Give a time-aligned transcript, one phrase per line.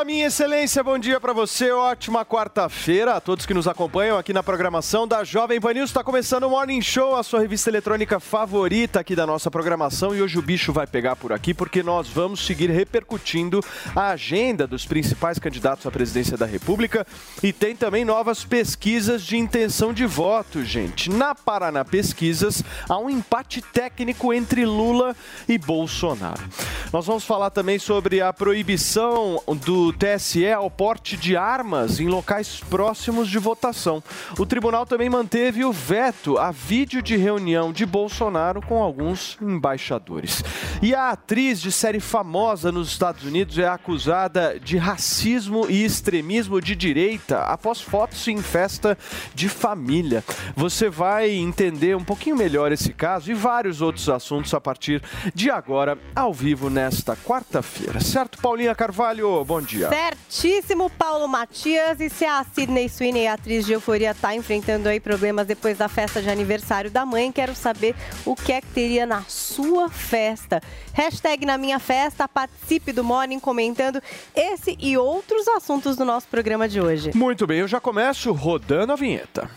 [0.00, 4.32] Fala, minha excelência, bom dia para você, ótima quarta-feira a todos que nos acompanham aqui
[4.32, 5.90] na programação da Jovem Pan News.
[5.90, 10.22] Está começando o Morning Show, a sua revista eletrônica favorita aqui da nossa programação e
[10.22, 13.60] hoje o bicho vai pegar por aqui porque nós vamos seguir repercutindo
[13.94, 17.06] a agenda dos principais candidatos à presidência da República
[17.42, 21.10] e tem também novas pesquisas de intenção de voto, gente.
[21.10, 25.14] Na Paraná Pesquisas, há um empate técnico entre Lula
[25.46, 26.42] e Bolsonaro.
[26.90, 32.60] Nós vamos falar também sobre a proibição do TSE ao porte de armas em locais
[32.68, 34.02] próximos de votação.
[34.38, 40.42] O tribunal também manteve o veto a vídeo de reunião de Bolsonaro com alguns embaixadores.
[40.82, 46.60] E a atriz de série famosa nos Estados Unidos é acusada de racismo e extremismo
[46.60, 48.96] de direita após fotos em festa
[49.34, 50.24] de família.
[50.54, 55.02] Você vai entender um pouquinho melhor esse caso e vários outros assuntos a partir
[55.34, 58.00] de agora, ao vivo, nesta quarta-feira.
[58.00, 59.44] Certo, Paulinha Carvalho?
[59.44, 59.79] Bom dia.
[59.88, 62.00] Certíssimo, Paulo Matias.
[62.00, 66.20] E se a Sidney Sweeney, atriz de Euforia, está enfrentando aí problemas depois da festa
[66.20, 70.60] de aniversário da mãe, quero saber o que é que teria na sua festa.
[70.92, 74.00] Hashtag na minha festa, participe do Morning comentando
[74.34, 77.10] esse e outros assuntos do nosso programa de hoje.
[77.14, 79.50] Muito bem, eu já começo rodando a vinheta.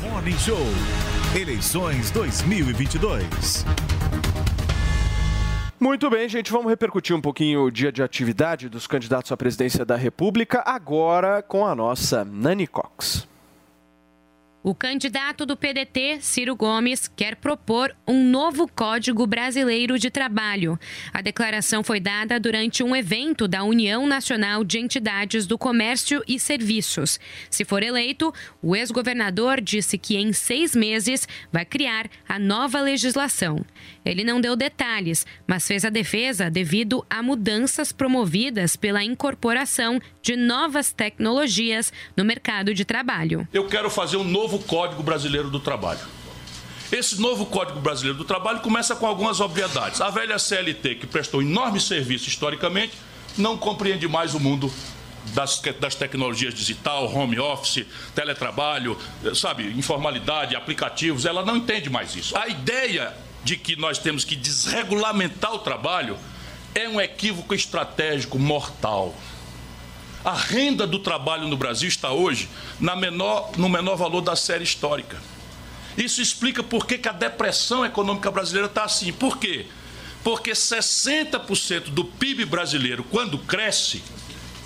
[0.00, 0.58] Morning Show.
[1.34, 3.64] Eleições 2022.
[5.80, 9.84] Muito bem, gente, vamos repercutir um pouquinho o dia de atividade dos candidatos à presidência
[9.84, 13.28] da República, agora com a nossa Nani Cox.
[14.60, 20.78] O candidato do PDT, Ciro Gomes, quer propor um novo Código Brasileiro de Trabalho.
[21.12, 26.40] A declaração foi dada durante um evento da União Nacional de Entidades do Comércio e
[26.40, 27.20] Serviços.
[27.48, 33.64] Se for eleito, o ex-governador disse que em seis meses vai criar a nova legislação.
[34.08, 40.34] Ele não deu detalhes, mas fez a defesa devido a mudanças promovidas pela incorporação de
[40.34, 43.46] novas tecnologias no mercado de trabalho.
[43.52, 46.00] Eu quero fazer um novo Código Brasileiro do Trabalho.
[46.90, 50.00] Esse novo Código Brasileiro do Trabalho começa com algumas obviedades.
[50.00, 52.94] A velha CLT, que prestou enorme serviço historicamente,
[53.36, 54.72] não compreende mais o mundo
[55.34, 58.96] das, das tecnologias digital, home office, teletrabalho,
[59.34, 62.34] sabe, informalidade, aplicativos, ela não entende mais isso.
[62.38, 63.14] A ideia
[63.44, 66.18] de que nós temos que desregulamentar o trabalho
[66.74, 69.14] é um equívoco estratégico mortal.
[70.24, 74.64] A renda do trabalho no Brasil está hoje na menor, no menor valor da série
[74.64, 75.20] histórica.
[75.96, 79.12] Isso explica por que, que a depressão econômica brasileira está assim.
[79.12, 79.66] Por quê?
[80.22, 84.02] Porque 60% do PIB brasileiro, quando cresce,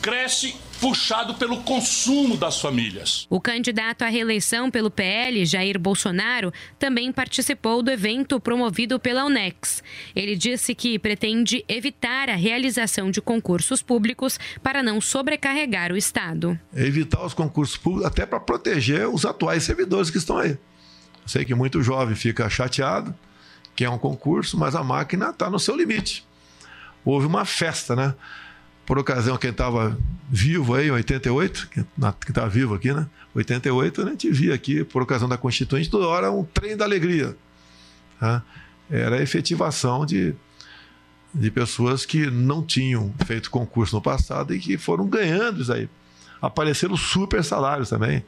[0.00, 3.24] cresce puxado pelo consumo das famílias.
[3.30, 9.80] O candidato à reeleição pelo PL, Jair Bolsonaro, também participou do evento promovido pela Unex.
[10.12, 16.58] Ele disse que pretende evitar a realização de concursos públicos para não sobrecarregar o Estado.
[16.74, 20.58] Evitar os concursos públicos até para proteger os atuais servidores que estão aí.
[21.24, 23.14] Sei que muito jovem fica chateado,
[23.76, 26.26] que é um concurso, mas a máquina está no seu limite.
[27.04, 28.16] Houve uma festa, né?
[28.92, 29.98] Por ocasião, quem estava
[30.28, 31.86] vivo aí, em 88, quem
[32.28, 33.08] está vivo aqui, né?
[33.34, 37.34] 88, a gente via aqui, por ocasião da Constituinte, toda hora um trem da alegria.
[38.20, 38.42] Tá?
[38.90, 40.34] Era a efetivação de,
[41.32, 45.88] de pessoas que não tinham feito concurso no passado e que foram ganhando isso aí.
[46.42, 48.22] Apareceram super salários também,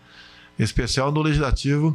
[0.59, 1.95] em especial no Legislativo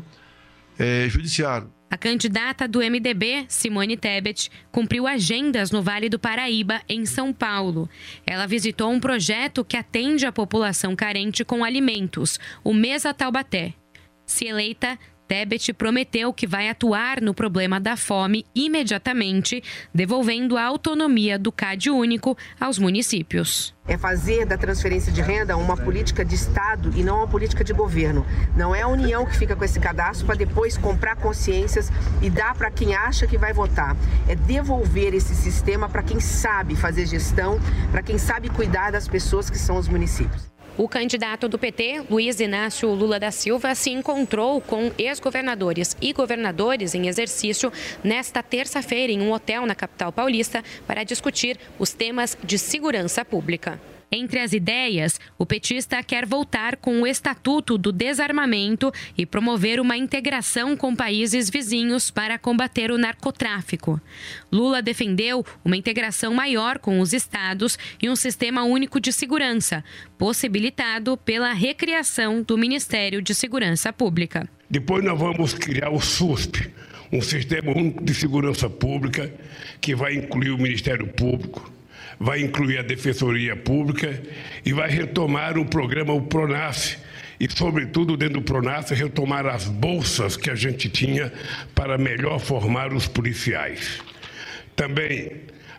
[0.77, 1.67] eh, Judiciário.
[1.91, 7.89] A candidata do MDB, Simone Tebet, cumpriu agendas no Vale do Paraíba, em São Paulo.
[8.27, 13.73] Ela visitou um projeto que atende a população carente com alimentos, o Mesa Taubaté.
[14.23, 14.99] Se eleita,
[15.29, 19.61] Tebet prometeu que vai atuar no problema da fome imediatamente,
[19.93, 23.75] devolvendo a autonomia do CAD único aos municípios.
[23.87, 27.73] É fazer da transferência de renda uma política de Estado e não uma política de
[27.73, 28.25] governo.
[28.57, 31.91] Não é a União que fica com esse cadastro para depois comprar consciências
[32.23, 33.95] e dar para quem acha que vai votar.
[34.27, 37.59] É devolver esse sistema para quem sabe fazer gestão,
[37.91, 40.49] para quem sabe cuidar das pessoas que são os municípios.
[40.79, 46.95] O candidato do PT, Luiz Inácio Lula da Silva, se encontrou com ex-governadores e governadores
[46.95, 47.69] em exercício
[48.01, 53.77] nesta terça-feira em um hotel na capital paulista para discutir os temas de segurança pública.
[54.11, 59.95] Entre as ideias, o petista quer voltar com o Estatuto do Desarmamento e promover uma
[59.95, 64.01] integração com países vizinhos para combater o narcotráfico.
[64.51, 69.83] Lula defendeu uma integração maior com os estados e um sistema único de segurança,
[70.17, 74.49] possibilitado pela recriação do Ministério de Segurança Pública.
[74.67, 76.67] Depois nós vamos criar o SUSP,
[77.11, 79.31] um sistema único de segurança pública
[79.79, 81.78] que vai incluir o Ministério Público
[82.19, 84.21] vai incluir a Defensoria Pública
[84.65, 86.97] e vai retomar o programa o Pronaf
[87.39, 91.31] e, sobretudo, dentro do Pronaf, retomar as bolsas que a gente tinha
[91.73, 94.01] para melhor formar os policiais.
[94.75, 95.31] Também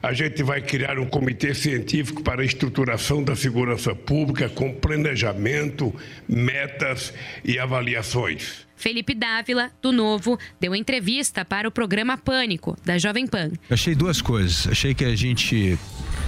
[0.03, 5.95] a gente vai criar um comitê científico para a estruturação da segurança pública com planejamento,
[6.27, 7.13] metas
[7.45, 8.67] e avaliações.
[8.77, 13.51] Felipe Dávila, do Novo, deu entrevista para o programa Pânico, da Jovem Pan.
[13.69, 14.67] Achei duas coisas.
[14.69, 15.79] Achei que a gente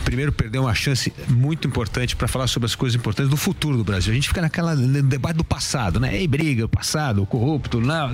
[0.02, 3.84] primeiro perdeu uma chance muito importante para falar sobre as coisas importantes do futuro do
[3.84, 4.12] Brasil.
[4.12, 6.16] A gente fica naquela no debate do passado, né?
[6.16, 8.10] Ei, briga, o passado, o corrupto, não.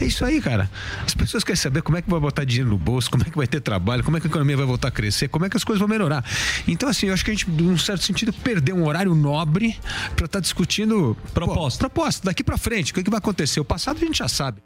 [0.00, 0.70] É isso aí, cara.
[1.04, 3.36] As pessoas querem saber como é que vai botar dinheiro no bolso, como é que
[3.36, 5.56] vai ter trabalho, como é que a economia vai voltar a crescer, como é que
[5.56, 6.24] as coisas vão melhorar.
[6.66, 9.76] Então, assim, eu acho que a gente, num certo sentido, perdeu um horário nobre
[10.14, 11.88] para estar tá discutindo proposta.
[11.88, 13.60] proposta daqui para frente, o que, é que vai acontecer.
[13.60, 14.62] O passado a gente já sabe.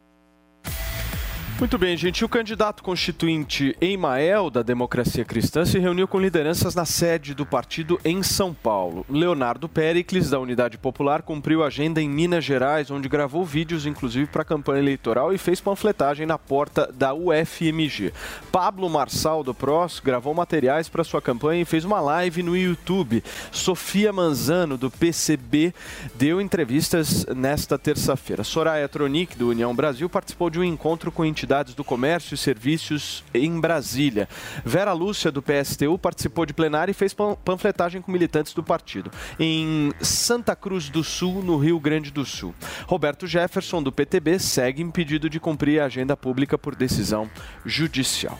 [1.61, 2.25] Muito bem, gente.
[2.25, 7.99] O candidato constituinte Emael, da Democracia Cristã, se reuniu com lideranças na sede do partido
[8.03, 9.05] em São Paulo.
[9.07, 14.41] Leonardo Pericles, da Unidade Popular, cumpriu agenda em Minas Gerais, onde gravou vídeos, inclusive, para
[14.41, 18.11] a campanha eleitoral e fez panfletagem na porta da UFMG.
[18.51, 23.23] Pablo Marçal, do PROS, gravou materiais para sua campanha e fez uma live no YouTube.
[23.51, 25.75] Sofia Manzano, do PCB,
[26.15, 28.43] deu entrevistas nesta terça-feira.
[28.43, 32.37] Soraya Tronic, do União Brasil, participou de um encontro com entidades entidades do comércio e
[32.37, 34.29] serviços em Brasília.
[34.63, 37.13] Vera Lúcia, do PSTU, participou de plenário e fez
[37.43, 39.11] panfletagem com militantes do partido.
[39.37, 42.55] Em Santa Cruz do Sul, no Rio Grande do Sul.
[42.87, 47.29] Roberto Jefferson, do PTB, segue impedido de cumprir a agenda pública por decisão
[47.65, 48.39] judicial.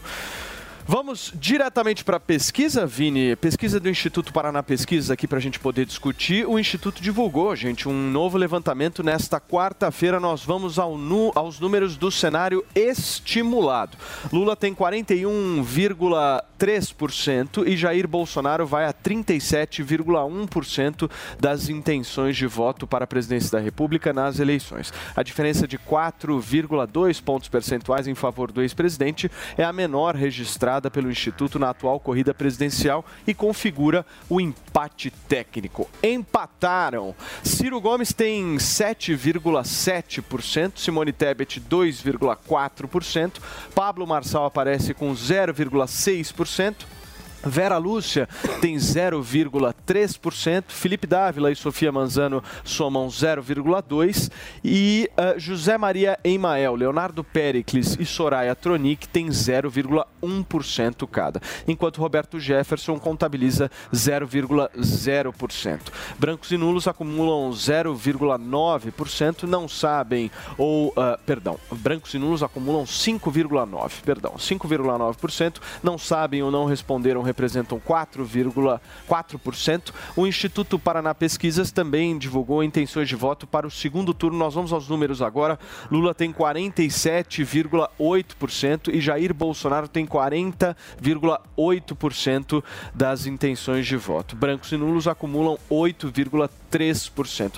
[0.88, 3.36] Vamos diretamente para a pesquisa, Vini.
[3.36, 6.48] Pesquisa do Instituto Paraná Pesquisa aqui para a gente poder discutir.
[6.48, 10.20] O Instituto divulgou, gente, um novo levantamento nesta quarta-feira.
[10.20, 13.98] Nós vamos ao nu, aos números do cenário estimulado.
[14.34, 14.74] Lula tem
[16.62, 21.10] 41,3% e Jair Bolsonaro vai a 37,1%
[21.40, 24.94] das intenções de voto para a presidência da República nas eleições.
[25.16, 31.10] A diferença de 4,2 pontos percentuais em favor do ex-presidente é a menor registrada pelo
[31.10, 35.90] Instituto na atual corrida presidencial e configura o empate técnico.
[36.04, 37.16] Empataram.
[37.44, 43.40] Ciro Gomes tem 7,7%, Simone Tebet 2,4%,
[43.74, 46.51] Pablo Marçal aparece com 0,6%.
[46.52, 47.01] 100%.
[47.44, 48.28] Vera Lúcia
[48.60, 54.32] tem 0,3%, Felipe Dávila e Sofia Manzano somam 0,2%
[54.64, 62.40] e uh, José Maria Emael, Leonardo Pericles e Soraya Tronic têm 0,1% cada, enquanto Roberto
[62.40, 65.80] Jefferson contabiliza 0,0%.
[66.18, 74.02] Brancos e nulos acumulam 0,9%, não sabem ou, uh, perdão, brancos e nulos acumulam 5,9%,
[74.04, 79.92] perdão, 5,9%, não sabem ou não responderam representam 4,4%.
[80.16, 84.38] O Instituto Paraná Pesquisas também divulgou intenções de voto para o segundo turno.
[84.38, 85.58] Nós vamos aos números agora.
[85.90, 94.36] Lula tem 47,8% e Jair Bolsonaro tem 40,8% das intenções de voto.
[94.36, 96.61] Brancos e nulos acumulam 8,3%.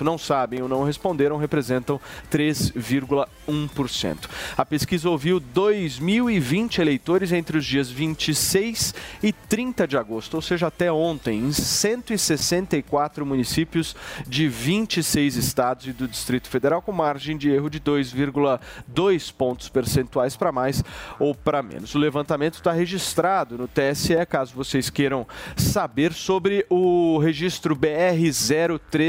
[0.02, 4.28] Não sabem ou não responderam, representam 3,1%.
[4.56, 10.42] A pesquisa ouviu 2.020 eleitores entre os dias 26 e 30 30 de agosto, ou
[10.42, 17.36] seja, até ontem, em 164 municípios de 26 estados e do Distrito Federal, com margem
[17.36, 20.82] de erro de 2,2 pontos percentuais para mais
[21.18, 21.94] ou para menos.
[21.94, 28.30] O levantamento está registrado no TSE, caso vocês queiram saber sobre o registro BR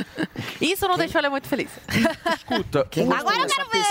[0.60, 1.70] Isso não deixou ele muito feliz.
[2.36, 2.86] Escuta,
[3.18, 3.81] Agora eu quero ver!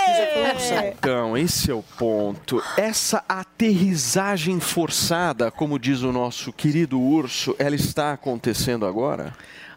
[0.98, 2.63] Então, esse é o ponto.
[2.77, 9.33] Essa aterrissagem forçada, como diz o nosso querido urso, ela está acontecendo agora?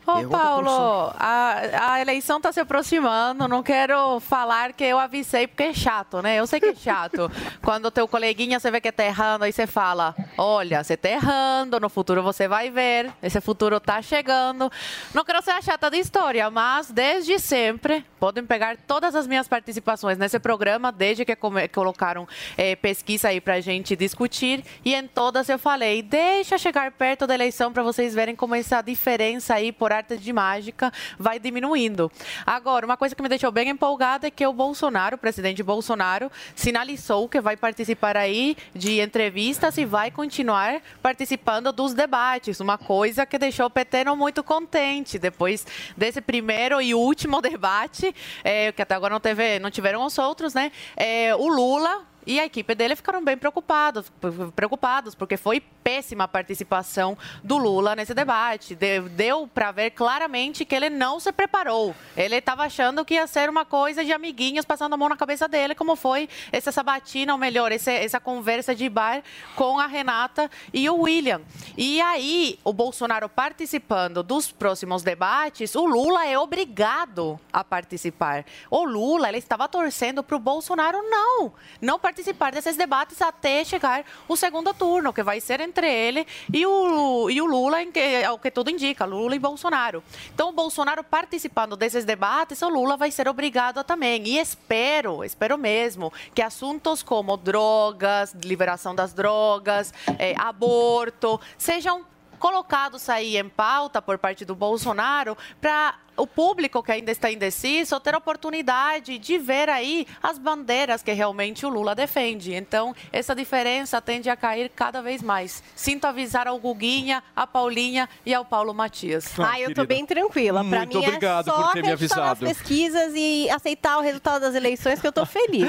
[0.06, 3.48] Ô, Pergunta Paulo, a, a eleição está se aproximando.
[3.48, 6.36] Não quero falar que eu avisei porque é chato, né?
[6.36, 7.30] Eu sei que é chato.
[7.62, 11.08] Quando o teu coleguinha você vê que tá errando, aí você fala: Olha, você tá
[11.08, 14.70] errando, no futuro você vai ver, esse futuro tá chegando.
[15.14, 19.46] Não quero ser a chata da história, mas desde sempre, podem pegar todas as minhas
[19.46, 21.36] participações nesse programa, desde que
[21.70, 22.26] colocaram
[22.56, 24.64] eh, pesquisa aí pra gente discutir.
[24.82, 28.80] E em todas eu falei: deixa chegar perto da eleição para vocês verem como essa
[28.80, 32.10] diferença aí por arte de mágica vai diminuindo.
[32.46, 36.32] Agora, uma coisa que me deixou bem empolgada é que o Bolsonaro, o presidente Bolsonaro,
[36.54, 42.58] sinalizou que vai participar aí de entrevistas e vai continuar participando dos debates.
[42.58, 48.13] Uma coisa que deixou o PT não muito contente depois desse primeiro e último debate,
[48.42, 50.70] eh, que até agora não teve, não tiveram os outros, né?
[50.96, 54.10] Eh, o Lula e a equipe dele ficaram bem preocupados,
[54.54, 58.74] preocupados porque foi péssima a participação do Lula nesse debate.
[58.74, 61.94] De- Deu para ver claramente que ele não se preparou.
[62.16, 65.46] Ele estava achando que ia ser uma coisa de amiguinhos passando a mão na cabeça
[65.46, 69.22] dele, como foi essa sabatina, ou melhor, esse- essa conversa de bar
[69.54, 71.42] com a Renata e o William.
[71.76, 78.44] E aí, o Bolsonaro participando dos próximos debates, o Lula é obrigado a participar.
[78.70, 84.04] O Lula, ele estava torcendo para o Bolsonaro não, não participar desses debates até chegar
[84.28, 88.22] o segundo turno, que vai ser entre ele e o, e o Lula, em que,
[88.24, 90.02] ao que tudo indica, Lula e Bolsonaro.
[90.32, 94.26] Então, o Bolsonaro participando desses debates, o Lula vai ser obrigado a também.
[94.26, 102.04] E espero, espero mesmo, que assuntos como drogas, liberação das drogas, eh, aborto, sejam
[102.38, 107.98] colocados aí em pauta por parte do Bolsonaro para o público que ainda está indeciso
[108.00, 112.54] ter a oportunidade de ver aí as bandeiras que realmente o Lula defende.
[112.54, 115.62] Então, essa diferença tende a cair cada vez mais.
[115.74, 119.38] Sinto avisar ao Guguinha, a Paulinha e ao Paulo Matias.
[119.38, 120.64] Ah, eu tô bem tranquila.
[120.64, 122.46] Pra Muito mim obrigado é só por ter me nas avisado.
[122.46, 125.64] pesquisas e aceitar o resultado das eleições que eu tô feliz.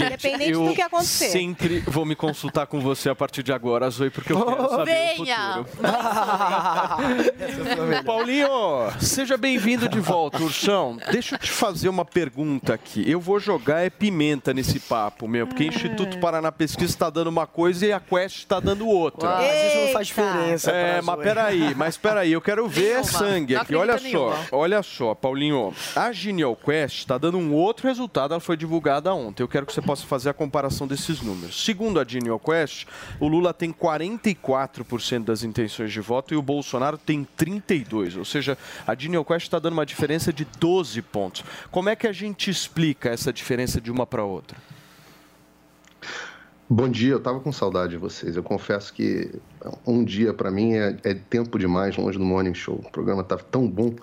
[0.00, 1.30] Independente eu do que acontecer.
[1.30, 5.16] sempre vou me consultar com você a partir de agora, Zoe, porque eu quero saber
[5.16, 5.60] Venha!
[5.60, 5.86] o futuro.
[8.04, 8.48] Paulinho,
[9.00, 10.98] seja bem-vindo de volta, Urchão.
[11.10, 13.04] Deixa eu te fazer uma pergunta aqui.
[13.08, 17.26] Eu vou jogar é pimenta nesse papo, meu, porque o Instituto Paraná Pesquisa está dando
[17.26, 19.28] uma coisa e a Quest está dando outra.
[19.28, 23.56] Uau, mas isso não faz diferença É, mas peraí, mas peraí, eu quero ver sangue
[23.56, 23.74] aqui.
[23.74, 24.36] Olha só, nenhuma.
[24.52, 25.74] olha só, Paulinho.
[25.94, 29.42] A Genial Quest está dando um outro resultado, ela foi divulgada ontem.
[29.42, 31.64] Eu quero que você possa fazer a comparação desses números.
[31.64, 32.86] Segundo a Genial Quest,
[33.20, 38.18] o Lula tem 44% das intenções de voto e o Bolsonaro tem 32%.
[38.18, 38.56] Ou seja,
[38.86, 41.44] a Genial Quest está dando uma diferença de 12 pontos.
[41.70, 44.56] Como é que a gente explica essa diferença de uma para outra?
[46.68, 48.36] Bom dia, eu tava com saudade de vocês.
[48.36, 49.30] Eu confesso que
[49.86, 52.82] um dia para mim é, é tempo demais longe do Morning Show.
[52.84, 53.94] O programa tá tão bom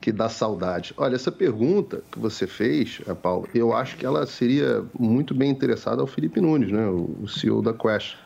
[0.00, 0.94] que dá saudade.
[0.96, 5.50] Olha, essa pergunta que você fez, eh, Paulo, eu acho que ela seria muito bem
[5.50, 8.16] interessada ao Felipe Nunes, né, o CEO da Quest,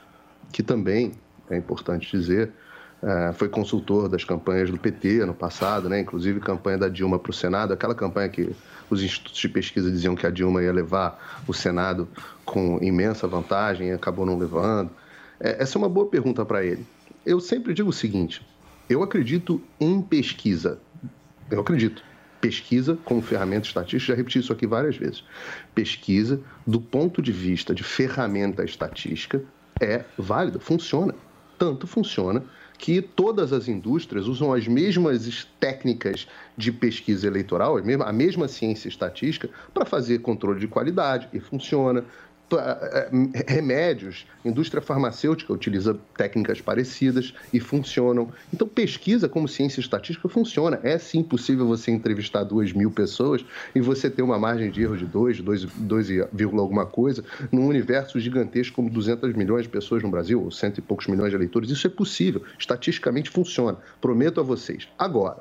[0.53, 1.13] que também,
[1.51, 2.53] é importante dizer,
[3.03, 5.99] eh, foi consultor das campanhas do PT no passado, né?
[5.99, 8.55] inclusive campanha da Dilma para o Senado, aquela campanha que
[8.89, 12.09] os institutos de pesquisa diziam que a Dilma ia levar o Senado
[12.45, 14.91] com imensa vantagem e acabou não levando.
[15.41, 16.87] Eh, essa é uma boa pergunta para ele.
[17.27, 18.47] Eu sempre digo o seguinte:
[18.89, 20.79] eu acredito em pesquisa.
[21.51, 22.05] Eu acredito.
[22.41, 25.25] Pesquisa como ferramenta estatística, já repeti isso aqui várias vezes.
[25.75, 29.43] Pesquisa, do ponto de vista de ferramenta estatística,
[29.81, 31.15] é válida, funciona.
[31.59, 32.45] Tanto funciona
[32.83, 38.13] que todas as indústrias usam as mesmas es- técnicas de pesquisa eleitoral, a mesma, a
[38.13, 42.05] mesma ciência estatística, para fazer controle de qualidade, e funciona.
[43.47, 48.31] Remédios, indústria farmacêutica utiliza técnicas parecidas e funcionam.
[48.53, 50.79] Então, pesquisa como ciência estatística funciona.
[50.83, 53.45] É sim possível você entrevistar duas mil pessoas
[53.75, 56.11] e você ter uma margem de erro de 2, 2, 2,
[56.59, 60.83] alguma coisa, num universo gigantesco como 200 milhões de pessoas no Brasil, ou cento e
[60.83, 61.71] poucos milhões de eleitores.
[61.71, 62.43] Isso é possível.
[62.59, 63.79] Estatisticamente funciona.
[64.01, 64.89] Prometo a vocês.
[64.99, 65.39] Agora,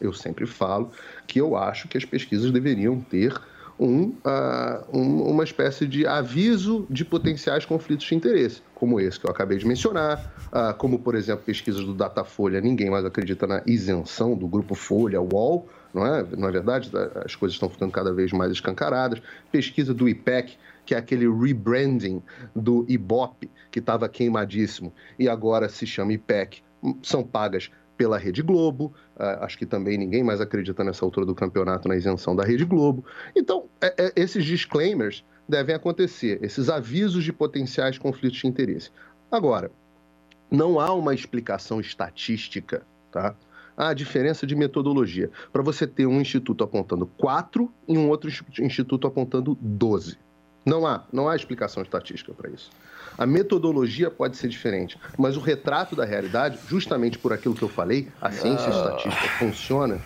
[0.00, 0.90] eu sempre falo
[1.26, 3.34] que eu acho que as pesquisas deveriam ter
[3.78, 9.26] um, uh, um, uma espécie de aviso de potenciais conflitos de interesse, como esse que
[9.26, 13.62] eu acabei de mencionar, uh, como, por exemplo, pesquisas do Datafolha, ninguém mais acredita na
[13.66, 16.22] isenção do grupo Folha, UOL, não é?
[16.36, 16.90] Não é verdade?
[17.24, 19.20] As coisas estão ficando cada vez mais escancaradas.
[19.50, 22.22] Pesquisa do IPEC, que é aquele rebranding
[22.54, 26.62] do IBOP, que estava queimadíssimo, e agora se chama IPEC,
[27.02, 28.92] são pagas pela Rede Globo.
[29.16, 32.64] Uh, acho que também ninguém mais acredita nessa altura do campeonato na isenção da Rede
[32.64, 33.04] Globo.
[33.34, 38.90] Então, é, é, esses disclaimers devem acontecer, esses avisos de potenciais conflitos de interesse.
[39.30, 39.70] Agora,
[40.50, 43.34] não há uma explicação estatística, tá?
[43.76, 45.30] A diferença de metodologia.
[45.52, 50.18] Para você ter um instituto apontando 4 e um outro instituto apontando 12.
[50.66, 52.70] Não há, não há explicação estatística para isso.
[53.16, 57.68] A metodologia pode ser diferente, mas o retrato da realidade, justamente por aquilo que eu
[57.68, 58.70] falei, a ciência ah.
[58.70, 60.00] estatística funciona.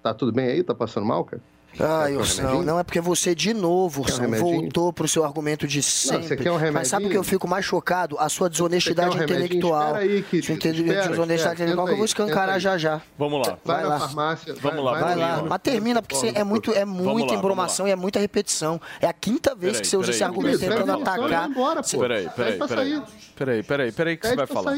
[0.00, 0.62] Tá tudo bem aí?
[0.62, 1.42] Tá passando mal, cara?
[1.78, 5.82] Ah, Ursão, não é porque você de novo, Ursão, um voltou pro seu argumento de
[5.82, 6.18] sempre.
[6.18, 6.74] Não, você quer um remedinho?
[6.74, 8.16] Mas sabe o que eu fico mais chocado?
[8.18, 9.94] A sua desonestidade um intelectual.
[9.94, 13.00] Aí, que, sua espera, desonestidade espera, intelectual que eu vou escancarar já já.
[13.18, 13.58] Vamos lá.
[13.64, 13.98] Vai, vai lá.
[14.00, 14.54] farmácia.
[14.60, 15.00] Vamos lá.
[15.00, 15.42] Vai, lá.
[15.48, 18.80] Mas termina, porque é muito, é muita embromação e é muita repetição.
[19.00, 21.48] É a quinta vez que você usa esse argumento tentando atacar.
[21.98, 23.02] Peraí, peraí, peraí.
[23.36, 24.74] Peraí, peraí, peraí que você vai falar.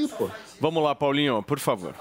[0.61, 1.95] Vamos lá, Paulinho, por favor.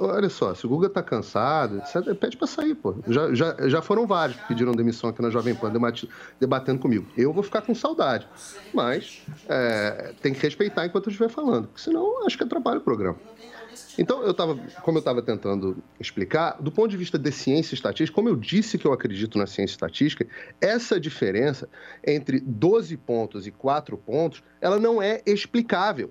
[0.00, 1.82] Olha só, se o Guga tá cansado,
[2.20, 2.96] pede para sair, pô.
[3.06, 5.72] Já, já, já foram vários que pediram demissão aqui na Jovem Pan
[6.40, 7.06] debatendo comigo.
[7.16, 8.26] Eu vou ficar com saudade.
[8.72, 13.18] Mas é, tem que respeitar enquanto eu estiver falando, senão acho que atrapalha o programa.
[13.96, 18.14] Então, eu tava, como eu estava tentando explicar, do ponto de vista de ciência estatística,
[18.14, 20.26] como eu disse que eu acredito na ciência estatística,
[20.60, 21.68] essa diferença
[22.04, 26.10] entre 12 pontos e 4 pontos, ela não é explicável.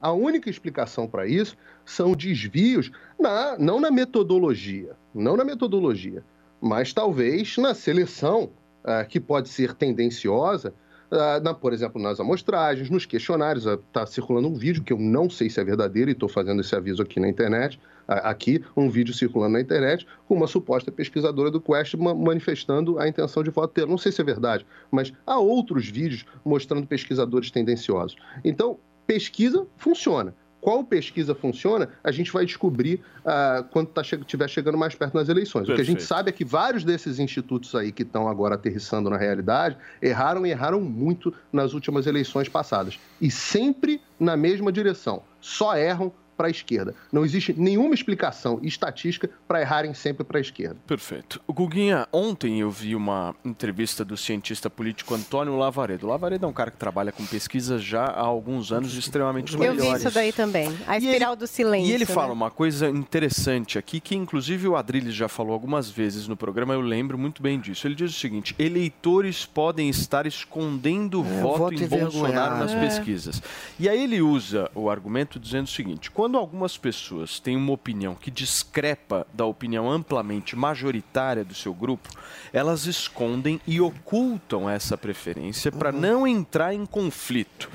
[0.00, 1.56] A única explicação para isso
[1.90, 6.24] são desvios, na, não na metodologia, não na metodologia,
[6.60, 8.50] mas talvez na seleção,
[8.84, 10.72] uh, que pode ser tendenciosa,
[11.10, 13.66] uh, na, por exemplo, nas amostragens, nos questionários.
[13.66, 16.60] Está uh, circulando um vídeo que eu não sei se é verdadeiro e estou fazendo
[16.60, 17.80] esse aviso aqui na internet.
[18.06, 23.40] Aqui, um vídeo circulando na internet com uma suposta pesquisadora do Quest manifestando a intenção
[23.40, 23.86] de voto.
[23.86, 28.16] Não sei se é verdade, mas há outros vídeos mostrando pesquisadores tendenciosos.
[28.44, 30.34] Então, pesquisa funciona.
[30.60, 35.14] Qual pesquisa funciona, a gente vai descobrir uh, quando tá che estiver chegando mais perto
[35.14, 35.66] nas eleições.
[35.66, 35.72] Perfeito.
[35.72, 39.08] O que a gente sabe é que vários desses institutos aí que estão agora aterrissando
[39.08, 42.98] na realidade erraram e erraram muito nas últimas eleições passadas.
[43.20, 45.22] E sempre na mesma direção.
[45.40, 46.94] Só erram para a esquerda.
[47.12, 50.76] Não existe nenhuma explicação estatística para errarem sempre para a esquerda.
[50.86, 51.38] Perfeito.
[51.46, 56.06] O Guguinha, ontem eu vi uma entrevista do cientista político Antônio Lavaredo.
[56.06, 59.58] O Lavaredo é um cara que trabalha com pesquisas já há alguns anos extremamente eu
[59.58, 59.84] melhores.
[59.84, 60.74] Eu vi isso daí também.
[60.86, 61.90] A espiral ele, do silêncio.
[61.90, 62.14] E ele né?
[62.14, 66.72] fala uma coisa interessante aqui, que inclusive o Adriles já falou algumas vezes no programa,
[66.72, 67.86] eu lembro muito bem disso.
[67.86, 72.80] Ele diz o seguinte: eleitores podem estar escondendo é, voto, voto em Bolsonaro nas é.
[72.80, 73.42] pesquisas.
[73.78, 77.72] E aí ele usa o argumento dizendo o seguinte: quando quando algumas pessoas têm uma
[77.72, 82.08] opinião que discrepa da opinião amplamente majoritária do seu grupo,
[82.52, 86.00] elas escondem e ocultam essa preferência para uhum.
[86.00, 87.68] não entrar em conflito.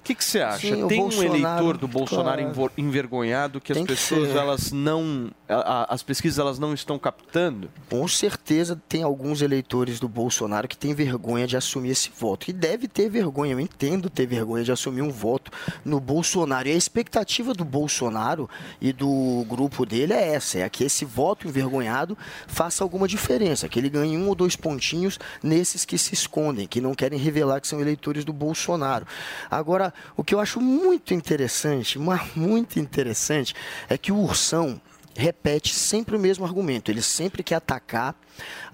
[0.00, 0.74] O que, que você acha?
[0.74, 2.72] Sim, Tem um eleitor do Bolsonaro claro.
[2.76, 7.70] envergonhado que as pessoas que elas não, a, as pesquisas elas não estão captando?
[7.88, 12.52] Com certeza tem alguns eleitores do Bolsonaro que têm vergonha de assumir esse voto e
[12.52, 13.52] deve ter vergonha.
[13.52, 15.52] Eu entendo ter vergonha de assumir um voto
[15.84, 16.66] no Bolsonaro.
[16.66, 18.48] E a expectativa do Bolsonaro
[18.80, 23.78] e do grupo dele é essa: é que esse voto envergonhado faça alguma diferença, que
[23.78, 27.68] ele ganhe um ou dois pontinhos nesses que se escondem, que não querem revelar que
[27.68, 29.06] são eleitores do Bolsonaro.
[29.50, 33.54] Agora o que eu acho muito interessante, mas muito interessante,
[33.88, 34.80] é que o Ursão
[35.14, 36.90] repete sempre o mesmo argumento.
[36.90, 38.14] Ele sempre quer atacar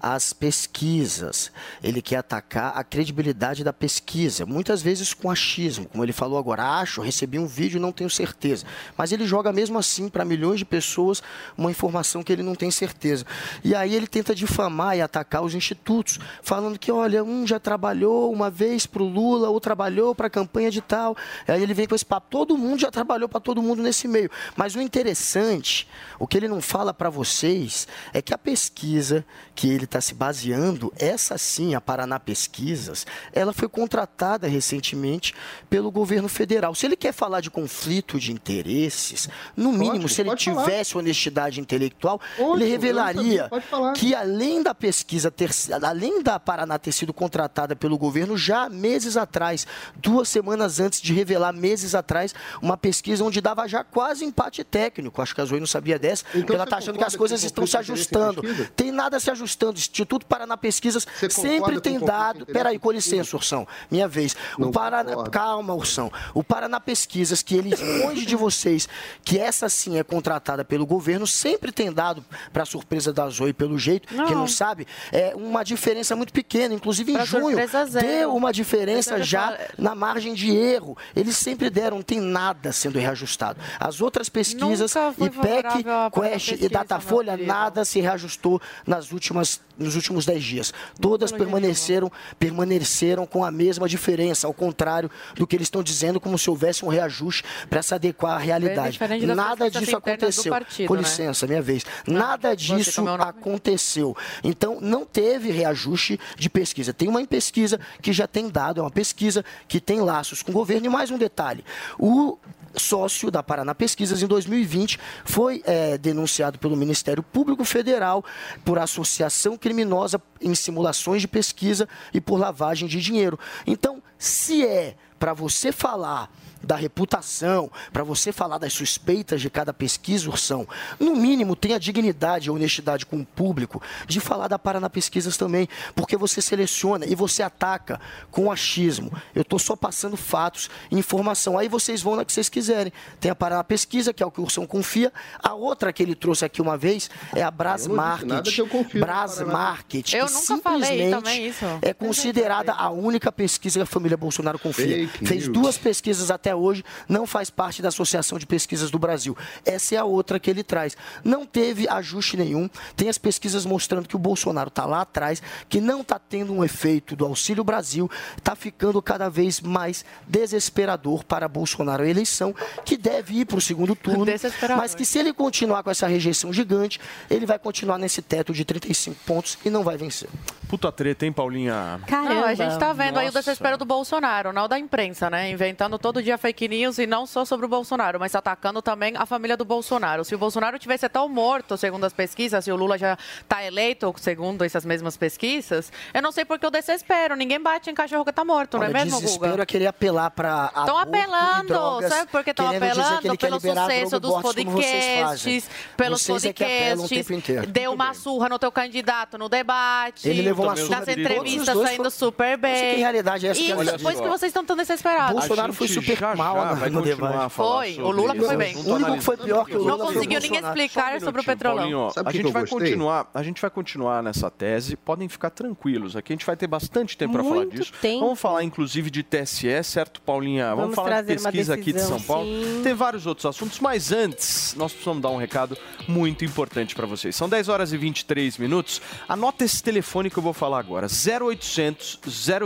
[0.01, 1.51] as pesquisas,
[1.83, 6.63] ele quer atacar a credibilidade da pesquisa, muitas vezes com achismo, como ele falou agora,
[6.79, 8.65] acho, recebi um vídeo, não tenho certeza.
[8.97, 11.21] Mas ele joga mesmo assim para milhões de pessoas
[11.57, 13.25] uma informação que ele não tem certeza.
[13.63, 18.31] E aí ele tenta difamar e atacar os institutos, falando que, olha, um já trabalhou
[18.31, 21.15] uma vez para o Lula, ou trabalhou para a campanha de tal.
[21.47, 24.29] Aí ele vem com esse papo, todo mundo já trabalhou para todo mundo nesse meio.
[24.55, 25.87] Mas o interessante,
[26.19, 29.25] o que ele não fala para vocês, é que a pesquisa
[29.57, 35.33] que ele está se baseando, essa sim, a Paraná Pesquisas, ela foi contratada recentemente
[35.67, 36.75] pelo governo federal.
[36.75, 41.01] Se ele quer falar de conflito de interesses, no mínimo, pode, se ele tivesse falar.
[41.01, 43.49] honestidade intelectual, ele revelaria
[43.95, 45.49] que além da pesquisa ter,
[45.81, 49.65] além da Paraná ter sido contratada pelo governo já meses atrás,
[49.95, 55.19] duas semanas antes de revelar meses atrás, uma pesquisa onde dava já quase empate técnico.
[55.19, 57.43] Acho que a Zoe não sabia dessa processo, porque ela está achando que as coisas
[57.43, 58.41] estão se ajustando.
[58.75, 59.46] Tem nada se ajustando.
[59.73, 62.45] Instituto Paraná Pesquisas sempre tem dado.
[62.45, 64.35] Peraí, com licença, Ursão, minha vez.
[64.57, 66.11] O Paraná, calma, Ursão.
[66.33, 68.87] O Paraná Pesquisas, que ele longe de vocês,
[69.23, 73.77] que essa sim é contratada pelo governo, sempre tem dado, para surpresa da Zoe, pelo
[73.77, 74.25] jeito, Não.
[74.25, 76.73] que não sabe, é uma diferença muito pequena.
[76.73, 77.57] Inclusive, em Pra junho,
[77.99, 80.97] deu uma diferença Eu já na margem de erro.
[81.15, 83.59] Eles sempre deram, não tem nada sendo reajustado.
[83.79, 85.83] As outras pesquisas, IPEC,
[86.13, 87.53] Quest e pesquisa, Datafolha, meu querido.
[87.53, 89.36] nada se reajustou nas últimas,
[89.77, 90.73] nos últimos 10 dias.
[90.99, 96.37] Todas permaneceram, permaneceram com a mesma diferença, ao contrário do que eles estão dizendo, como
[96.37, 98.99] se houvesse um reajuste para se adequar à realidade.
[99.35, 100.51] Nada disso aconteceu.
[100.51, 101.01] partido, Com né?
[101.01, 101.85] licença, minha vez.
[102.07, 104.15] Nada disso aconteceu.
[104.43, 106.93] Então, não teve reajuste de pesquisa.
[106.93, 110.53] Tem uma pesquisa que já tem dado, é uma pesquisa que tem laços com o
[110.53, 110.87] governo.
[110.87, 111.63] E mais um detalhe:
[111.99, 112.37] o
[112.79, 118.23] sócio da Paraná Pesquisas em 2020 foi eh, denunciado pelo Ministério Público Federal
[118.63, 123.39] por associação criminosa em simulações de pesquisa e por lavagem de dinheiro.
[123.65, 126.31] Então, se é para você falar
[126.63, 130.67] da reputação, para você falar das suspeitas de cada pesquisa, Ursão,
[130.99, 135.67] no mínimo tenha dignidade e honestidade com o público de falar da Paraná Pesquisas também,
[135.95, 137.99] porque você seleciona e você ataca
[138.31, 139.11] com achismo.
[139.33, 141.57] Eu estou só passando fatos e informação.
[141.57, 142.91] Aí vocês vão na que vocês quiserem.
[143.19, 145.11] Tem a Paraná Pesquisa, que é o que o Ursão confia.
[145.41, 148.27] A outra que ele trouxe aqui uma vez é a Bras Eu não disse Market.
[148.27, 149.53] nada que eu confio no Bras Paraná.
[149.53, 150.13] Market.
[150.13, 151.65] Eu nunca falei simplesmente também isso.
[151.81, 155.07] É considerada a única pesquisa que a família Bolsonaro confia.
[155.07, 155.53] Fake Fez news.
[155.53, 159.35] duas pesquisas até hoje, não faz parte da Associação de Pesquisas do Brasil.
[159.65, 160.95] Essa é a outra que ele traz.
[161.23, 162.69] Não teve ajuste nenhum.
[162.95, 166.63] Tem as pesquisas mostrando que o Bolsonaro está lá atrás, que não está tendo um
[166.63, 172.53] efeito do Auxílio Brasil, está ficando cada vez mais desesperador para Bolsonaro a eleição,
[172.85, 174.77] que deve ir para o segundo turno, Desesperador.
[174.77, 178.63] mas que se ele continuar com essa rejeição gigante, ele vai continuar nesse teto de
[178.63, 180.29] 35 pontos e não vai vencer.
[180.67, 181.99] Puta treta, hein, Paulinha?
[182.09, 183.39] Não, a gente tá vendo aí o Nossa.
[183.39, 185.49] desespero do Bolsonaro, não da imprensa, né?
[185.49, 189.25] Inventando todo dia fake news e não só sobre o Bolsonaro, mas atacando também a
[189.25, 190.23] família do Bolsonaro.
[190.23, 194.13] Se o Bolsonaro tivesse tão morto, segundo as pesquisas, se o Lula já tá eleito,
[194.17, 197.35] segundo essas mesmas pesquisas, eu não sei por que o desespero.
[197.35, 199.63] Ninguém bate em cachorro que tá morto, não é Olha, mesmo, desespero Guga?
[199.63, 203.37] é querer apelar para Estão apelando, sabe por que estão apelando?
[203.39, 207.67] Pelo sucesso dos podcasts, pelos Vocês é que apelam o tempo podcasts, inteiro.
[207.67, 211.21] deu uma surra no teu candidato no debate, Ele levou uma surra das dele.
[211.23, 212.95] entrevistas saindo foram- super bem.
[212.95, 213.95] que realidade é essa que E é por essa.
[213.95, 215.33] isso que vocês estão tão desesperados.
[215.33, 218.57] Bolsonaro foi super já mal já vai no continuar a falar Foi, o Lula foi
[218.57, 218.75] bem.
[218.75, 219.79] O único que foi pior que o.
[219.79, 222.11] Lula Não conseguiu nem explicar um sobre o petrolão.
[222.25, 224.95] A gente vai continuar, a gente vai continuar nessa tese.
[224.95, 226.15] Podem ficar tranquilos.
[226.15, 227.91] Aqui a gente vai ter bastante tempo para falar disso.
[228.01, 228.19] tempo.
[228.21, 230.69] Vamos falar inclusive de TSE, certo, Paulinha?
[230.69, 232.47] Vamos, Vamos falar de pesquisa aqui de São Paulo.
[232.47, 232.81] sim.
[232.83, 237.35] Tem vários outros assuntos, mas antes nós precisamos dar um recado muito importante para vocês.
[237.35, 239.01] São 10 horas e 23 minutos.
[239.27, 241.07] Anota esse telefone que eu vou falar agora.
[241.07, 242.19] 0800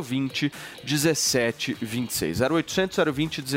[0.04, 0.52] 020
[0.84, 2.42] 1726.
[2.42, 3.51] 0800 020 1726.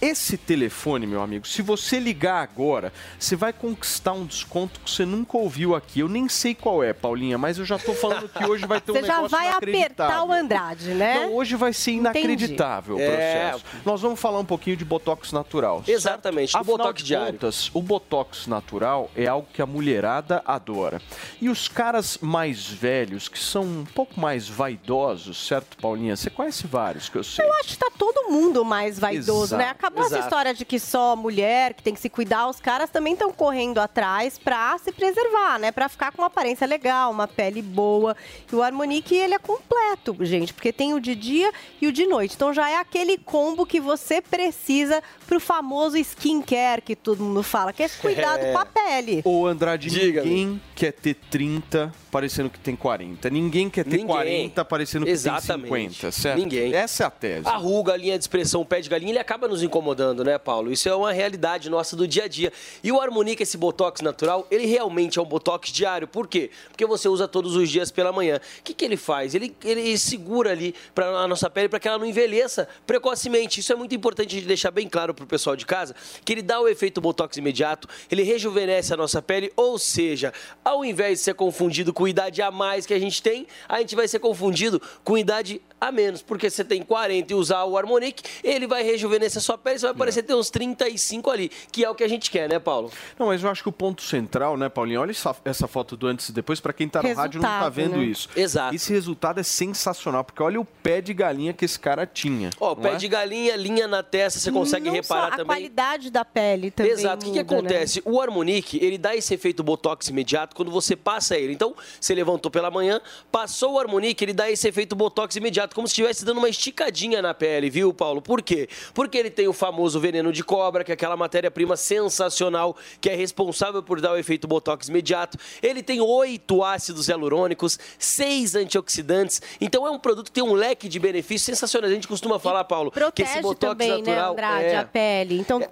[0.00, 5.04] Esse telefone, meu amigo, se você ligar agora, você vai conquistar um desconto que você
[5.04, 6.00] nunca ouviu aqui.
[6.00, 8.92] Eu nem sei qual é, Paulinha, mas eu já tô falando que hoje vai ter
[8.92, 11.20] um Você já negócio vai apertar o Andrade, né?
[11.26, 13.50] Não, hoje vai ser inacreditável o É.
[13.50, 13.64] processo.
[13.84, 15.78] Nós vamos falar um pouquinho de Botox natural.
[15.78, 15.88] certo?
[15.90, 17.32] Exatamente, do Afinal Botox de diário.
[17.32, 21.00] contas, o Botox natural é algo que a mulherada adora.
[21.40, 26.16] E os caras mais velhos, que são um pouco mais vaidosos, certo, Paulinha?
[26.16, 27.44] Você conhece vários que eu sei.
[27.44, 29.64] Eu acho que tá todo mundo mais vaidoso, né?
[29.64, 30.24] Exato, Acabou essa exato.
[30.24, 33.78] história de que só mulher que tem que se cuidar, os caras também estão correndo
[33.78, 35.70] atrás pra se preservar, né?
[35.72, 38.16] Pra ficar com uma aparência legal, uma pele boa.
[38.52, 41.50] E o Harmonique, ele é completo, gente, porque tem o de dia
[41.80, 42.34] e o de noite.
[42.34, 47.72] Então já é aquele combo que você precisa pro famoso skincare que todo mundo fala,
[47.72, 48.52] que é cuidado É.
[48.52, 49.22] com a pele.
[49.24, 50.28] Ô, Andrade, Diga-me.
[50.28, 53.28] ninguém quer ter 30 parecendo que tem 40.
[53.30, 54.06] Ninguém quer ter Ninguém.
[54.06, 55.70] 40 parecendo que Exatamente.
[55.70, 56.38] tem 50, certo?
[56.38, 56.74] Ninguém.
[56.74, 57.46] Essa é a tese.
[57.48, 60.38] A ruga, a linha de expressão, o pé de galinha, ele acaba nos incomodando, né,
[60.38, 60.72] Paulo?
[60.72, 62.52] Isso é uma realidade nossa do dia a dia.
[62.82, 66.06] E o Harmonica, esse Botox natural, ele realmente é um Botox diário.
[66.06, 66.50] Por quê?
[66.68, 68.40] Porque você usa todos os dias pela manhã.
[68.58, 69.34] O que, que ele faz?
[69.34, 73.60] Ele, ele segura ali para a nossa pele para que ela não envelheça precocemente.
[73.60, 76.42] Isso é muito importante de deixar bem claro para o pessoal de casa, que ele
[76.42, 80.32] dá o efeito Botox imediato, ele rejuvenesce a nossa pele, ou seja,
[80.64, 83.94] ao invés de ser confundido com idade a mais que a gente tem, a gente
[83.94, 88.22] vai ser confundido com idade a menos, porque você tem 40 e usar o Harmonic,
[88.48, 91.90] ele vai rejuvenescer a sua pele, você vai parecer ter uns 35 ali, que é
[91.90, 92.90] o que a gente quer, né, Paulo?
[93.18, 95.00] Não, mas eu acho que o ponto central, né, Paulinho?
[95.00, 97.58] Olha essa, essa foto do antes e depois, para quem tá no rádio não tá
[97.58, 98.04] Resultado, vendo né?
[98.04, 98.28] isso.
[98.36, 98.74] Exato.
[98.74, 102.50] Esse resultado é sensacional, porque olha o pé de galinha que esse cara tinha.
[102.60, 102.96] Ó, pé é?
[102.96, 105.46] de galinha, linha na testa, você consegue Não reparar só, a também.
[105.46, 107.26] qualidade da pele também Exato.
[107.26, 107.58] O que, que né?
[107.58, 108.02] acontece?
[108.04, 111.52] O Harmonic, ele dá esse efeito botox imediato quando você passa ele.
[111.52, 115.86] Então, você levantou pela manhã, passou o Harmonic, ele dá esse efeito botox imediato, como
[115.86, 118.22] se estivesse dando uma esticadinha na pele, viu, Paulo?
[118.36, 118.68] Por quê?
[118.92, 123.14] Porque ele tem o famoso veneno de cobra, que é aquela matéria-prima sensacional que é
[123.14, 125.38] responsável por dar o efeito botox imediato.
[125.62, 129.40] Ele tem oito ácidos hialurônicos, seis antioxidantes.
[129.58, 131.90] Então, é um produto que tem um leque de benefícios sensacionais.
[131.90, 134.76] A gente costuma falar, Paulo, que esse botox também, né, natural Andrade, é...
[134.76, 135.38] a pele.
[135.38, 135.62] Então,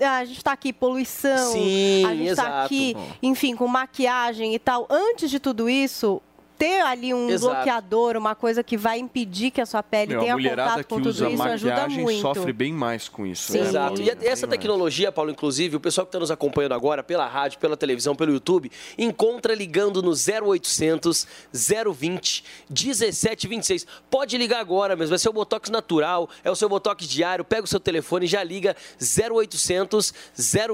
[0.00, 4.86] a gente está aqui, poluição, Sim, a gente está aqui, enfim, com maquiagem e tal.
[4.88, 6.22] Antes de tudo isso,
[6.60, 7.54] ter ali um Exato.
[7.54, 10.84] bloqueador, uma coisa que vai impedir que a sua pele Meu, a tenha mulherada contato
[10.84, 12.20] que com tudo usa isso ajuda maquiagem muito.
[12.20, 13.54] sofre bem mais com isso.
[13.54, 14.02] né, Exato.
[14.02, 14.28] E Paulinho?
[14.30, 18.14] essa tecnologia, Paulo, inclusive, o pessoal que está nos acompanhando agora pela rádio, pela televisão,
[18.14, 21.26] pelo YouTube, encontra ligando no 0800
[21.94, 23.86] 020 1726.
[24.10, 27.64] Pode ligar agora mesmo, vai ser o Botox natural, é o seu Botox diário, pega
[27.64, 30.12] o seu telefone e já liga 0800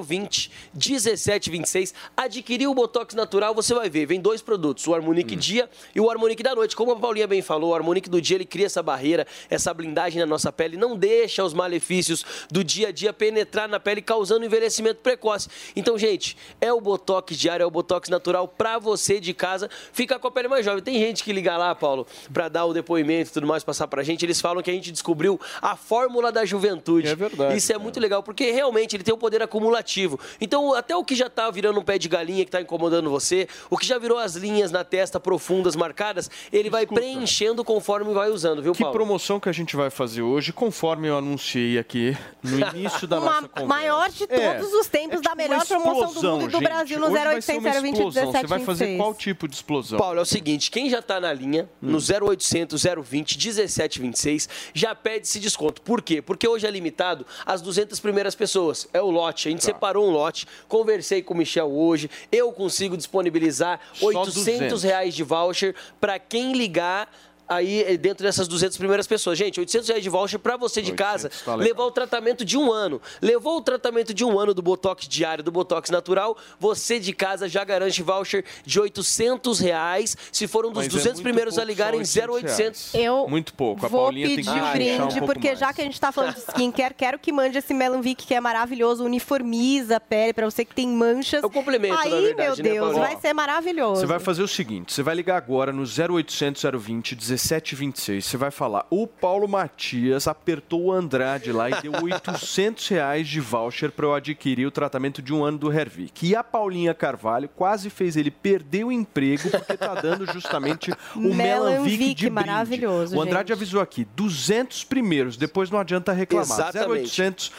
[0.05, 1.95] 020 1726.
[2.17, 6.11] Adquirir o Botox natural, você vai ver, vem dois produtos, o Harmonic Dia e o
[6.11, 6.77] Harmonic da Noite.
[6.77, 10.21] Como a Paulinha bem falou, o Harmonic do Dia, ele cria essa barreira, essa blindagem
[10.21, 14.45] na nossa pele, não deixa os malefícios do dia a dia penetrar na pele, causando
[14.45, 15.49] envelhecimento precoce.
[15.75, 20.19] Então, gente, é o Botox diário, é o Botox natural pra você de casa ficar
[20.19, 20.83] com a pele mais jovem.
[20.83, 24.03] Tem gente que liga lá, Paulo, pra dar o depoimento e tudo mais, passar pra
[24.03, 27.09] gente, eles falam que a gente descobriu a fórmula da juventude.
[27.09, 27.57] É verdade.
[27.57, 30.19] Isso é muito legal, porque realmente ele tem um poder acumulativo.
[30.41, 33.49] Então, até o que já tá virando um pé de galinha que tá incomodando você,
[33.71, 38.31] o que já virou as linhas na testa profundas, marcadas, ele vai preenchendo conforme vai
[38.31, 38.97] usando, viu, Que Paulo?
[38.97, 43.49] promoção que a gente vai fazer hoje, conforme eu anunciei aqui no início da nossa
[43.49, 43.67] conversa.
[43.67, 46.59] maior de É, todos os tempos da melhor Uma promoção do explosão, mundo e do
[46.59, 46.69] gente.
[46.69, 48.27] Brasil no Hoje vai ser 0800 uma 020 explosão.
[48.33, 48.97] Você vai fazer 1726.
[48.99, 49.99] qual tipo de explosão?
[49.99, 51.91] Paulo, é o seguinte, quem já tá na linha, Hum.
[51.93, 55.81] no 0800 020 1726, já pede esse desconto.
[55.83, 56.21] Por quê?
[56.21, 58.87] Porque hoje é limitado às 200 primeiras pessoas.
[58.93, 59.49] É o lote.
[59.49, 59.67] A gente Tá.
[59.67, 64.83] separou um lote, conversei com o Michel hoje, eu consigo disponibilizar Só 800 200.
[64.83, 65.56] reais de voucher
[66.01, 67.09] para quem ligar
[67.49, 69.39] aí eh, dentro dessas 200 primeiras pessoas.
[69.39, 72.73] Gente, 800 reais de voucher para você de casa tá levar o tratamento de um
[72.73, 73.01] ano.
[73.21, 77.49] Levou o tratamento de um ano do Botox diário, do Botox natural, você de casa
[77.49, 81.59] já garante voucher de 800 reais se for um dos Mas é 200 muito primeiros
[81.59, 82.95] a ligarem só 0800.
[82.95, 83.85] Eu Muito pouco.
[83.87, 85.59] A Vou Paulinha tem pedir que inchar um brinde, pouco porque mais.
[85.59, 88.41] já que a gente tá falando de skincare, quero que mande esse Melanvic, que é
[88.41, 91.43] maravilhoso, uniformiza a pele, pra você que tem manchas.
[91.43, 93.07] É o complemento, Aí, na verdade, meu né, Deus, Paulinha?
[93.07, 94.01] vai ser maravilhoso.
[94.01, 98.25] Você vai fazer o seguinte: você vai ligar agora no 0800 020 1726.
[98.25, 103.41] Você vai falar: o Paulo Matias apertou o Andrade lá e deu 800 reais de
[103.41, 106.27] voucher para eu adquirir o tratamento de um ano do Hervik.
[106.27, 111.35] E a Paulinha Carvalho quase fez ele perder o emprego porque tá dando justamente o
[111.35, 112.31] Melanvic de brinde.
[112.31, 113.57] maravilhoso, O Andrade gente.
[113.57, 116.47] avisou aqui: 200 primeiros, depois não adianta reclamar.
[116.47, 117.23] Exatamente.
[117.23, 117.53] 0800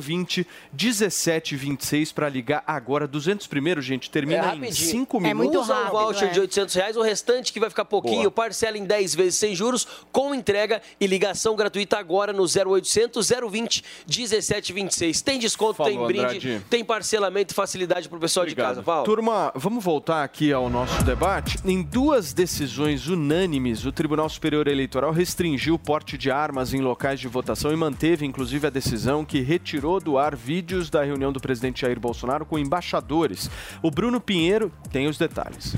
[0.00, 3.06] 020 1726 para ligar agora.
[3.06, 4.72] 200 primeiros, gente, É termina em rapidinho.
[4.74, 5.62] 5 minutos.
[5.62, 8.30] Usa o voucher de 800 reais, o restante que vai ficar pouquinho, Boa.
[8.30, 13.84] parcela em 10 vezes sem juros, com entrega e ligação gratuita agora no 0800 020
[14.06, 15.22] 1726.
[15.22, 16.62] Tem desconto, tem Falou, brinde, Andrade.
[16.68, 19.04] tem parcelamento e facilidade pro pessoal de casa, Paulo.
[19.04, 21.58] Turma, vamos voltar aqui ao nosso debate.
[21.64, 27.20] Em duas decisões unânimes, o Tribunal Superior Eleitoral restringiu o porte de armas em locais
[27.20, 31.40] de votação e manteve, inclusive, a decisão que retirou do ar vídeos da reunião do
[31.40, 33.50] presidente Jair Bolsonaro com embaixadores.
[33.82, 35.76] O Bruno Pinheiro tem os detalhes.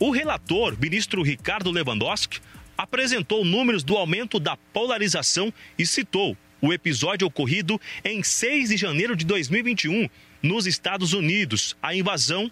[0.00, 2.40] O relator, ministro Ricardo Lewandowski,
[2.78, 9.16] apresentou números do aumento da polarização e citou o episódio ocorrido em 6 de janeiro
[9.16, 10.08] de 2021,
[10.40, 12.50] nos Estados Unidos, a invasão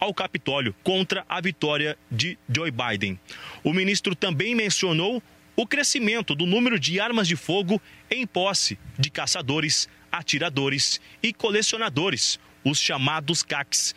[0.00, 3.20] ao Capitólio contra a vitória de Joe Biden.
[3.62, 5.22] O ministro também mencionou
[5.54, 12.38] o crescimento do número de armas de fogo em posse de caçadores, atiradores e colecionadores,
[12.64, 13.94] os chamados CACs.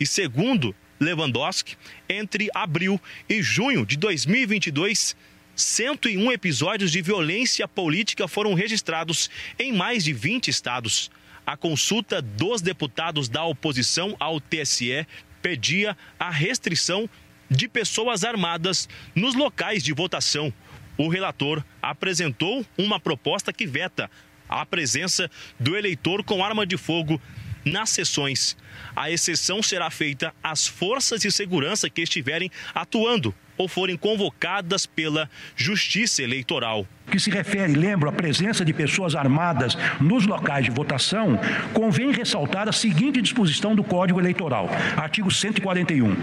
[0.00, 1.76] E segundo Lewandowski,
[2.08, 5.14] entre abril e junho de 2022,
[5.54, 11.10] 101 episódios de violência política foram registrados em mais de 20 estados.
[11.46, 15.06] A consulta dos deputados da oposição ao TSE
[15.42, 17.08] pedia a restrição
[17.50, 20.52] de pessoas armadas nos locais de votação.
[20.96, 24.10] O relator apresentou uma proposta que veta
[24.48, 27.20] a presença do eleitor com arma de fogo
[27.64, 28.56] nas sessões.
[28.94, 35.30] A exceção será feita às forças de segurança que estiverem atuando ou forem convocadas pela
[35.56, 36.86] Justiça Eleitoral.
[37.10, 41.38] Que se refere, lembro, à presença de pessoas armadas nos locais de votação,
[41.72, 46.16] convém ressaltar a seguinte disposição do Código Eleitoral, artigo 141.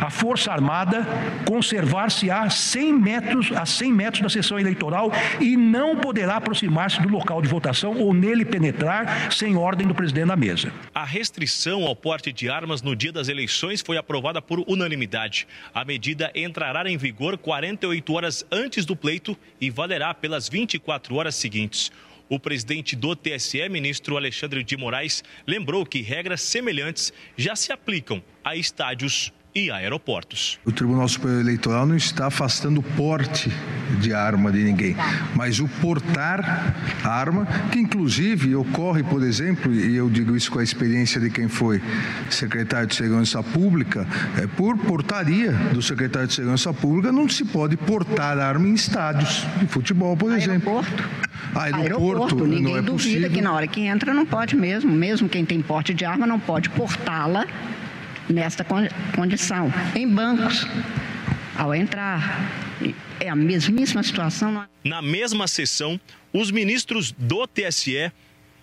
[0.00, 1.06] A Força Armada
[1.44, 7.42] conservar-se-á 100 metros a 100 metros da sessão eleitoral e não poderá aproximar-se do local
[7.42, 10.72] de votação ou nele penetrar sem ordem do presidente da mesa.
[10.94, 15.46] A restrição ao porte de armas no dia das eleições foi aprovada por unanimidade.
[15.74, 21.34] A medida entrará em vigor 48 horas antes do pleito e valerá pelas 24 horas
[21.34, 21.90] seguintes.
[22.28, 28.22] O presidente do TSE, ministro Alexandre de Moraes, lembrou que regras semelhantes já se aplicam
[28.44, 30.58] a estádios e aeroportos.
[30.64, 33.50] O Tribunal Superior Eleitoral não está afastando o porte
[34.00, 34.96] de arma de ninguém,
[35.34, 40.62] mas o portar arma, que inclusive ocorre, por exemplo, e eu digo isso com a
[40.62, 41.82] experiência de quem foi
[42.28, 44.06] secretário de Segurança Pública,
[44.40, 49.44] é, por portaria do secretário de Segurança Pública não se pode portar arma em estádios
[49.58, 50.78] de futebol, por exemplo.
[50.78, 51.30] Aeroporto.
[51.54, 53.30] Aeroporto, Ninguém não é duvida possível.
[53.30, 54.92] que na hora que entra não pode mesmo.
[54.92, 57.46] Mesmo quem tem porte de arma não pode portá-la
[58.32, 59.72] nesta con- condição.
[59.94, 60.66] Em bancos,
[61.56, 62.50] ao entrar,
[63.18, 64.62] é a mesmíssima situação.
[64.62, 64.66] é?
[64.88, 66.00] Na mesma sessão,
[66.32, 68.10] os ministros do TSE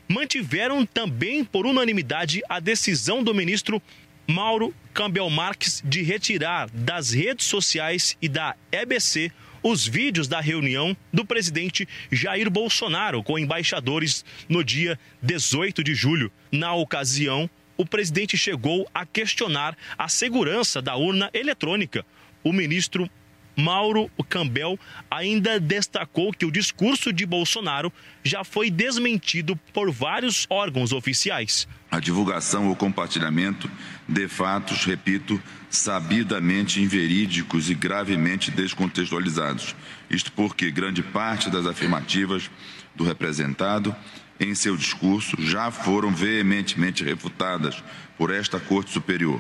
[0.08, 3.82] mantiveram também por unanimidade a decisão do ministro
[4.26, 9.32] Mauro Campbell Marques de retirar das redes sociais e da EBC
[9.64, 16.32] os vídeos da reunião do presidente Jair Bolsonaro com embaixadores no dia 18 de julho.
[16.52, 22.06] Na ocasião, o presidente chegou a questionar a segurança da urna eletrônica.
[22.44, 23.10] O ministro
[23.58, 27.92] Mauro Campbell ainda destacou que o discurso de Bolsonaro
[28.24, 31.68] já foi desmentido por vários órgãos oficiais.
[31.90, 33.70] a divulgação ou compartilhamento
[34.08, 39.76] de fatos, repito, sabidamente inverídicos e gravemente descontextualizados.
[40.10, 42.52] Isto porque grande parte das afirmativas
[42.96, 43.96] do representado
[44.40, 47.84] em seu discurso já foram veementemente refutadas
[48.18, 49.40] por esta Corte Superior.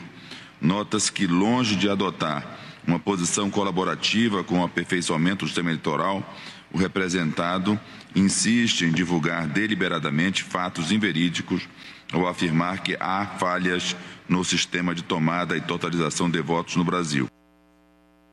[0.59, 6.23] Nota-se que, longe de adotar uma posição colaborativa com o aperfeiçoamento do sistema eleitoral,
[6.71, 7.79] o representado
[8.15, 11.67] insiste em divulgar deliberadamente fatos inverídicos
[12.11, 13.95] ao afirmar que há falhas
[14.27, 17.27] no sistema de tomada e totalização de votos no Brasil.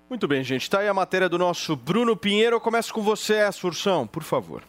[0.09, 0.71] Muito bem, gente.
[0.71, 2.57] Tá aí a matéria do nosso Bruno Pinheiro.
[2.57, 4.63] Eu começo com você, Assursão, por favor.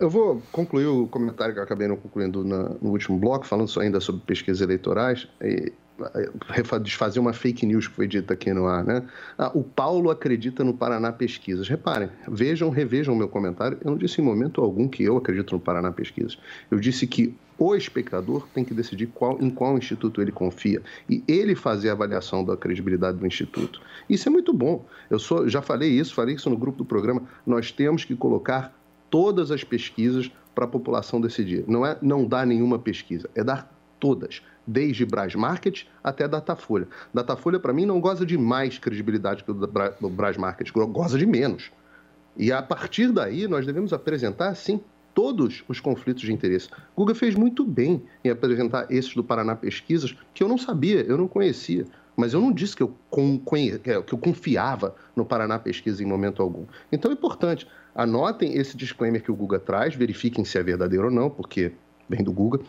[0.00, 3.70] Eu vou concluir o comentário que eu acabei não concluindo na- no último bloco, falando
[3.78, 5.28] ainda sobre pesquisas eleitorais.
[5.40, 5.72] E,
[6.16, 9.04] eh, desfazer uma fake news que foi dita aqui no ar, né?
[9.38, 11.68] Ah, o Paulo acredita no Paraná Pesquisas.
[11.68, 13.78] Reparem, vejam, revejam o meu comentário.
[13.84, 16.38] Eu não disse em momento algum que eu acredito no Paraná Pesquisas.
[16.70, 21.22] Eu disse que o espectador tem que decidir qual, em qual instituto ele confia e
[21.28, 23.80] ele fazer a avaliação da credibilidade do instituto.
[24.10, 24.84] Isso é muito bom.
[25.08, 27.22] Eu sou, já falei isso, falei isso no grupo do programa.
[27.46, 28.74] Nós temos que colocar
[29.12, 31.64] todas as pesquisas para a população decidir.
[31.68, 33.70] Não é não dar nenhuma pesquisa, é dar
[34.00, 36.88] todas, desde Brasmarket até Datafolha.
[37.12, 41.70] Datafolha, para mim, não goza de mais credibilidade que o Brasmarket, go- goza de menos.
[42.38, 44.80] E a partir daí, nós devemos apresentar, sim,
[45.14, 46.70] todos os conflitos de interesse.
[46.96, 51.18] Guga fez muito bem em apresentar esses do Paraná Pesquisas, que eu não sabia, eu
[51.18, 51.84] não conhecia.
[52.16, 52.94] Mas eu não disse que eu,
[54.06, 56.64] que eu confiava no Paraná Pesquisa em momento algum.
[56.90, 61.10] Então é importante, anotem esse disclaimer que o Guga traz, verifiquem se é verdadeiro ou
[61.10, 61.72] não, porque
[62.08, 62.60] vem do Guga.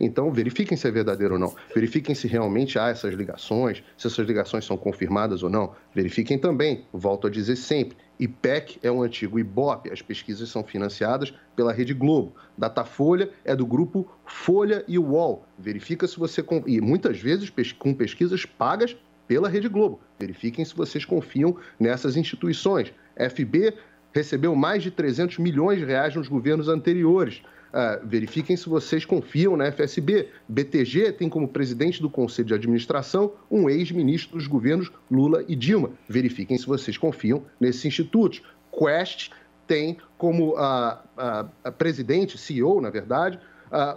[0.00, 1.54] Então, verifiquem se é verdadeiro ou não.
[1.74, 5.72] Verifiquem se realmente há essas ligações, se essas ligações são confirmadas ou não.
[5.94, 11.34] Verifiquem também, volto a dizer sempre, IPEC é um antigo IBOP, as pesquisas são financiadas
[11.56, 12.36] pela Rede Globo.
[12.56, 15.44] Datafolha é do grupo Folha e UOL.
[15.58, 16.44] Verifica se você...
[16.66, 20.00] E muitas vezes com pesquisas pagas pela Rede Globo.
[20.20, 22.92] Verifiquem se vocês confiam nessas instituições.
[23.16, 23.74] FB
[24.12, 27.42] recebeu mais de 300 milhões de reais nos governos anteriores.
[27.72, 30.28] Ah, verifiquem se vocês confiam na FSB.
[30.46, 35.90] BTG tem como presidente do Conselho de Administração um ex-ministro dos governos Lula e Dilma.
[36.06, 38.42] Verifiquem se vocês confiam nesses institutos.
[38.70, 39.30] Quest
[39.66, 43.38] tem como ah, ah, presidente, CEO, na verdade,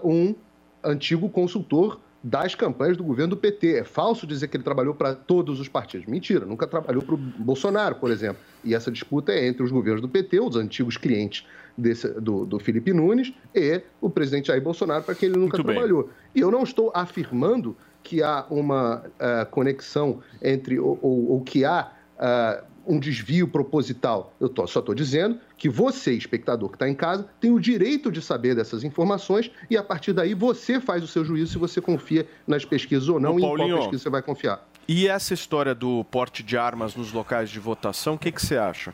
[0.03, 0.33] um
[0.81, 3.75] antigo consultor das campanhas do governo do PT.
[3.75, 6.07] É falso dizer que ele trabalhou para todos os partidos.
[6.07, 8.41] Mentira, nunca trabalhou para o Bolsonaro, por exemplo.
[8.63, 11.45] E essa disputa é entre os governos do PT, os antigos clientes
[11.77, 15.67] desse- do, do Felipe Nunes, e o presidente Jair Bolsonaro, para quem ele nunca Muito
[15.67, 15.75] bem.
[15.75, 16.09] trabalhou.
[16.33, 21.63] E eu não estou afirmando que há uma ah, conexão entre, ou, ou- ou que
[21.63, 24.33] há ah, um desvio proposital.
[24.39, 28.11] Eu tô, só estou dizendo que você, espectador que está em casa, tem o direito
[28.11, 31.79] de saber dessas informações e a partir daí você faz o seu juízo se você
[31.81, 34.67] confia nas pesquisas ou não Ô, e em qual Paulinho, pesquisa você vai confiar.
[34.87, 38.57] E essa história do porte de armas nos locais de votação, o que, que você
[38.57, 38.93] acha?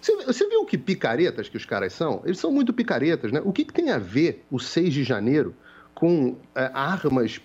[0.00, 2.22] Você, você viu que picaretas que os caras são?
[2.24, 3.40] Eles são muito picaretas, né?
[3.44, 5.54] O que, que tem a ver o 6 de janeiro
[5.94, 7.40] com é, armas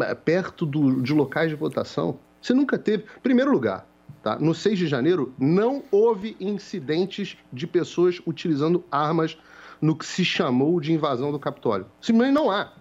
[0.00, 2.18] é, perto do- de locais de votação?
[2.40, 3.04] Você nunca teve.
[3.22, 3.86] Primeiro lugar,
[4.26, 4.36] tá?
[4.40, 9.38] no 6 de janeiro não houve incidentes de pessoas utilizando armas
[9.80, 11.86] no que se chamou de invasão do Capitólio.
[12.00, 12.72] Simplesmente não há.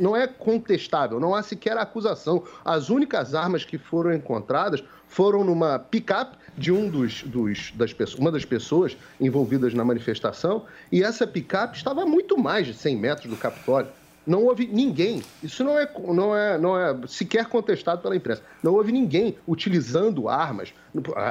[0.00, 2.42] Não- é contestável, não há sequer acusação.
[2.64, 8.32] As únicas armas que foram encontradas foram numa picape de um dos, dos das uma
[8.32, 13.28] das pessoas envolvidas na manifestação, e essa picape estava a muito mais de 100 metros
[13.28, 13.90] do Capitólio.
[14.26, 18.72] Não houve ninguém, isso não é, não é, não é sequer contestado pela imprensa, não
[18.72, 20.72] houve ninguém utilizando armas,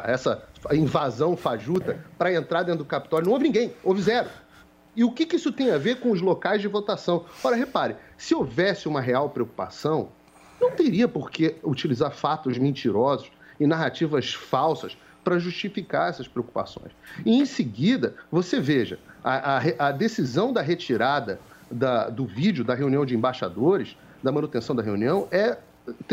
[0.03, 3.25] essa invasão fajuta, para entrar dentro do Capitólio.
[3.25, 4.29] Não houve ninguém, houve zero.
[4.95, 7.25] E o que, que isso tem a ver com os locais de votação?
[7.43, 10.09] Ora, repare, se houvesse uma real preocupação,
[10.61, 16.91] não teria por que utilizar fatos mentirosos e narrativas falsas para justificar essas preocupações.
[17.25, 21.39] E em seguida, você veja, a, a a decisão da retirada
[21.73, 25.57] da- do vídeo da reunião de embaixadores, da manutenção da reunião, é.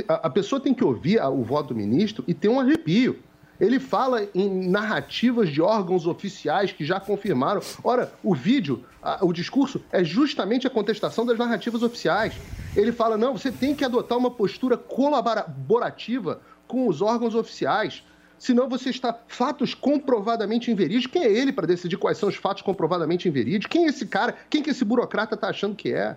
[0.09, 3.21] A, pessoa tem que ouvir o voto do ministro e ter um arrepio.
[3.61, 7.61] Ele fala em narrativas de órgãos oficiais que já confirmaram.
[7.85, 8.85] Ora, o vídeo,
[9.21, 12.35] o discurso é justamente a contestação das narrativas oficiais.
[12.75, 18.03] Ele fala: não, você tem que adotar uma postura colaborativa com os órgãos oficiais.
[18.41, 21.13] Senão você está fatos comprovadamente inverídicos.
[21.13, 23.67] Quem é ele para decidir quais são os fatos comprovadamente inverídicos?
[23.67, 24.35] Quem é esse cara?
[24.49, 26.17] Quem que esse burocrata está achando que é?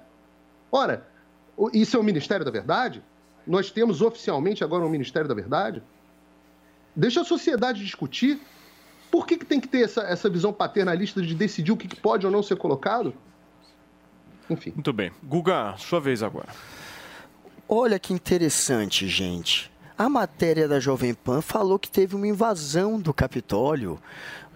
[0.71, 1.05] Ora,
[1.73, 3.03] isso é o Ministério da Verdade?
[3.45, 5.83] Nós temos oficialmente agora um Ministério da Verdade?
[6.95, 8.39] Deixa a sociedade discutir.
[9.11, 11.97] Por que, que tem que ter essa, essa visão paternalista de decidir o que que
[11.97, 13.13] pode ou não ser colocado?
[14.49, 14.71] Enfim.
[14.73, 15.11] Muito bem.
[15.21, 16.47] Guga, sua vez agora.
[17.67, 19.72] Olha que interessante, gente.
[19.97, 24.01] A matéria da Jovem Pan falou que teve uma invasão do Capitólio.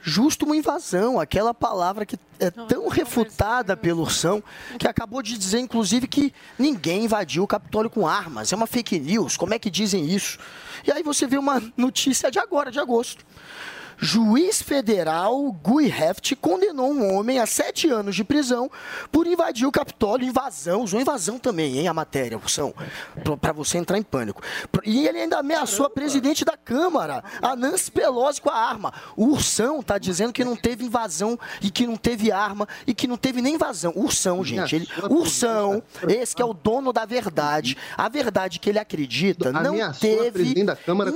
[0.01, 4.41] Justo uma invasão, aquela palavra que é tão refutada pelo Ursão,
[4.79, 8.51] que acabou de dizer, inclusive, que ninguém invadiu o Capitólio com armas.
[8.51, 9.37] É uma fake news.
[9.37, 10.39] Como é que dizem isso?
[10.85, 13.23] E aí você vê uma notícia de agora, de agosto.
[13.99, 18.69] Juiz federal Guy Heft condenou um homem a sete anos de prisão
[19.11, 20.27] por invadir o Capitólio.
[20.27, 22.73] Invasão, usou invasão também, hein, a matéria, Ursão,
[23.41, 24.41] para você entrar em pânico.
[24.85, 28.93] E ele ainda ameaçou a presidente da Câmara, a Nancy Pelosi, com a arma.
[29.15, 33.07] O Ursão tá dizendo que não teve invasão e que não teve arma e que
[33.07, 33.93] não teve nem invasão.
[33.95, 34.75] Ursão, gente.
[34.75, 37.75] Ele, Ursão, esse que é o dono da verdade.
[37.97, 40.53] A verdade que ele acredita não teve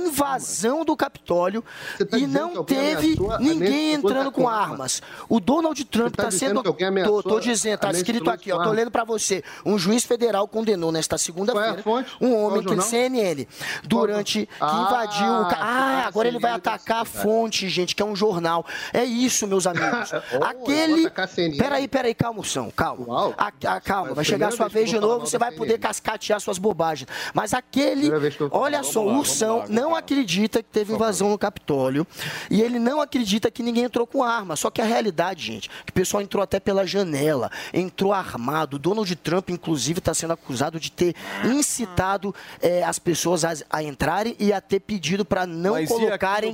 [0.06, 1.64] invasão do Capitólio
[2.10, 4.72] tá e não teve ameaçou a ninguém Pelosi entrando com com arma?
[4.72, 5.02] armas.
[5.28, 7.02] O Donald Trump tá está dizendo sendo.
[7.04, 8.62] Tô, tô dizendo, tá Nancy escrito aqui, ó.
[8.62, 9.42] Tô lendo para você.
[9.64, 11.82] Um juiz federal condenou nesta segunda-feira
[12.20, 12.80] um homem que?
[12.82, 13.46] CNN
[13.84, 15.42] durante que Ah, invadiu o.
[15.42, 18.64] Ah, tá, agora ele vai atacar a fonte, gente, que é um jornal.
[18.92, 20.12] É isso, meus amigos.
[20.42, 21.10] Aquele.
[21.58, 23.34] Peraí, peraí, calma, Moção, calma.
[23.36, 26.58] A- a- calma, vai chegar a sua vez de novo, você vai poder cascatear suas
[26.58, 27.06] bobagens.
[27.34, 28.10] Mas aquele.
[28.50, 32.06] Olha só, o Ursão não acredita que teve invasão no Capitólio
[32.50, 34.56] e ele não acredita que ninguém entrou com arma.
[34.56, 38.78] Só que a realidade, gente, que o pessoal entrou até pela janela, entrou armado.
[38.78, 44.34] Donald Trump, inclusive, está sendo acusado de ter incitado eh, as pessoas a, a entrarem
[44.38, 46.52] e a ter pedido para não Mas colocarem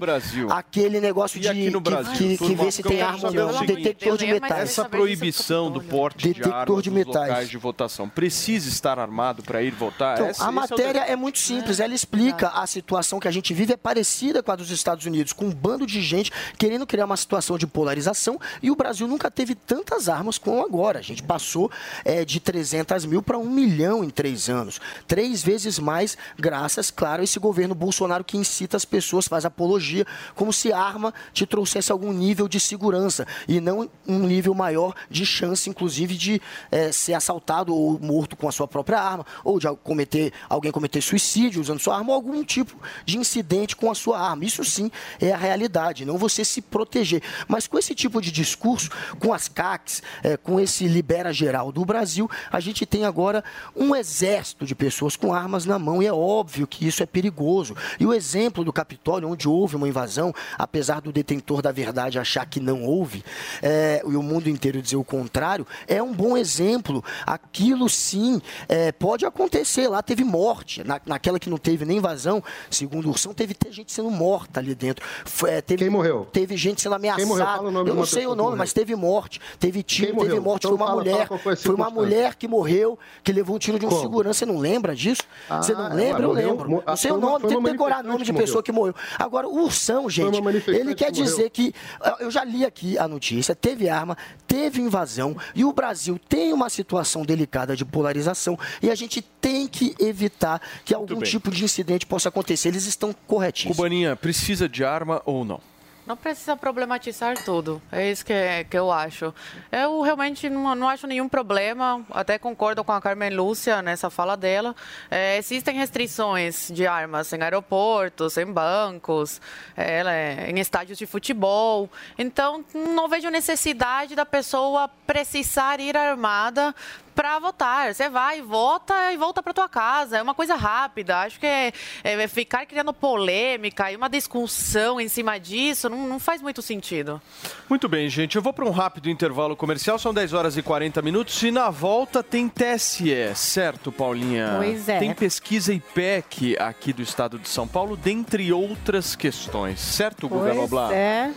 [0.51, 2.13] aquele negócio de que- Brasil?
[2.17, 3.65] que, que, vê se tem arma ou não.
[3.67, 4.71] Detector de metais.
[4.71, 7.29] Essa proibição do porte de Detector armas de metais.
[7.29, 10.15] locais de votação precisa estar armado para ir votar?
[10.17, 11.81] Então, Esse- a é matéria de- é, muito simples.
[11.81, 15.33] Ela explica a situação que a gente vive é parecida com a dos Estados Unidos,
[15.33, 19.31] com um bando de gente querendo criar uma situação de polarização e o Brasil nunca
[19.31, 20.99] teve tantas armas como agora.
[20.99, 21.71] A gente passou
[22.05, 24.81] é, de 300 mil para um milhão em três anos.
[25.07, 30.07] Três vezes mais, graças, claro, a esse governo Bolsonaro que incita as pessoas, faz apologia,
[30.35, 35.25] como se arma te trouxesse algum nível de segurança e não um nível maior de
[35.25, 36.41] chance, inclusive, de
[36.71, 41.01] é, ser assaltado ou morto com a sua própria arma, ou de cometer, alguém cometer
[41.01, 44.45] suicídio usando sua arma, ou algum tipo de incidente com a sua arma.
[44.45, 44.91] Isso sim
[45.21, 47.23] é a realidade, não você se proteger.
[47.47, 51.85] Mas com esse tipo de discurso, com as CACs, é, com esse libera geral do
[51.85, 53.43] Brasil, a gente tem agora
[53.75, 57.77] um exército de pessoas com armas na mão e é óbvio que isso é perigoso.
[57.99, 62.47] E o exemplo do Capitólio, onde houve uma invasão, apesar do detentor da verdade achar
[62.47, 63.25] que não houve,
[63.63, 67.05] é, e o mundo inteiro dizer o contrário, é um bom exemplo.
[67.27, 69.89] Aquilo sim é, pode acontecer.
[69.89, 70.85] Lá teve morte.
[70.85, 74.75] Na, naquela que não teve nem invasão, segundo o Ursão, teve gente sendo morta ali
[74.75, 75.05] dentro.
[75.25, 76.27] Foi, é, teve, Quem morreu?
[76.33, 77.23] Teve gente sendo ameaçada.
[77.23, 77.47] Quem morreu?
[77.47, 80.17] Fala o nome de Eu não sei o nome, mas teve morte, teve tiro, Quem
[80.17, 80.43] teve morreu?
[80.43, 80.67] morte.
[80.67, 81.27] Então foi uma fala- mulher.
[81.29, 84.01] fala foi foi uma mulher que morreu, que levou um tiro de um Como?
[84.01, 84.39] segurança.
[84.41, 85.23] Você não lembra disso?
[85.49, 86.23] Você Ah, não lembra?
[86.25, 86.83] Eu lembro.
[86.87, 88.95] Não sei o nome, tem que decorar nome de pessoa que morreu.
[89.19, 91.75] Agora, o Ursão, gente, ele quer que dizer que.
[92.21, 94.17] Eu já li aqui a notícia, teve arma,
[94.47, 99.67] teve invasão, e o Brasil tem uma situação delicada de polarização, e a gente tem
[99.67, 102.69] que evitar que algum tipo de incidente possa acontecer.
[102.69, 103.77] Eles estão corretíssimos.
[103.77, 105.61] Cubaninha, precisa de arma ou não?
[106.09, 107.83] Não precisa problematizar tudo.
[107.93, 108.33] É isso que,
[108.71, 109.35] que eu acho.
[109.71, 112.03] Eu realmente não, não acho nenhum problema.
[112.11, 114.75] Até concordo com a Carmen Lúcia nessa fala dela.
[115.11, 119.39] É, existem restrições de armas em aeroportos, em bancos,
[119.77, 121.91] é, é, em estádios de futebol.
[122.17, 126.75] Então, não vejo necessidade da pessoa precisar ir armada
[127.19, 127.93] para votar.
[127.93, 130.19] Você vai, vota e volta para tua casa.
[130.19, 131.19] É uma coisa rápida.
[131.19, 131.73] Acho que é,
[132.05, 137.21] é ficar criando polêmica e uma discussão em cima disso não, não faz muito sentido.
[137.69, 138.37] Muito bem, gente.
[138.37, 139.99] Eu vou para um rápido intervalo comercial.
[139.99, 141.43] São 10 horas e 40 minutos.
[141.43, 144.55] E na volta tem TSE, certo, Paulinha?
[144.59, 145.01] Pois é.
[145.01, 149.81] Tem pesquisa IPEC aqui do estado de São Paulo, dentre outras questões.
[149.81, 150.93] Certo, Guga Pois Noblar?
[150.93, 151.35] é.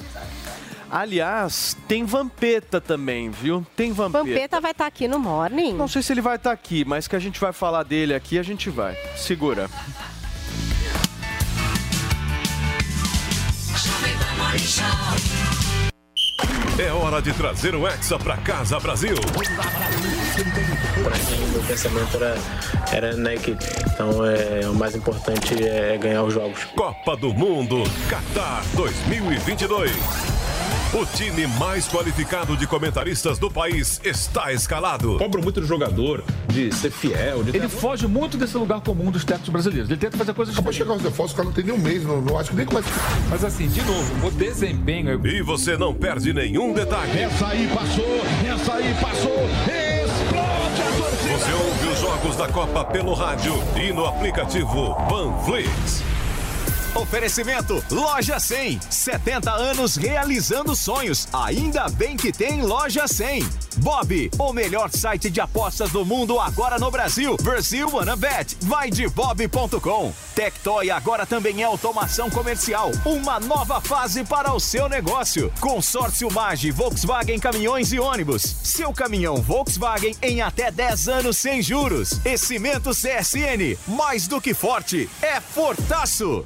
[0.91, 3.65] Aliás, tem Vampeta também, viu?
[3.77, 4.25] Tem Vampeta.
[4.25, 5.73] Vampeta vai estar aqui no Morning?
[5.73, 8.37] Não sei se ele vai estar aqui, mas que a gente vai falar dele aqui,
[8.37, 8.97] a gente vai.
[9.15, 9.69] Segura.
[16.77, 19.15] É hora de trazer o Hexa pra casa, Brasil.
[19.15, 22.35] Pra mim, meu pensamento era,
[22.91, 23.63] era na equipe.
[23.93, 26.65] Então, é, o mais importante é ganhar os jogos.
[26.75, 30.40] Copa do Mundo, Qatar 2022.
[30.93, 35.17] O time mais qualificado de comentaristas do país está escalado.
[35.17, 37.45] Cobram muito do jogador de ser fiel.
[37.53, 39.89] Ele foge muito desse lugar comum dos técnicos brasileiros.
[39.89, 41.77] Ele tenta fazer coisas Acabou de chegar os reforços, o cara não tem nem um
[41.77, 42.89] mês, não, não acho que nem começa.
[43.29, 45.25] Mas assim, de novo, o desempenho.
[45.25, 47.19] E você não perde nenhum detalhe.
[47.19, 48.21] Essa aí passou,
[48.53, 51.37] essa aí passou, explode a torcida.
[51.37, 56.03] Você ouve os jogos da Copa pelo rádio e no aplicativo Panflix.
[56.93, 58.79] Oferecimento Loja 100.
[58.89, 61.27] 70 anos realizando sonhos.
[61.31, 63.47] Ainda bem que tem Loja 100.
[63.77, 67.37] Bob, o melhor site de apostas do mundo agora no Brasil.
[67.41, 68.57] Brasil Bet.
[68.61, 70.13] Vai de bob.com.
[70.35, 72.91] Tectoy agora também é automação comercial.
[73.05, 75.51] Uma nova fase para o seu negócio.
[75.61, 78.41] Consórcio Mage, Volkswagen Caminhões e Ônibus.
[78.41, 82.19] Seu caminhão Volkswagen em até 10 anos sem juros.
[82.25, 83.77] E Cimento CSN.
[83.87, 86.45] Mais do que forte, é fortaço.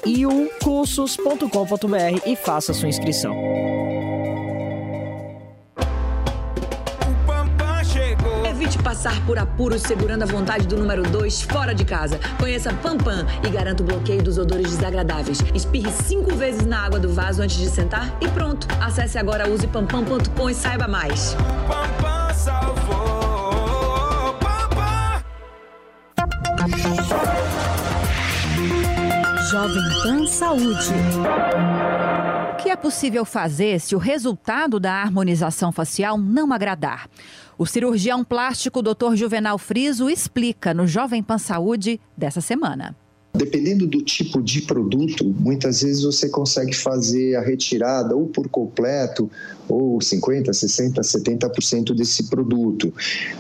[0.05, 3.35] niucursos.com.br e faça sua inscrição.
[8.79, 12.19] passar por apuros segurando a vontade do número 2 fora de casa.
[12.39, 15.39] Conheça Pampam e garanta o bloqueio dos odores desagradáveis.
[15.53, 18.67] Espirre cinco vezes na água do vaso antes de sentar e pronto.
[18.81, 21.35] Acesse agora usepampam.com e saiba mais.
[21.67, 23.21] Pampam salvou.
[29.51, 30.93] Jovem Pan Saúde.
[32.53, 37.09] O que é possível fazer se o resultado da harmonização facial não agradar?
[37.61, 39.13] O cirurgião plástico Dr.
[39.13, 42.95] Juvenal Friso explica no Jovem Pan Saúde dessa semana.
[43.35, 49.29] Dependendo do tipo de produto, muitas vezes você consegue fazer a retirada ou por completo,
[49.71, 52.93] ou 50%, 60%, 70% desse produto.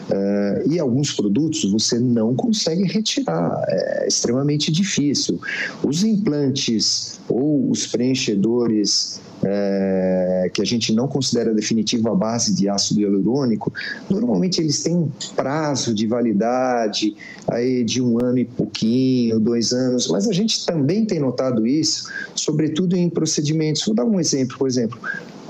[0.09, 5.39] Uh, e alguns produtos você não consegue retirar, é extremamente difícil.
[5.83, 12.69] Os implantes ou os preenchedores é, que a gente não considera definitivo a base de
[12.69, 13.73] ácido hialurônico,
[14.09, 17.15] normalmente eles têm um prazo de validade
[17.49, 22.09] aí de um ano e pouquinho, dois anos, mas a gente também tem notado isso,
[22.35, 23.83] sobretudo em procedimentos.
[23.85, 24.99] Vou dar um exemplo, por exemplo,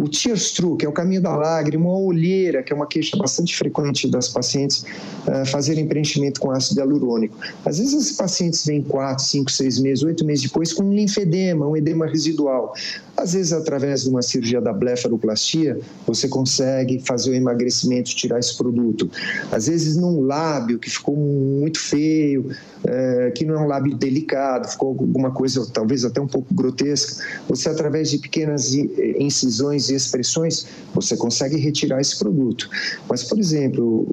[0.02, 3.16] o tears through, que é o caminho da lágrima, a olheira, que é uma queixa
[3.18, 4.84] bastante frequente das pacientes
[5.28, 7.38] uh, fazerem preenchimento com ácido hialurônico.
[7.64, 11.68] Às vezes esses pacientes vêm 4, 5, 6 meses, 8 meses depois com um linfedema,
[11.68, 12.74] um edema residual.
[13.16, 18.58] Às vezes, através de uma cirurgia da blefaroplastia, você consegue fazer o emagrecimento, tirar esse
[18.58, 19.10] produto.
[19.52, 22.50] Às vezes, num lábio que ficou muito feio,
[22.84, 27.24] é, que não é um lábio delicado, ficou alguma coisa talvez até um pouco grotesca,
[27.48, 32.70] você, através de pequenas incisões e expressões, você consegue retirar esse produto.
[33.08, 34.08] Mas, por exemplo,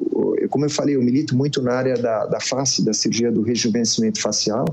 [0.51, 4.21] como eu falei, eu milito muito na área da, da face, da cirurgia do rejuvenescimento
[4.21, 4.65] facial.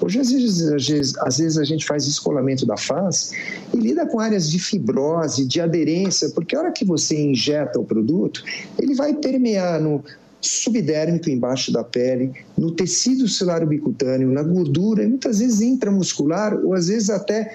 [0.00, 3.36] Hoje, às vezes, às vezes, às vezes a gente faz escolamento da face
[3.74, 7.84] e lida com áreas de fibrose, de aderência, porque a hora que você injeta o
[7.84, 8.42] produto,
[8.78, 10.02] ele vai permear no
[10.40, 16.88] subdérmico embaixo da pele, no tecido celular bicutâneo, na gordura, muitas vezes intramuscular ou às
[16.88, 17.54] vezes até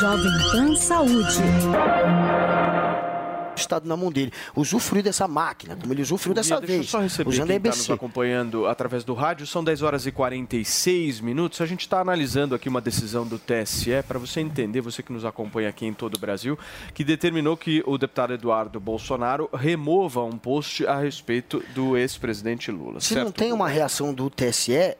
[0.00, 1.42] Jovem Pan Saúde
[3.60, 4.32] estado na mão dele.
[4.56, 6.78] Usufruir dessa máquina, como ele usufruiu dessa Deixa vez.
[6.78, 9.46] eu só receber usando quem a está nos acompanhando através do rádio.
[9.46, 11.60] São 10 horas e 46 minutos.
[11.60, 15.24] A gente está analisando aqui uma decisão do TSE para você entender, você que nos
[15.24, 16.58] acompanha aqui em todo o Brasil,
[16.94, 23.00] que determinou que o deputado Eduardo Bolsonaro remova um post a respeito do ex-presidente Lula.
[23.00, 23.24] Se certo?
[23.26, 24.96] não tem uma reação do TSE,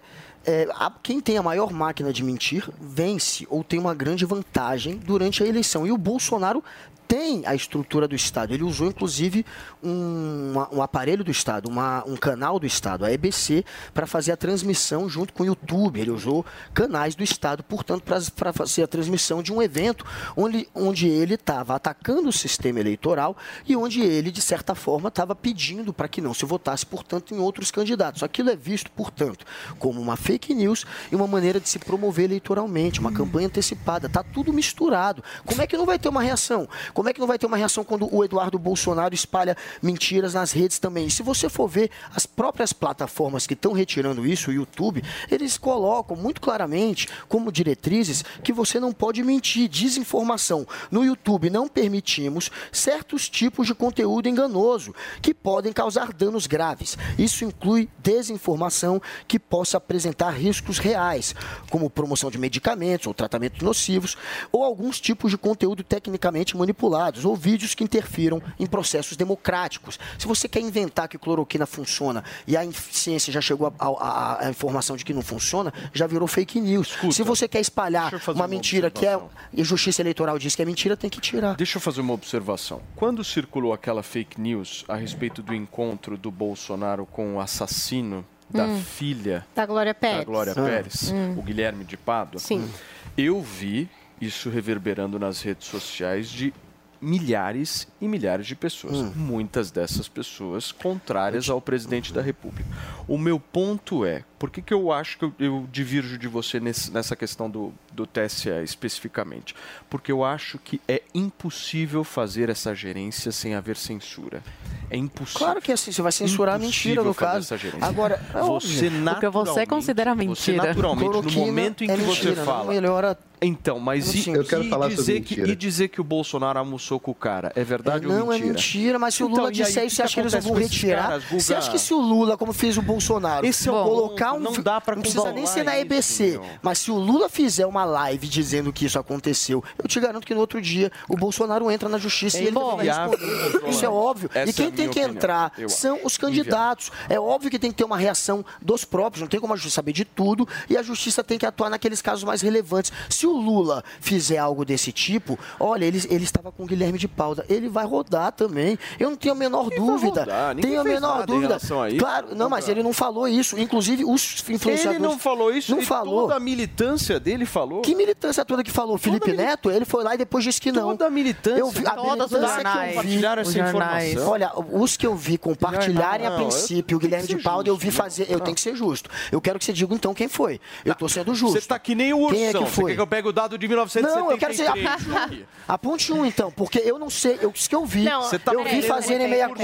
[0.47, 4.97] é, a- quem tem a maior máquina de mentir vence ou tem uma grande vantagem
[4.97, 5.87] durante a eleição.
[5.87, 6.63] E o Bolsonaro
[7.11, 8.55] tem a estrutura do Estado.
[8.55, 9.45] Ele usou, inclusive,
[9.83, 14.37] um, um aparelho do Estado, uma- um canal do Estado, a EBC, para fazer a
[14.37, 15.99] transmissão junto com o YouTube.
[16.01, 18.05] Ele usou canais do Estado, portanto,
[18.37, 20.05] para fazer a transmissão de um evento
[20.37, 23.37] onde, onde ele estava atacando o sistema eleitoral
[23.67, 27.39] e onde ele, de certa forma, estava pedindo para que não se votasse, portanto, em
[27.41, 28.23] outros candidatos.
[28.23, 29.45] Aquilo é visto, portanto,
[29.81, 34.07] como uma fake news e uma maneira de se promover eleitoralmente, uma campanha antecipada.
[34.07, 35.25] Está tudo misturado.
[35.45, 36.69] Como é que não vai ter uma reação?
[37.01, 40.53] Como é que não vai ter uma reação quando o Eduardo Bolsonaro espalha mentiras nas
[40.53, 41.07] redes também?
[41.07, 45.57] E se você for ver as próprias plataformas que estão retirando isso, o YouTube, eles
[45.57, 50.69] colocam muito claramente como diretrizes que você não pode mentir, desinformação.
[50.91, 56.99] No YouTube não permitimos certos tipos de conteúdo enganoso que podem causar danos graves.
[57.19, 61.35] Isso inclui desinformação que possa apresentar riscos reais,
[61.71, 64.19] como promoção de medicamentos ou tratamentos nocivos,
[64.53, 66.59] ou alguns tipos de conteúdo tecnicamente
[66.91, 69.99] manipulados, ou vídeos que interfiram em processos democráticos.
[70.19, 75.05] Se você quer inventar que cloroquina funciona e a ciência já chegou à informação de
[75.05, 76.97] que não funciona, já virou fake news.
[77.13, 79.19] Se você quer espalhar uma uma mentira que é
[79.53, 81.55] e a justiça eleitoral diz que é mentira, tem que tirar.
[81.57, 82.81] Deixa eu fazer uma observação.
[82.97, 88.65] Quando circulou aquela fake news a respeito do encontro do Bolsonaro com o assassino da
[88.65, 88.81] Hum.
[88.83, 90.19] filha Da Glória Pérez.
[90.21, 90.63] da Glória Ah.
[90.63, 91.35] Pérez, Hum.
[91.39, 92.69] o Guilherme de Pádua, Sim.
[93.17, 93.89] eu vi
[94.21, 96.53] isso reverberando nas redes sociais de
[97.01, 98.97] milhares e milhares de pessoas.
[98.99, 99.13] Hum.
[99.17, 102.69] Muitas dessas pessoas contrárias ao presidente da República.
[103.09, 106.61] O meu ponto é, por que, que eu acho que eu, eu divirjo de você
[106.61, 109.55] nesse- nessa questão do do TSE especificamente,
[109.89, 114.43] porque eu acho que é impossível fazer essa gerência sem haver censura.
[114.91, 115.39] É impossível.
[115.47, 117.39] Claro que é assim, você vai censurar a mentira, no caso.
[117.39, 117.87] essa gerência.
[117.87, 119.13] Agora, é você óbvio.
[119.13, 120.67] O que você considera Você mentira.
[120.67, 122.73] naturalmente, no Cloroquina momento em é que você mentira, não fala.
[122.73, 125.49] melhora Então, mas e, Eu quero e falar sobre dizer que, mentira.
[125.49, 128.45] e dizer que o Bolsonaro almoçou com o cara é verdade ou Não, mentira?
[128.45, 130.21] é mentira, mas se o Então, Lula e aí, disser isso, que você acha que
[130.21, 131.03] eles vão retirar?
[131.03, 131.41] caras, Guga?
[131.41, 134.41] Você acha que se o Lula, como fez o Bolsonaro, Esse é o colocar um.
[134.41, 138.27] não dá pra precisa nem ser na EBC, mas se o Lula fizer uma live
[138.29, 141.99] dizendo que isso aconteceu, eu te garanto que no outro dia o Bolsonaro entra na
[141.99, 143.43] justiça É e ele vai inviável responder.
[143.53, 144.31] controlar Isso é óbvio.
[144.35, 146.07] Essa e quem é tem que opinião, entrar eu são acho.
[146.07, 146.91] os candidatos.
[147.09, 149.77] É óbvio que tem que ter uma reação dos próprios, não tem como a justiça
[149.77, 152.93] saber de tudo, e a justiça tem que atuar naqueles casos mais relevantes.
[153.09, 157.09] Se o Lula fizer algo desse tipo, olha, ele, ele estava com o Guilherme de
[157.09, 158.79] Pauda, ele vai rodar também.
[158.99, 160.21] Eu não tenho a menor dúvida.
[160.21, 161.57] rodar, ninguém Tenho a menor dúvida.
[161.57, 161.99] a.
[161.99, 163.59] Claro, não, mas ele não falou isso.
[163.59, 164.85] Inclusive, os influenciadores.
[164.87, 166.23] Ele não falou isso Não falou.
[166.23, 167.70] toda a militância dele falou.
[167.83, 168.99] Que militância toda que falou?
[168.99, 170.91] Felipe Neto, ele foi lá e depois disse que não.
[170.91, 171.59] Toda a militância.
[171.61, 172.89] Eu vi, a os militância que eu jornais.
[172.89, 172.95] vi.
[172.95, 174.11] Compartilharam essa Os jornais.
[174.13, 174.33] informação.
[174.33, 177.67] Olha, os que eu vi compartilharem Não, a eu- princípio, o Guilherme de ser Paulo,
[177.67, 177.93] eu vi né?
[177.93, 178.27] fazer.
[178.31, 179.09] Eu tenho que ser justo.
[179.31, 180.61] Eu quero que você diga então quem foi.
[180.85, 181.61] Eu tô sendo justo.
[181.61, 182.37] Você tá que nem o ursão.
[182.37, 182.91] Quem é que Você foi?
[182.91, 184.25] quer que eu pegue o dado de 1973?
[184.25, 187.75] Não, eu quero que você aponte, um, então, porque eu não sei, eu, isso que
[187.77, 189.63] eu vi, Não, Você tá eu vi meter meia culpa.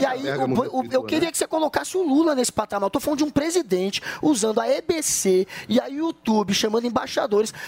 [0.00, 1.30] E aí, o- o- eu repetiu, queria né?
[1.32, 2.86] que você colocasse o Lula nesse patamar.
[2.86, 6.84] Eu tô falando de um presidente usando a EBC e a YouTube, chamando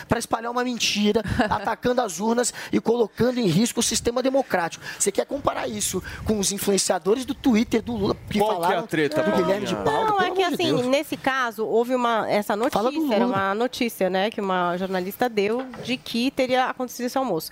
[0.08, 4.84] para espalhar uma mentira, atacando as urnas e colocando em risco o sistema democrático.
[4.98, 8.58] Você quer comparar isso com os influenciadores do Twitter do Lula que Qual que é
[8.58, 9.92] a falaram treta, do Guilherme de Paulinha?
[9.92, 10.10] Paulo?
[10.10, 10.86] Não, é que de assim, Deus.
[10.86, 15.28] nesse caso, houve uma essa Fala do notícia, era uma notícia, né, que uma jornalista
[15.28, 17.50] deu de que teria acontecido esse almoço.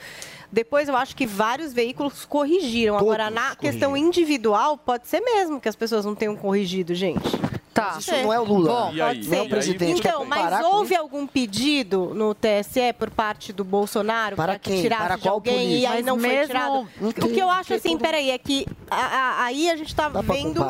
[0.52, 2.96] Depois eu acho que vários veículos corrigiram.
[2.96, 3.60] Agora, Todos na corrigiram.
[3.72, 7.28] questão individual, pode ser mesmo que as pessoas não tenham corrigido, gente.
[7.72, 7.96] Tá.
[8.00, 8.68] Isso não é o Lula.
[8.68, 9.24] Bom, E aí?
[9.24, 9.46] Não é ser.
[9.46, 10.00] o presidente.
[10.00, 14.82] Então, mas houve algum pedido no TSE por parte do Bolsonaro Para que quem?
[14.82, 15.86] tirasse Para de alguém e político?
[15.92, 16.88] aí Mas não foi tirado?
[17.00, 20.20] O que eu acho assim, peraí, é que a- a- aí a gente tá Dá
[20.20, 20.60] pra vendo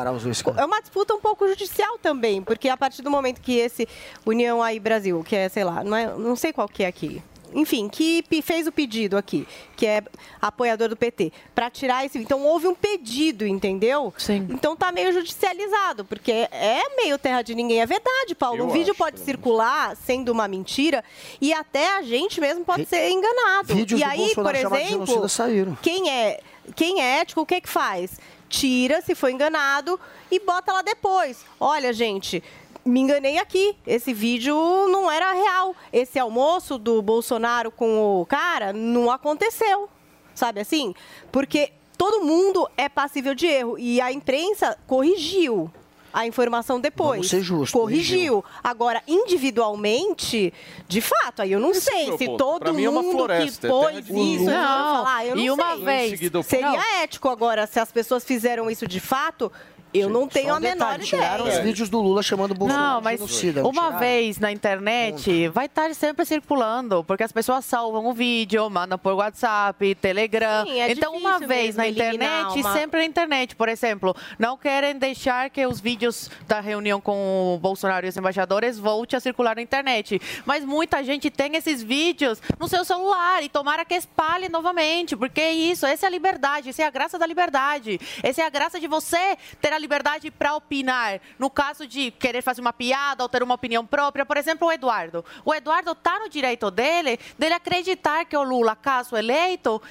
[0.57, 3.87] é uma disputa um pouco judicial também, porque a partir do momento que esse
[4.23, 7.21] União aí Brasil, que é, sei lá, não, é, não sei qual que é aqui,
[7.53, 10.03] enfim, que fez o pedido aqui, que é
[10.41, 12.17] apoiador do PT, para tirar esse.
[12.19, 14.13] Então houve um pedido, entendeu?
[14.17, 14.47] Sim.
[14.49, 17.81] Então tá meio judicializado, porque é meio terra de ninguém.
[17.81, 18.59] É verdade, Paulo.
[18.59, 21.03] Eu um vídeo acho, pode circular sendo uma mentira
[21.39, 23.73] e até a gente mesmo pode Vi- ser enganado.
[23.75, 25.77] Vídeos e aí, Bolsonaro por exemplo, saíram.
[25.81, 26.39] quem é,
[26.75, 28.19] quem é ético, o que que faz?
[28.49, 29.97] Tira, se foi enganado,
[30.29, 31.45] e bota lá depois.
[31.57, 32.43] Olha, gente,
[32.85, 33.75] me enganei aqui.
[33.85, 34.55] Esse vídeo
[34.87, 35.75] não era real.
[35.91, 39.89] Esse almoço do Bolsonaro com o cara não aconteceu.
[40.33, 40.93] Sabe assim?
[41.31, 43.77] Porque todo mundo é passível de erro.
[43.77, 45.71] E a imprensa corrigiu
[46.13, 47.11] a informação depois.
[47.19, 48.43] Vamos ser justos, Corrigiu.
[48.63, 50.53] Agora, individualmente,
[50.87, 52.37] de fato, aí eu não Esse é sei se ponto.
[52.37, 55.35] todo Pra mim é uma mundo floresta, é que terra pôs isso, Não, falar, eu
[55.35, 55.83] não e uma sei.
[55.85, 56.79] vez- seguida, eu- Seria Não.
[57.03, 59.51] ético agora, se as pessoas fizeram isso de fato,
[59.93, 61.59] eu não tenho um a menor detalhe, Tiraram ideia.
[61.59, 63.61] os vídeos do Lula chamando o Bolsonaro Não, de mas genocida.
[63.67, 63.99] uma tiraram.
[63.99, 69.11] vez na internet vai estar sempre circulando, porque as pessoas salvam o vídeo, mandam por
[69.15, 70.65] WhatsApp, Telegram.
[70.65, 73.53] Sim, é então, uma vez na internet, uma- sempre na internet.
[73.53, 76.00] Por exemplo, não querem deixar que os vídeos
[76.47, 80.21] da reunião com o Bolsonaro e os embaixadores volte a circular na internet.
[80.45, 85.41] Mas muita gente tem esses vídeos no seu celular e tomara que espalhe novamente, porque
[85.41, 87.99] é isso, essa é a liberdade, essa é a graça da liberdade.
[88.23, 91.19] Essa é a graça de você ter a liberdade para opinar.
[91.37, 94.71] No caso de querer fazer uma piada ou ter uma opinião própria, por exemplo, o
[94.71, 95.23] Eduardo.
[95.45, 99.81] O Eduardo está no direito dele, dele acreditar que o Lula, caso eleito,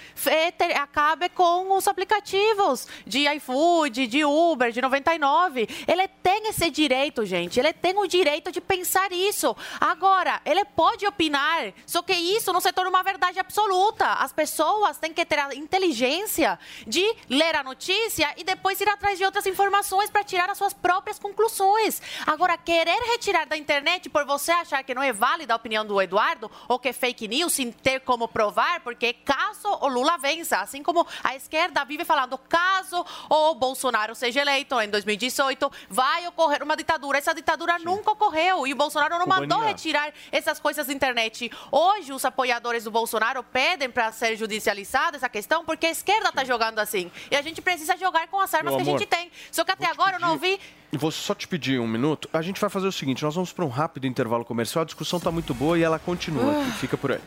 [0.80, 5.68] acabe com os aplicativos de iFood, de Uber, de 99.
[5.86, 7.58] Ele tem esse direito, gente.
[7.58, 9.56] Ele tem o direito de pensar isso.
[9.80, 14.06] Agora, ele pode opinar, só que isso não se torna uma verdade absoluta.
[14.14, 19.18] As pessoas têm que ter a inteligência de ler a notícia e depois ir atrás
[19.18, 22.00] de outras informações para tirar as suas próprias conclusões.
[22.26, 26.00] Agora, querer retirar da internet por você achar que não é válida a opinião do
[26.00, 30.58] Eduardo ou que é fake news sem ter como provar, porque caso o Lula vença,
[30.58, 36.62] assim como a esquerda vive falando, caso o Bolsonaro seja eleito em 2018, vai ocorrer
[36.62, 37.18] uma ditadura.
[37.18, 39.66] Essa ditadura nunca ocorreu e o Bolsonaro não mandou Boninho.
[39.66, 41.50] retirar essas coisas da internet.
[41.70, 46.44] Hoje, os apoiadores do Bolsonaro pedem para ser judicializada essa questão porque a esquerda está
[46.44, 47.10] jogando assim.
[47.30, 49.30] E a gente precisa jogar com as armas Meu que a amor, gente tem.
[49.50, 50.58] Só que até agora eu não vi
[50.92, 52.28] vou só te pedir um minuto.
[52.32, 54.82] A gente vai fazer o seguinte: nós vamos para um rápido intervalo comercial.
[54.82, 56.70] A discussão está muito boa e ela continua aqui.
[56.72, 57.20] Fica por aí.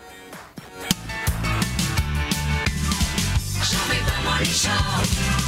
[3.63, 5.42] Jovem Pan Morning Show.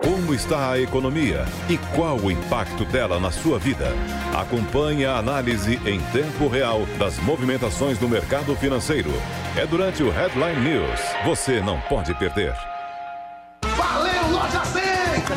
[0.00, 3.92] Como está a economia e qual o impacto dela na sua vida?
[4.32, 9.10] Acompanhe a análise em tempo real das movimentações do mercado financeiro.
[9.56, 11.00] É durante o Headline News.
[11.24, 12.54] Você não pode perder.
[13.76, 14.77] Valeu, Loja 100!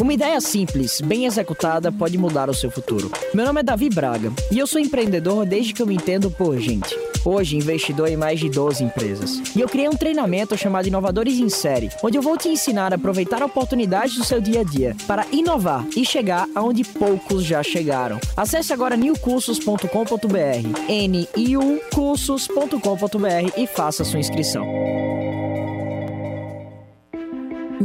[0.00, 3.10] Uma ideia simples, bem executada, pode mudar o seu futuro.
[3.34, 6.56] Meu nome é Davi Braga e eu sou empreendedor desde que eu me entendo por
[6.58, 6.96] gente.
[7.24, 9.42] Hoje, investidor em mais de 12 empresas.
[9.56, 12.96] E eu criei um treinamento chamado Inovadores em Série, onde eu vou te ensinar a
[12.96, 18.20] aproveitar oportunidades do seu dia a dia para inovar e chegar aonde poucos já chegaram.
[18.36, 25.07] Acesse agora newcursos.com.br, n-i-u cursos.com.br e faça sua inscrição.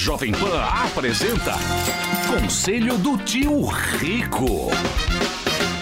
[0.00, 1.56] Jovem Pan apresenta
[2.26, 4.70] Conselho do Tio Rico.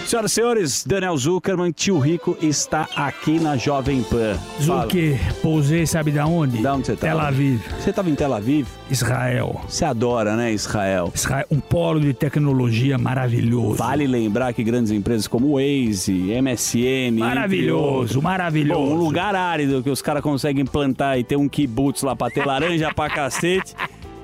[0.05, 4.37] Senhoras e senhores, Daniel Zuckerman, tio Rico, está aqui na Jovem Pan.
[4.59, 6.61] Zuki, pousei, sabe da onde?
[6.63, 7.27] Da onde você Tel estava?
[7.27, 7.61] Aviv.
[7.79, 8.67] Você estava em Tel Aviv?
[8.89, 9.61] Israel.
[9.69, 11.11] Você adora, né, Israel?
[11.13, 13.75] Israel, um polo de tecnologia maravilhoso.
[13.75, 16.11] Vale lembrar que grandes empresas como Waze,
[16.41, 17.19] MSN...
[17.19, 18.81] Maravilhoso, maravilhoso.
[18.81, 22.31] Bom, um lugar árido que os caras conseguem plantar e ter um kibutz lá pra
[22.31, 23.75] ter laranja pra cacete.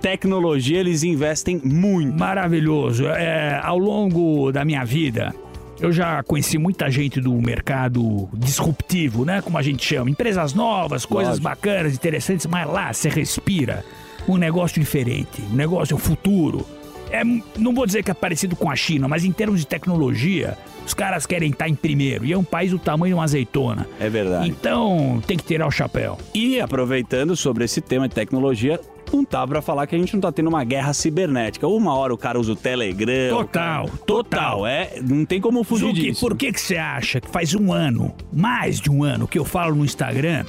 [0.05, 2.15] Tecnologia, eles investem muito.
[2.19, 3.07] Maravilhoso.
[3.07, 5.33] É, ao longo da minha vida,
[5.81, 9.41] eu já conheci muita gente do mercado disruptivo, né?
[9.41, 10.07] Como a gente chama.
[10.07, 11.43] Empresas novas, coisas Lógico.
[11.43, 13.83] bacanas, interessantes, mas lá você respira
[14.27, 16.63] um negócio diferente, um negócio futuro.
[17.09, 17.23] É,
[17.57, 20.93] não vou dizer que é parecido com a China, mas em termos de tecnologia, os
[20.93, 22.25] caras querem estar em primeiro.
[22.25, 23.87] E é um país do tamanho de uma azeitona.
[23.99, 24.47] É verdade.
[24.47, 26.15] Então tem que tirar o chapéu.
[26.31, 28.79] E aproveitando sobre esse tema de tecnologia,
[29.23, 31.67] tá pra falar que a gente não tá tendo uma guerra cibernética.
[31.67, 33.39] Uma hora o cara usa o Telegram.
[33.39, 34.67] o cara- Total, total.
[34.67, 36.19] É, não tem como fugir Zuki, disso.
[36.21, 39.45] por que, que você acha que faz um ano, mais de um ano, que eu
[39.45, 40.43] falo no Instagram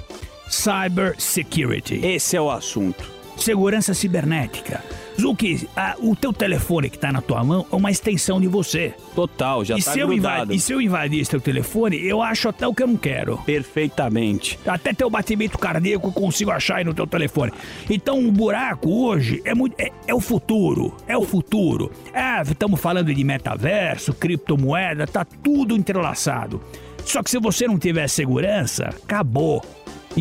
[0.48, 2.04] Cyber Security?
[2.04, 3.04] Esse é o assunto.
[3.36, 4.82] Segurança cibernética.
[5.20, 8.94] Zuki, ah, o teu telefone que tá na tua mão é uma extensão de você.
[9.14, 10.52] Total, já e tá se eu grudado.
[10.52, 13.38] E se eu invadir teu telefone, eu acho até o que eu não quero.
[13.38, 14.58] Perfeitamente.
[14.66, 17.52] Até teu batimento cardíaco eu consigo achar aí no teu telefone.
[17.88, 20.94] Então o buraco hoje é, muito, é, é o futuro.
[21.06, 21.90] É o futuro.
[22.12, 26.60] É, estamos falando de metaverso, criptomoeda, tá tudo entrelaçado.
[27.04, 29.62] Só que se você não tiver segurança, acabou.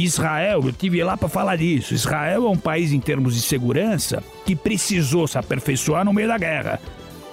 [0.03, 1.93] Israel, eu tive lá para falar disso.
[1.93, 6.37] Israel é um país em termos de segurança que precisou se aperfeiçoar no meio da
[6.37, 6.79] guerra.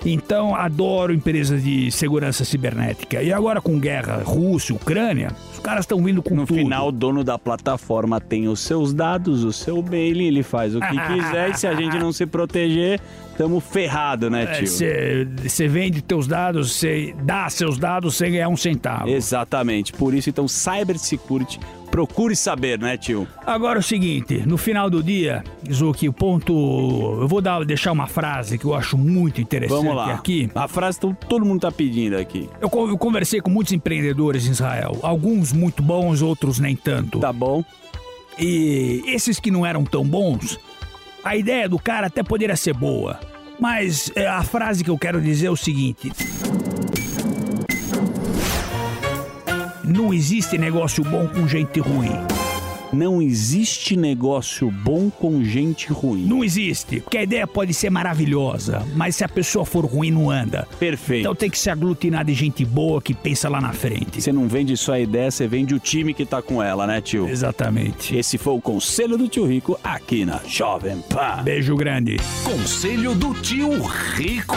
[0.04, 3.22] Então, adoro empresas de segurança cibernética.
[3.22, 6.58] E agora com guerra Rússia, Ucrânia, os caras estão vindo com No tudo.
[6.58, 10.80] final, o dono da plataforma tem os seus dados, o seu mailing, ele faz o
[10.80, 13.00] que quiser e se a gente não se proteger,
[13.38, 14.66] tamo ferrado, né, tio?
[14.66, 19.08] Você vende teus dados, você dá seus dados sem ganhar um centavo.
[19.08, 19.92] Exatamente.
[19.92, 21.60] Por isso, então, cybersecurity
[21.92, 23.28] procure saber, né, tio?
[23.46, 26.52] Agora é o seguinte, no final do dia, Zuki, o ponto.
[27.20, 30.14] Eu vou dar, deixar uma frase que eu acho muito interessante Vamos lá.
[30.14, 30.50] aqui.
[30.54, 32.48] A frase que todo mundo tá pedindo aqui.
[32.60, 34.98] Eu, eu conversei com muitos empreendedores em Israel.
[35.02, 37.20] Alguns muito bons, outros nem tanto.
[37.20, 37.62] Tá bom.
[38.38, 40.58] E esses que não eram tão bons,
[41.22, 43.20] a ideia do cara até poderia ser boa.
[43.60, 46.10] Mas é, a frase que eu quero dizer é o seguinte:
[49.84, 52.12] Não existe negócio bom com gente ruim.
[52.92, 56.24] Não existe negócio bom com gente ruim.
[56.24, 57.00] Não existe.
[57.00, 60.68] Porque a ideia pode ser maravilhosa, mas se a pessoa for ruim, não anda.
[60.78, 61.22] Perfeito.
[61.22, 64.20] Então tem que se aglutinar de gente boa que pensa lá na frente.
[64.20, 67.00] Você não vende só a ideia, você vende o time que tá com ela, né,
[67.00, 67.28] tio?
[67.28, 68.16] Exatamente.
[68.16, 71.42] Esse foi o conselho do tio Rico aqui na Jovem Pan.
[71.42, 72.18] Beijo grande.
[72.44, 73.82] Conselho do tio
[74.14, 74.56] Rico.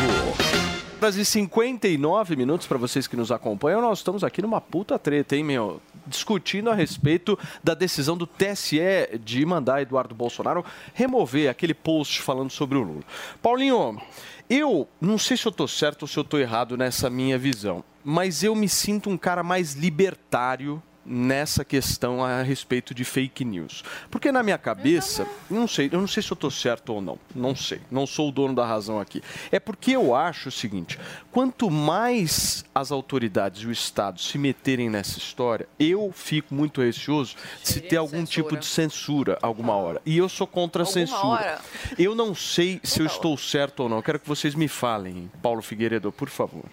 [0.97, 3.81] Horas e 59 minutos para vocês que nos acompanham.
[3.81, 5.81] Nós estamos aqui numa puta treta, hein, meu?
[6.07, 8.79] Discutindo a respeito da decisão do TSE
[9.23, 13.03] de mandar Eduardo Bolsonaro remover aquele post falando sobre o Lula.
[13.41, 14.01] Paulinho,
[14.49, 17.83] eu não sei se eu tô certo ou se eu tô errado nessa minha visão,
[18.03, 23.83] mas eu me sinto um cara mais libertário nessa questão a respeito de fake news.
[24.09, 27.01] Porque na minha cabeça, eu não sei, eu não sei se eu estou certo ou
[27.01, 29.21] não, não sei, não sou o dono da razão aqui.
[29.51, 30.99] É porque eu acho o seguinte,
[31.31, 37.35] quanto mais as autoridades e o Estado se meterem nessa história, eu fico muito receoso
[37.61, 40.01] de se ter algum tipo de censura alguma hora.
[40.05, 41.27] E eu sou contra a Alguma censura.
[41.27, 41.61] hora?
[41.97, 43.97] Eu não sei se eu estou certo ou não.
[43.97, 46.63] Eu quero que vocês me falem, Paulo Figueiredo, por favor.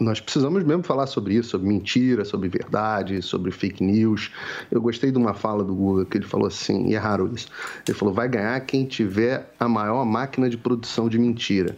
[0.00, 4.30] Nós precisamos mesmo falar sobre isso, sobre mentira, sobre verdade, sobre fake news.
[4.70, 7.48] Eu gostei de uma fala do Google que ele falou assim, e é raro isso.
[7.86, 11.76] Ele falou: vai ganhar quem tiver a maior máquina de produção de mentira.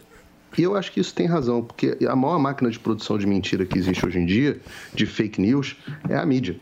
[0.57, 3.65] E eu acho que isso tem razão, porque a maior máquina de produção de mentira
[3.65, 4.59] que existe hoje em dia,
[4.93, 5.77] de fake news,
[6.09, 6.59] é a mídia,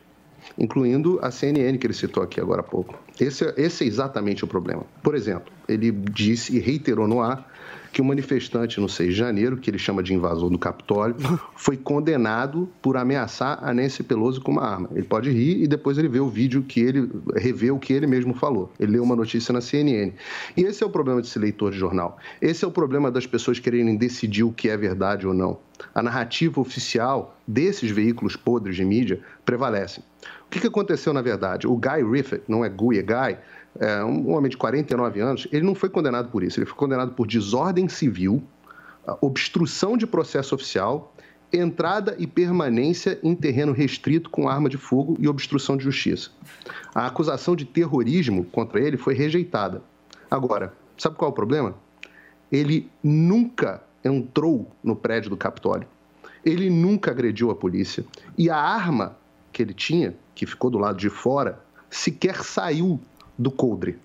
[0.57, 2.97] incluindo a CNN que ele citou aqui agora há pouco.
[3.19, 4.85] Esse é, esse é exatamente o problema.
[5.01, 7.49] Por exemplo, ele disse e reiterou no ar
[7.91, 11.15] que o manifestante no 6 de janeiro, que ele chama de invasor do Capitólio,
[11.55, 14.89] foi condenado por ameaçar a Nancy Pelosi com uma arma.
[14.93, 18.07] Ele pode rir e depois ele vê o vídeo que ele revê o que ele
[18.07, 18.71] mesmo falou.
[18.79, 20.13] Ele leu uma notícia na CNN.
[20.55, 22.17] E esse é o problema de ser leitor de jornal.
[22.41, 25.57] Esse é o problema das pessoas quererem decidir o que é verdade ou não.
[25.93, 30.01] A narrativa oficial desses veículos podres de mídia prevalece.
[30.45, 31.67] O que aconteceu na verdade?
[31.67, 33.37] O Guy Riffett, não é Guy, é Guy,
[33.77, 36.59] é um homem de 49 anos, ele não foi condenado por isso.
[36.59, 38.41] Ele foi condenado por desordem civil,
[39.21, 41.13] obstrução de processo oficial,
[41.51, 46.29] entrada e permanência em terreno restrito com arma de fogo e obstrução de justiça.
[46.93, 49.81] A acusação de terrorismo contra ele foi rejeitada.
[50.29, 51.75] Agora, sabe qual é o problema?
[52.51, 55.87] Ele nunca entrou no prédio do Capitólio.
[56.45, 58.05] Ele nunca agrediu a polícia.
[58.37, 59.17] E a arma
[59.51, 61.59] que ele tinha, que ficou do lado de fora,
[61.89, 62.99] sequer saiu
[63.39, 63.97] do coldre.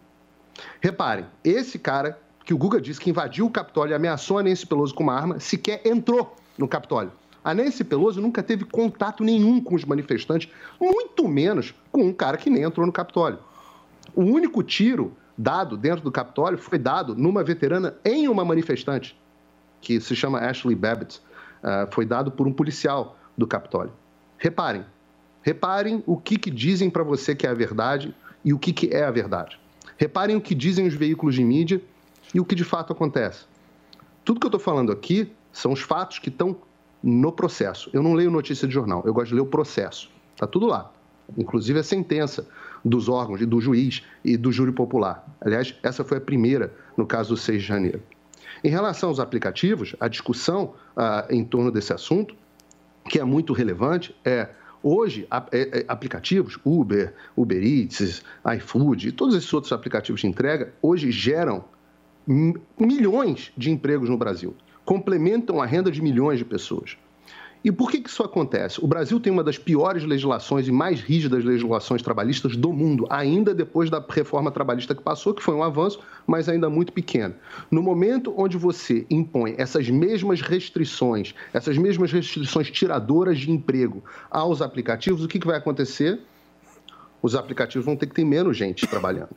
[0.80, 4.64] Reparem, esse cara que o Guga disse que invadiu o Capitólio e ameaçou a Nancy
[4.64, 7.10] Pelosi com uma arma, sequer entrou no Capitólio.
[7.42, 12.36] A Nancy Pelosi nunca teve contato nenhum com os manifestantes, muito menos com um cara
[12.36, 13.38] que nem entrou no Capitólio.
[14.14, 19.18] O único tiro dado dentro do Capitólio foi dado numa veterana em uma manifestante,
[19.80, 21.20] que se chama Ashley Babbitt.
[21.62, 23.92] Ah, foi dado por um policial do Capitólio.
[24.38, 24.84] Reparem,
[25.42, 28.14] reparem o que, que dizem para você que é a verdade
[28.44, 29.58] e o que, que é a verdade.
[29.96, 31.80] Reparem o que dizem os veículos de mídia
[32.34, 33.46] e o que de fato acontece.
[34.24, 36.56] Tudo que eu estou falando aqui são os fatos que estão
[37.02, 37.90] no processo.
[37.92, 40.10] Eu não leio notícia de jornal, eu gosto de ler o processo.
[40.34, 40.90] Está tudo lá.
[41.38, 42.46] Inclusive a sentença
[42.84, 45.24] dos órgãos, e do juiz e do júri popular.
[45.40, 48.02] Aliás, essa foi a primeira no caso do 6 de janeiro.
[48.62, 52.34] Em relação aos aplicativos, a discussão ah, em torno desse assunto,
[53.08, 54.50] que é muito relevante, é
[54.84, 58.22] hoje é- é, aplicativos, Uber, Uber Eats,
[58.56, 61.64] iFood e todos esses outros aplicativos de entrega, hoje geram
[62.78, 64.54] milhões de empregos no Brasil,
[64.84, 66.96] complementam a renda de milhões de pessoas.
[67.64, 68.84] E por que, que isso acontece?
[68.84, 73.54] O Brasil tem uma das piores legislações e mais rígidas legislações trabalhistas do mundo, ainda
[73.54, 77.34] depois da reforma trabalhista que passou, que foi um avanço, mas ainda muito pequeno.
[77.70, 84.60] No momento onde você impõe essas mesmas restrições, essas mesmas restrições tiradoras de emprego aos
[84.60, 86.20] aplicativos, o que, que vai acontecer?
[87.22, 89.34] Os aplicativos vão ter que ter menos gente trabalhando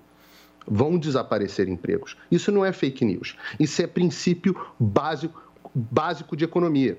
[0.69, 2.17] vão desaparecer empregos.
[2.29, 3.37] Isso não é fake news.
[3.57, 5.41] Isso é princípio básico,
[5.73, 6.97] básico de economia.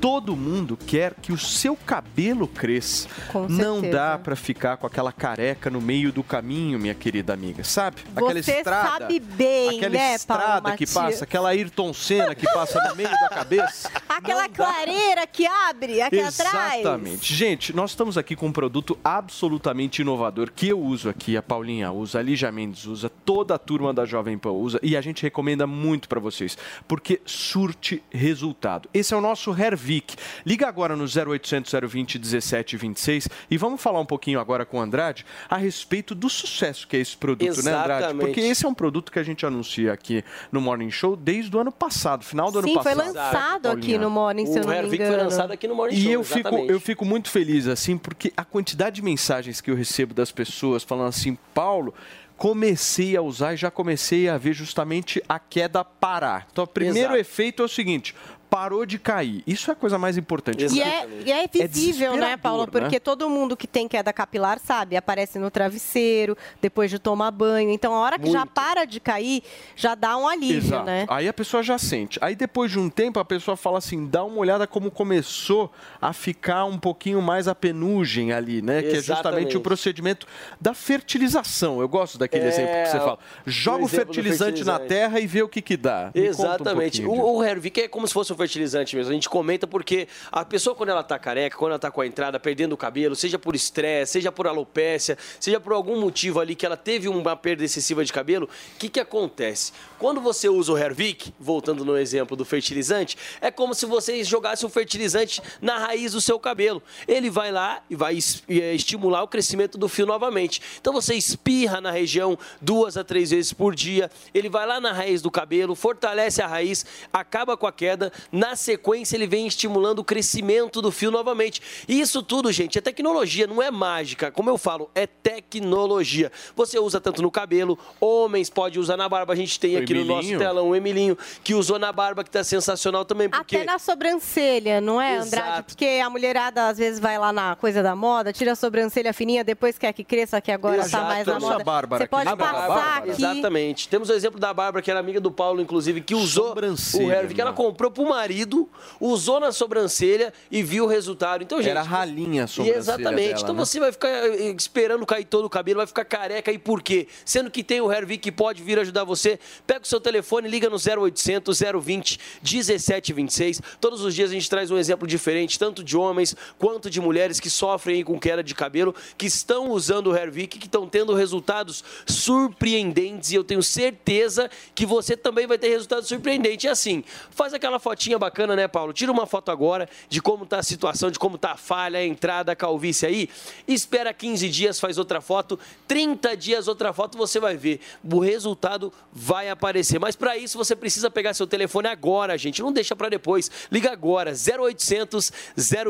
[0.00, 3.08] todo mundo quer que o seu cabelo cresça.
[3.32, 3.92] Com Não certeza.
[3.92, 8.02] dá para ficar com aquela careca no meio do caminho, minha querida amiga, sabe?
[8.14, 10.92] Aquela Você estrada, sabe bem, aquela né, Paulo estrada que Matias?
[10.94, 13.90] passa, aquela Ayrton Senna que passa no meio da cabeça.
[14.08, 16.80] Aquela clareira que abre aqui atrás.
[16.80, 17.32] Exatamente.
[17.32, 21.92] Gente, nós estamos aqui com um produto absolutamente inovador que eu uso aqui, a Paulinha
[21.92, 25.22] usa, a Lígia Mendes usa, toda a turma da Jovem Pan usa e a gente
[25.22, 26.58] recomenda muito para vocês,
[26.88, 28.88] porque surte resultado.
[28.92, 30.16] Esse é o nosso Hervik.
[30.44, 35.24] Liga agora no 0800 020 1726 e vamos falar um pouquinho agora com o Andrade
[35.48, 38.04] a respeito do sucesso que é esse produto, né, Andrade?
[38.04, 38.26] Exatamente.
[38.26, 41.60] Porque esse é um produto que a gente anuncia aqui no Morning Show desde o
[41.60, 43.06] ano passado, final do ano Sim, foi passado.
[43.06, 45.14] lançado aqui no Morning, se eu não me Hervik engano.
[45.14, 46.72] foi lançado aqui no Morning E Show, eu fico, exatamente.
[46.72, 50.82] eu fico muito feliz, assim, porque a quantidade de mensagens que eu recebo das pessoas
[50.82, 51.94] falando assim, Paulo,
[52.36, 56.46] comecei a usar e já comecei a ver justamente a queda parar.
[56.52, 57.16] Então, o primeiro Exato.
[57.16, 58.14] efeito é o seguinte.
[58.50, 59.42] Parou de cair.
[59.46, 60.64] Isso é a coisa mais importante.
[60.66, 62.66] E é, e é visível, né, desesperador, Paulo?
[62.68, 63.00] Porque né?
[63.00, 67.70] todo mundo que tem queda capilar sabe, aparece no travesseiro, depois de tomar banho.
[67.70, 69.42] Então, a hora que já para de cair,
[69.76, 70.84] já dá um alívio, Exato.
[70.84, 71.04] né?
[71.08, 72.18] Aí a pessoa já sente.
[72.22, 75.70] Aí depois de um tempo a pessoa fala assim, dá uma olhada como começou
[76.00, 78.80] a ficar um pouquinho mais a penugem ali, né?
[78.80, 79.56] Que é justamente Exatamente.
[79.56, 80.26] o procedimento
[80.60, 81.80] da fertilização.
[81.80, 83.18] Eu gosto daquele É, exemplo que você fala.
[83.46, 84.88] Joga o do fertilizante, na fertilizante.
[84.88, 86.10] terra e vê o que que dá.
[86.14, 86.98] Um Exatamente.
[87.02, 87.10] disso.
[87.10, 89.10] o, o Hervik é como se fosse um fertilizante mesmo.
[89.10, 92.06] A gente comenta porque a pessoa, quando ela tá careca, quando ela tá com a
[92.06, 96.54] entrada, perdendo o cabelo, seja por estresse, seja por alopécia, seja por algum motivo ali
[96.54, 99.72] que ela teve uma perda excessiva de cabelo, o que, que acontece?
[99.98, 104.64] Quando você usa o Hervik, voltando no exemplo do fertilizante, é como se você jogasse
[104.64, 106.82] um fertilizante na raiz do seu cabelo.
[107.06, 108.16] Ele vai lá e vai
[108.48, 110.62] eh, estimular o crescimento do fio novamente.
[110.80, 114.92] Então você espirra na região duas a três vezes por dia, ele vai lá na
[114.92, 120.00] raiz do cabelo, fortalece a raiz, acaba com a queda, na sequência ele vem estimulando
[120.00, 121.60] o crescimento do fio novamente.
[121.86, 124.30] E isso tudo, gente, é tecnologia, não é mágica.
[124.30, 126.30] Como eu falo, é tecnologia.
[126.54, 129.32] Você usa tanto no cabelo, homens pode usar na barba.
[129.32, 132.30] A gente tem O aqui no nosso telão o Emilinho, que usou na barba, que
[132.30, 133.56] tá sensacional também, porque...
[133.56, 135.46] Até na sobrancelha, não é, Andrade?
[135.46, 135.64] Exato.
[135.74, 139.42] Porque a mulherada às vezes vai lá na coisa da moda, tira a sobrancelha fininha,
[139.42, 141.64] depois quer que cresça, que agora tá mais na moda.
[141.64, 143.10] Bárbara, Você pode A Bárbara, passar aqui.
[143.10, 143.88] Exatamente.
[143.88, 147.34] Temos o exemplo da Bárbara, que era amiga do Paulo, inclusive, que usou o Hervik,
[147.34, 148.68] que ela comprou pro marido,
[149.00, 151.42] usou na sobrancelha e viu o resultado.
[151.44, 151.70] Então, gente.
[151.70, 153.28] Era ralinha a sobrancelha Exatamente.
[153.28, 153.64] dela, então né?
[153.64, 156.50] você vai ficar eh, esperando cair todo o cabelo, vai ficar careca.
[156.50, 157.06] E por quê?
[157.24, 159.38] Sendo que tem o Hervik que pode vir ajudar você.
[159.66, 163.62] Pega o seu telefone, liga no 0800 020 1726.
[163.80, 167.38] Todos os dias a gente traz um exemplo diferente, tanto de homens quanto de mulheres
[167.38, 171.84] que sofrem com queda de cabelo, que estão usando o Hervik, que estão tendo resultados
[172.06, 173.30] surpreendentes.
[173.30, 176.64] E eu tenho certeza que você também vai ter resultados surpreendentes.
[176.64, 178.92] E assim, faz aquela fotinha bacana, né, Paulo?
[178.92, 182.06] Tira uma foto agora de como tá a situação, de como tá a falha, a
[182.06, 183.28] entrada, a calvície aí.
[183.66, 185.58] Espera 15 dias, faz outra foto.
[185.88, 187.80] 30 dias, outra foto, você vai ver.
[188.04, 189.98] O resultado vai aparecer.
[189.98, 192.62] Mas para isso, você precisa pegar seu telefone agora, gente.
[192.62, 193.50] Não deixa para depois.
[193.72, 195.32] Liga agora, 0800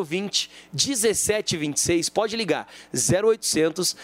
[0.07, 2.09] 020 1726.
[2.09, 3.95] Pode ligar, 0800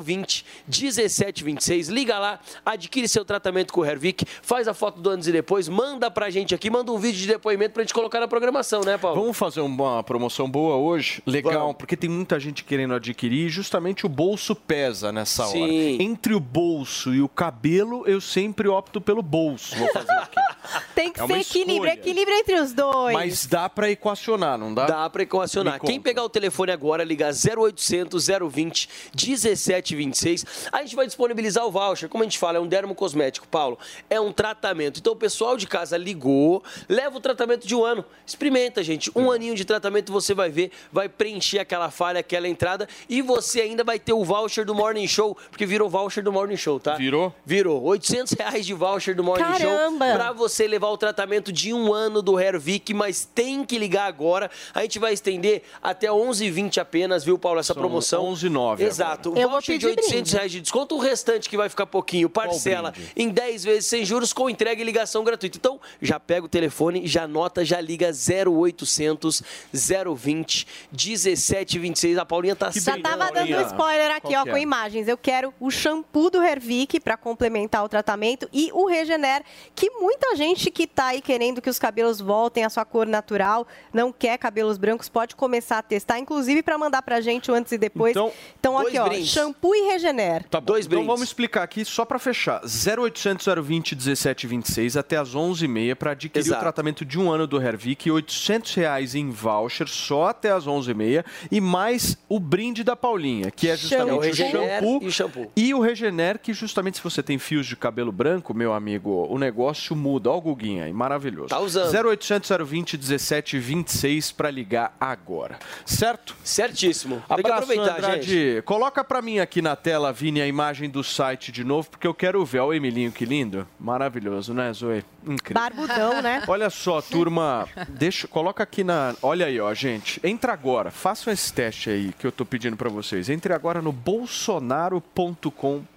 [0.00, 1.88] 020 1726.
[1.88, 5.68] Liga lá, adquire seu tratamento com o Hervik, faz a foto do antes e depois,
[5.68, 8.96] manda pra gente aqui, manda um vídeo de depoimento pra gente colocar na programação, né,
[8.96, 9.20] Paulo?
[9.20, 11.22] Vamos fazer uma promoção boa hoje?
[11.26, 15.52] Legal, porque tem muita gente querendo adquirir e justamente o bolso pesa nessa hora.
[15.52, 15.98] Sim.
[16.00, 19.76] Entre o bolso e o cabelo, eu sempre opto pelo bolso.
[19.76, 20.40] Vou fazer o quê?
[20.94, 21.92] Tem que É ser equilíbrio, escolha.
[21.92, 23.12] equilíbrio entre os dois.
[23.12, 24.86] Mas dá pra equacionar, não dá?
[24.86, 25.80] Dá pra equacionar.
[25.80, 32.08] Quem pegar o telefone agora, ligar 0800 020 1726, a gente vai disponibilizar o voucher.
[32.08, 33.78] Como a gente fala, é um dermocosmético, Paulo.
[34.08, 35.00] É um tratamento.
[35.00, 38.04] Então o pessoal de casa ligou, leva o tratamento tratamento de um ano.
[38.24, 39.10] Experimenta, gente.
[39.14, 43.60] Um aninho de tratamento você vai ver, vai preencher aquela falha, aquela entrada e você
[43.62, 46.94] ainda vai ter o voucher do Morning Show, porque virou voucher do Morning Show, tá?
[46.94, 47.34] Virou?
[47.44, 47.82] Virou.
[47.82, 50.06] 800 reais de voucher do Morning Caramba!
[50.06, 54.06] Show pra você levar o tratamento de um ano do Hervik, mas tem que ligar
[54.06, 54.50] agora.
[54.74, 58.32] A gente vai estender até 11h20 apenas, viu, Paulo, essa São promoção.
[58.32, 59.30] 11,9 Exato.
[59.30, 60.36] Eu vou voucher de pedir 800 brinde.
[60.36, 64.32] reais de desconto, o restante que vai ficar pouquinho, parcela em 10 vezes sem juros,
[64.32, 65.56] com entrega e ligação gratuita.
[65.56, 69.42] Então, já pega o telefone, já anota, já liga 0800
[69.72, 72.18] 020 1726.
[72.18, 74.60] A Paulinha tá Já tava dando um spoiler aqui, Qual ó, que com é?
[74.60, 75.08] imagens.
[75.08, 79.42] Eu quero o shampoo do Hervik para complementar o tratamento e o Regener,
[79.74, 83.66] que muita gente que tá aí querendo que os cabelos voltem à sua cor natural,
[83.92, 87.72] não quer cabelos brancos, pode começar a testar, inclusive para mandar pra gente o antes
[87.72, 88.12] e depois.
[88.12, 90.44] Então, Então, dois aqui, ó, shampoo e Regener.
[90.48, 90.76] Tá bom.
[90.76, 92.60] então vamos explicar aqui só para fechar.
[92.62, 96.58] 0800 020 1726 até as 11h30 para adquirir Exato.
[96.58, 101.24] o tratamento de um ano do Hervik, 800 reais em voucher só até as 11h30
[101.50, 105.52] e mais o brinde da Paulinha, que é justamente o shampoo e o shampoo.
[105.56, 109.38] e o Regener, que justamente se você tem fios de cabelo branco, meu amigo, o
[109.38, 110.30] negócio muda.
[110.30, 111.48] Ó o Guguinha aí, maravilhoso.
[111.48, 111.92] Tá usando.
[111.94, 115.58] 0800 020 1726 para ligar agora.
[115.84, 116.34] Certo?
[116.44, 117.16] Certíssimo.
[117.28, 118.22] Tem que Abraço, aproveitar, Andrade.
[118.54, 118.62] gente.
[118.62, 122.14] Coloca pra mim aqui na tela, Vini, a imagem do site de novo, porque eu
[122.14, 122.60] quero ver.
[122.60, 123.66] Olha o Emilinho, que lindo.
[123.78, 125.04] Maravilhoso, né, Zoe?
[125.26, 125.62] Incrível.
[125.62, 126.42] Barbudão, né?
[126.48, 130.20] Olha só, turma, deixa, coloca aqui na, olha aí, ó, gente.
[130.24, 133.28] Entra agora, façam esse teste aí que eu tô pedindo pra vocês.
[133.28, 135.91] Entre agora no bolsonaro.com.br.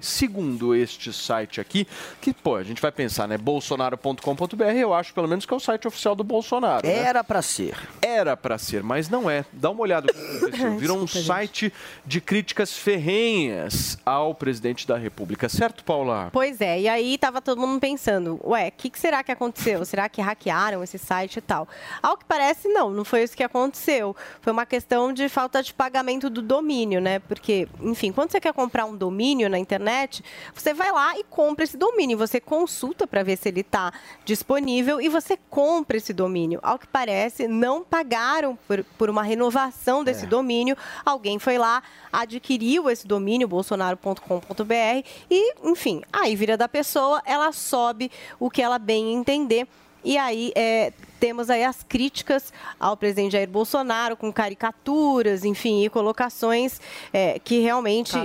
[0.00, 1.86] Segundo este site aqui,
[2.20, 5.60] que pô, a gente vai pensar, né, bolsonaro.com.br, eu acho pelo menos que é o
[5.60, 6.94] site oficial do Bolsonaro, né?
[6.94, 7.76] Era pra ser.
[8.02, 9.44] Era pra ser, mas não é.
[9.52, 10.78] Dá uma olhada no que aconteceu.
[10.78, 11.72] Virou um site
[12.04, 16.28] de críticas ferrenhas ao presidente da República, certo, Paula?
[16.32, 19.84] Pois é, e aí tava todo mundo pensando, ué, o que, que será que aconteceu?
[19.84, 21.68] Será que hackearam esse site e tal?
[22.02, 24.16] Ao que parece, não, não foi isso que aconteceu.
[24.40, 27.20] Foi uma questão de falta de pagamento do domínio, né?
[27.20, 29.11] Porque, enfim, quando você quer comprar um domínio
[29.48, 30.24] na internet,
[30.54, 32.18] você vai lá e compra esse domínio.
[32.18, 33.92] Você consulta para ver se ele está
[34.24, 36.58] disponível e você compra esse domínio.
[36.62, 40.76] Ao que parece, não pagaram por, por uma renovação desse domínio.
[41.04, 41.82] Alguém foi lá,
[42.12, 48.10] adquiriu esse domínio, bolsonaro.com.br, e, enfim, aí vira da pessoa, ela sobe
[48.40, 49.66] o que ela bem entender.
[50.04, 50.92] E aí é,
[51.22, 56.80] temos aí as críticas ao presidente Jair Bolsonaro com caricaturas, enfim, e colocações
[57.12, 58.16] é, que realmente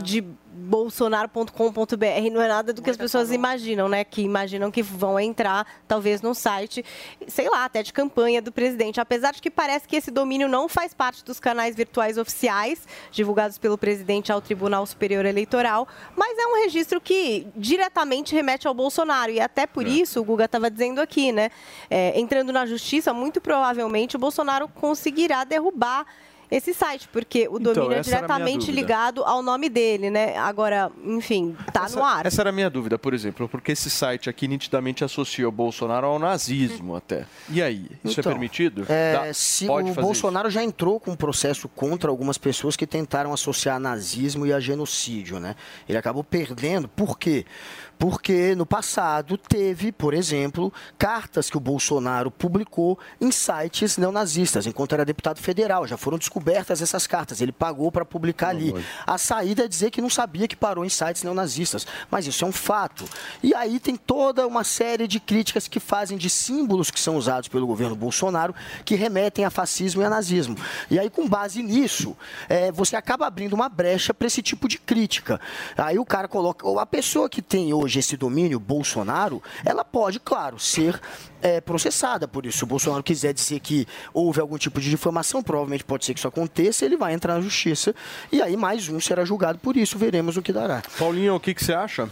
[0.00, 0.24] de
[0.66, 4.04] bolsonaro.com.br não é nada do que as pessoas imaginam, né?
[4.04, 6.84] Que imaginam que vão entrar talvez num site,
[7.28, 9.00] sei lá, até de campanha do presidente.
[9.00, 13.58] Apesar de que parece que esse domínio não faz parte dos canais virtuais oficiais divulgados
[13.58, 15.86] pelo presidente ao Tribunal Superior Eleitoral,
[16.16, 20.46] mas é um registro que diretamente remete ao Bolsonaro e até por isso o Guga
[20.46, 21.50] estava dizendo aqui, né?
[21.88, 26.04] É, entrando na justiça, muito provavelmente o Bolsonaro conseguirá derrubar
[26.50, 30.36] esse site, porque o Então, domínio é a minha diretamente ligado ao nome dele, né?
[30.36, 32.24] Agora, enfim, tá essa, no ar.
[32.26, 36.06] Essa era a minha dúvida, por exemplo, porque esse site aqui nitidamente associa o Bolsonaro
[36.06, 37.26] ao nazismo até.
[37.48, 38.86] E aí, isso Então, é permitido?
[38.88, 42.76] É, Dá- se pode o fazer Bolsonaro já entrou com um processo contra algumas pessoas
[42.76, 45.56] que tentaram associar nazismo e a genocídio, né?
[45.88, 46.88] Ele acabou perdendo.
[46.88, 47.26] Por quê?
[47.26, 47.46] Porque
[48.56, 55.04] no passado teve, por exemplo, cartas que o Bolsonaro publicou em sites neonazistas, enquanto era
[55.04, 55.86] deputado federal.
[55.86, 57.40] Já foram descobertas essas cartas.
[57.40, 58.74] Ele pagou para publicar ali.
[59.06, 61.86] A saída é dizer que não sabia que parou em sites neonazistas.
[62.10, 63.04] Mas isso é um fato.
[63.42, 67.48] E aí tem toda uma série de críticas que fazem de símbolos que são usados
[67.48, 68.54] pelo governo Bolsonaro
[68.84, 70.56] que remetem a fascismo e a nazismo.
[70.90, 72.16] E aí, com base nisso,
[72.48, 75.40] é, você acaba abrindo uma brecha para esse tipo de crítica.
[75.76, 76.66] Aí o cara coloca.
[76.80, 81.00] A pessoa que tem hoje esse domínio, Bolsonaro, ela pode, claro, ser
[81.40, 82.58] é, processada por isso.
[82.58, 86.20] Se o Bolsonaro quiser dizer que houve algum tipo de difamação, provavelmente pode ser que
[86.20, 87.94] isso aconteça, ele vai entrar na justiça
[88.32, 89.98] e aí mais um será julgado por isso.
[89.98, 90.82] Veremos o que dará.
[90.98, 92.08] Paulinho, o que, que você acha?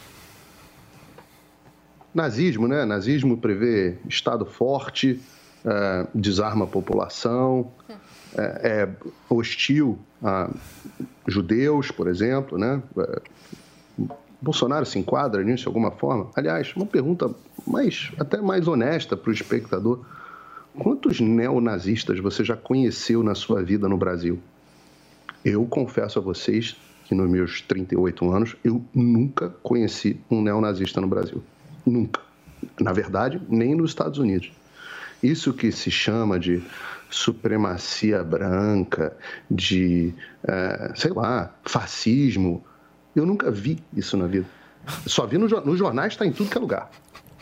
[2.14, 2.84] Nazismo, né?
[2.84, 5.20] Nazismo prevê Estado forte,
[5.64, 7.72] eh, desarma a população,
[8.36, 8.88] eh, é
[9.28, 10.48] hostil a
[11.26, 12.80] judeus, por exemplo, né?
[14.44, 16.30] Bolsonaro se enquadra nisso de alguma forma?
[16.36, 17.34] Aliás, uma pergunta
[17.66, 20.04] mais, até mais honesta para o espectador.
[20.78, 24.38] Quantos neonazistas você já conheceu na sua vida no Brasil?
[25.42, 26.76] Eu confesso a vocês
[27.06, 31.42] que nos meus 38 anos eu nunca conheci um neonazista no Brasil.
[31.86, 32.20] Nunca.
[32.78, 34.52] Na verdade, nem nos Estados Unidos.
[35.22, 36.62] Isso que se chama de
[37.08, 39.16] supremacia branca,
[39.50, 40.12] de,
[40.46, 42.62] eh, sei lá, fascismo,
[43.14, 44.46] eu nunca vi isso na vida.
[45.06, 46.90] Só vi no, nos jornais, está em tudo que é lugar.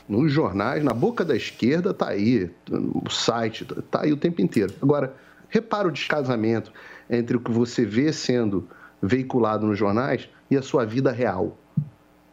[0.09, 4.75] nos jornais, na boca da esquerda, tá aí, o site, tá aí o tempo inteiro.
[4.83, 5.15] Agora,
[5.49, 6.73] repara o descasamento
[7.09, 8.69] entre o que você vê sendo
[9.01, 11.59] veiculado nos jornais e a sua vida real.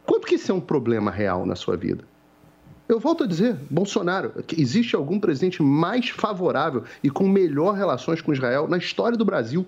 [0.04, 2.04] Quanto que isso é um problema real na sua vida?
[2.88, 8.32] Eu volto a dizer, Bolsonaro, existe algum presidente mais favorável e com melhor relações com
[8.32, 9.64] Israel na história do Brasil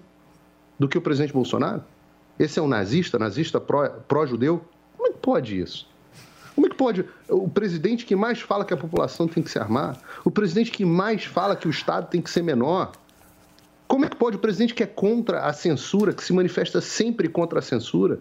[0.77, 1.85] do que o presidente Bolsonaro?
[2.43, 4.65] Esse é um nazista, nazista pró- pró-judeu?
[4.97, 5.89] Como é que pode isso?
[6.55, 9.59] Como é que pode o presidente que mais fala que a população tem que se
[9.59, 12.93] armar, o presidente que mais fala que o Estado tem que ser menor,
[13.87, 17.29] como é que pode o presidente que é contra a censura, que se manifesta sempre
[17.29, 18.19] contra a censura?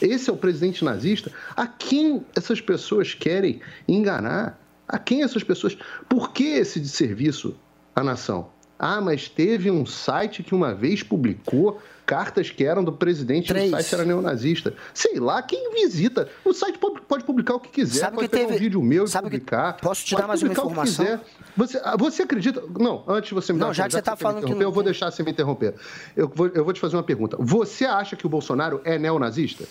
[0.00, 1.30] Esse é o presidente nazista?
[1.54, 4.58] A quem essas pessoas querem enganar?
[4.88, 5.76] A quem essas pessoas.
[6.08, 7.54] Por que esse desserviço
[7.94, 8.48] à nação?
[8.78, 11.80] Ah, mas teve um site que uma vez publicou
[12.10, 14.74] cartas que eram do presidente e o site era neonazista.
[14.92, 16.28] Sei lá, quem visita.
[16.44, 19.04] O site pode, publicar o que quiser, Sabe pode que pegar teve- um vídeo meu
[19.06, 19.76] e publicar.
[19.80, 21.20] Posso te dar mais uma que informação?
[21.56, 22.62] Você, ah, você acredita.
[22.78, 24.60] Não, antes de você me Não, dar já que você tá me falando que não
[24.62, 25.74] Eu vou deixar você me interromper.
[26.16, 27.36] Eu vou, eu vou te fazer uma pergunta.
[27.38, 29.64] Você acha que o Bolsonaro é neonazista?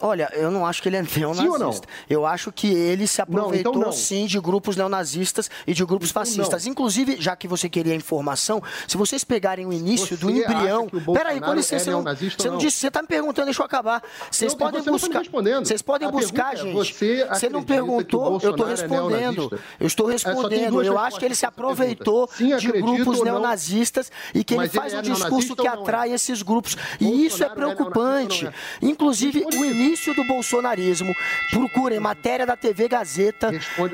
[0.00, 1.42] Olha, eu não acho que ele é neonazista.
[1.44, 1.80] Sim ou não?
[2.10, 3.92] Eu acho que ele se Não, aproveitou então não.
[3.92, 6.66] sim de grupos neonazistas e de grupos fascistas.
[6.66, 10.86] Inclusive, já que você queria informação, se vocês pegarem o início do Você acha embrião.
[10.88, 12.60] que Peraí, com licença, é você não, neonazista você não não?
[12.64, 14.02] disse, você tá me perguntando, deixa eu acabar.
[14.30, 15.18] Vocês Não, podem buscar.
[15.20, 15.66] respondendo.
[15.66, 16.72] Vocês podem A buscar, é, gente.
[16.74, 19.10] você Você não perguntou, eu Bolsonaro é respondendo.
[19.50, 19.60] neonazista?
[19.80, 20.82] Eu estou É, respondendo.
[20.82, 24.98] Eu acho que ele se aproveitou Sim, de grupos neonazistas e que ele faz é
[24.98, 25.70] um discurso neonazista que é?
[25.70, 26.76] atrai esses grupos.
[27.00, 28.44] E isso é é preocupante.
[28.44, 31.14] neonazista Inclusive, o início do bolsonarismo,
[31.50, 33.50] procurem matéria da TV Gazeta,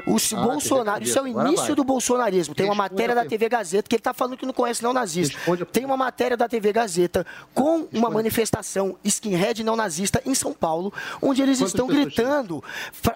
[0.06, 2.54] o s- Ah, Bolsonaro, isso é o início do bolsonarismo.
[2.54, 3.24] Tem uma matéria da.
[3.24, 5.38] TV Gazeta que ele está falando que não conhece não nazista.
[5.72, 10.92] Tem uma matéria da TV Gazeta com uma manifestação skinhead não nazista em São Paulo,
[11.20, 12.64] onde eles Quantas estão pessoas gritando,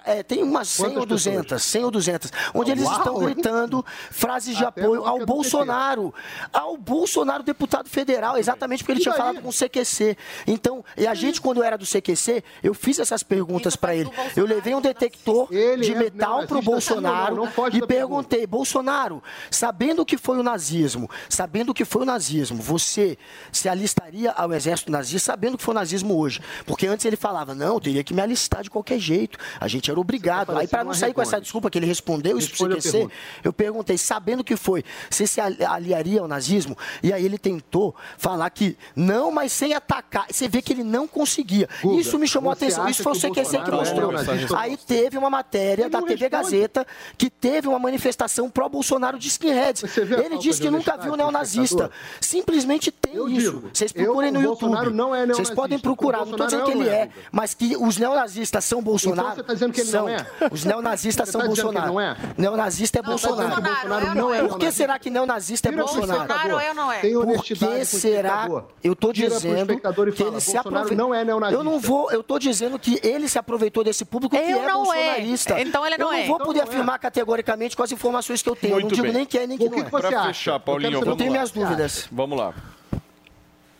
[0.05, 3.33] é, tem umas 100 Quantas ou 200, 100 ou 200, onde eles Uau, estão hein?
[3.33, 6.13] gritando frases de Até apoio ao Bolsonaro,
[6.51, 9.21] ao Bolsonaro deputado federal, exatamente porque ele E tinha daí?
[9.21, 10.17] falado com o CQC.
[10.47, 14.09] Então, e a gente quando era do CQC, eu fiz essas perguntas para ele.
[14.35, 17.69] Eu levei um detector de é metal pro neonazista, Bolsonaro sim ou não?
[17.69, 22.05] Não e perguntei, Bolsonaro, sabendo o que foi o nazismo, sabendo o que foi o
[22.05, 23.17] nazismo, você
[23.51, 26.39] se alistaria ao exército nazista sabendo que foi o nazismo hoje?
[26.65, 29.37] Porque antes ele falava, não, eu teria que me alistar de qualquer jeito.
[29.59, 30.55] A gente era obrigado.
[30.57, 32.91] Aí para não sair com essa desculpa que ele respondeu isso pro Responde a CQC,
[32.97, 33.15] pergunta.
[33.43, 36.77] eu perguntei, sabendo o que foi, você se ali- aliaria ao nazismo?
[37.03, 40.25] E aí ele tentou falar que não, mas sem atacar.
[40.31, 41.67] Você vê que ele não conseguia.
[41.81, 42.87] Guga, isso me chamou a atenção.
[42.87, 44.11] Isso foi o CQC que é mostrou.
[44.11, 44.57] não?
[44.57, 46.85] Aí teve uma matéria da TV Gazeta
[47.17, 49.83] que teve uma manifestação pró-Bolsonaro de skinheads.
[49.97, 51.89] Ele disse que nunca viu do neonazista.
[52.19, 53.51] Simplesmente tem Eu isso.
[53.53, 54.69] digo, Vocês eu- procurem no YouTube.
[54.69, 56.21] Bolsonaro não é Vocês podem procurar.
[56.21, 57.09] O Não estou dizendo que ele é, é.
[57.31, 59.21] mas que os neonazistas são Bolsonaro.
[59.29, 60.03] Então você tá dizendo que ele são.
[60.03, 60.25] não é?
[60.51, 61.87] Os neonazistas são tá Bolsonaro.
[61.87, 62.15] não é?
[62.37, 63.61] Neonazista é Não, tá Bolsonaro.
[63.61, 66.59] Bolsonaro não é Por que será que neonazista é Bolsonaro?
[66.59, 66.99] é ou não é?
[66.99, 68.47] Tem Por que será?
[68.83, 69.79] Eu pro dizendo
[70.13, 70.97] que ele se aproveitou.
[70.97, 71.59] não é neonazista.
[71.59, 74.67] Eu não vou, eu tô dizendo que ele se aproveitou desse público que Eu é
[74.67, 75.05] não é.
[75.05, 75.61] bolsonarista.
[75.61, 76.19] Então ele não eu é.
[76.21, 76.63] não vou Então poder é.
[76.63, 78.75] afirmar categoricamente com as informações que eu tenho.
[78.75, 80.15] eu não digo nem que é nem que O que não é.
[80.15, 80.27] acha?
[80.27, 81.37] fechar, Eu Paulinho, quero Eu vamos tenho lá.
[81.37, 82.07] minhas dúvidas.
[82.11, 82.53] Vamos lá.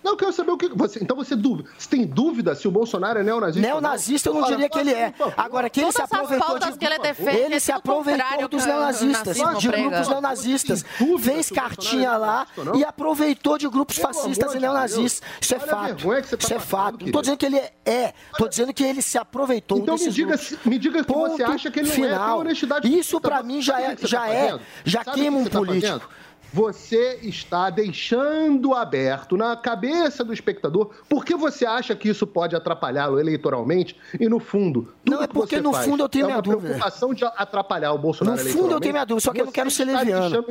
[0.05, 0.99] Não, eu quero saber o que você.
[1.01, 1.67] Então você dúvida.
[1.75, 3.67] Você tem dúvida se o Bolsonaro é neonazista?
[3.67, 5.11] ou Neonazista eu não diria que ele é.
[5.35, 6.77] Agora, que ele se Todas aproveitou de...
[6.77, 9.89] que ele defende Ele é se aproveitou dos neonazistas, nazismo de prega.
[9.89, 10.85] grupos neonazistas.
[11.19, 12.75] Fez Bolsonaro cartinha é lá não?
[12.75, 15.27] e aproveitou de grupos fascistas e neonazistas.
[15.41, 16.03] Isso é fato.
[16.03, 17.03] você tá Isso é fato.
[17.03, 18.13] Não tô dizendo que ele é.
[18.37, 21.51] Tô dizendo que ele se aproveitou Então me desses diga, me diga que você Ponto
[21.51, 22.87] acha que ele não é.
[22.87, 26.07] Isso pra mim já é, já tá é, já que queima um tá político.
[26.55, 33.19] Você está deixando aberto na cabeça do espectador porque você acha que isso pode atrapalhá-lo
[33.19, 36.27] eleitoralmente e no fundo tudo Não, é que porque você no fundo eu tenho é
[36.27, 36.61] minha dúvida.
[36.63, 39.51] preocupação de atrapalhar o Bolsonaro No fundo eu tenho minha dúvida, só que eu não
[39.51, 40.45] quero ser leviano.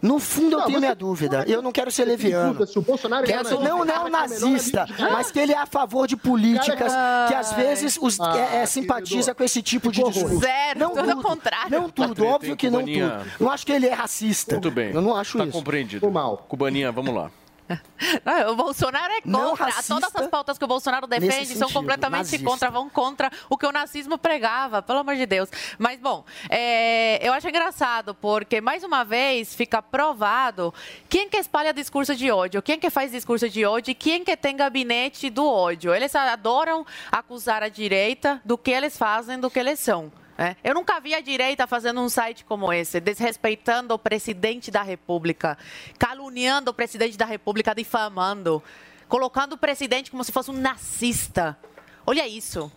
[0.00, 1.44] No fundo eu Não, tenho minha dúvida.
[1.48, 2.64] Eu não quero ser leviano.
[2.64, 3.64] se o Bolsonaro é neonazista?
[3.68, 6.92] não, não é um nazista, mas que ele é a favor de políticas
[7.26, 10.38] que às vezes os, Ah, é, é, simpatiza com esse tipo de discurso.
[10.38, 11.70] Zero, não tudo contrário.
[11.70, 13.26] Não tudo, óbvio que não tudo.
[13.40, 14.52] Não acho que ele é racista.
[14.54, 14.92] Muito bem.
[14.92, 15.52] Eu não acho tá isso.
[15.52, 16.10] compreendido.
[16.10, 16.38] mal.
[16.48, 17.30] Cubaninha, vamos lá.
[18.24, 19.82] Não, o Bolsonaro é Não contra.
[19.82, 22.46] Todas as pautas que o Bolsonaro defende nesse são sentido, completamente nazista.
[22.46, 25.48] contra, vão contra o que o nazismo pregava, pelo amor de Deus.
[25.78, 30.72] Mas, bom, é, eu acho engraçado, porque, mais uma vez, fica provado
[31.08, 34.36] quem que espalha discurso de ódio, quem que faz discurso de ódio e quem que
[34.36, 35.94] tem gabinete do ódio.
[35.94, 40.10] Eles adoram acusar a direita do que eles fazem, do que eles são.
[40.38, 40.56] Né?
[40.62, 45.58] Eu nunca vi a direita fazendo um site como esse, desrespeitando o presidente da República,
[45.98, 48.62] caluniando o presidente da República, difamando,
[49.08, 51.58] colocando o presidente como se fosse um nazista.
[52.06, 52.70] Olha isso.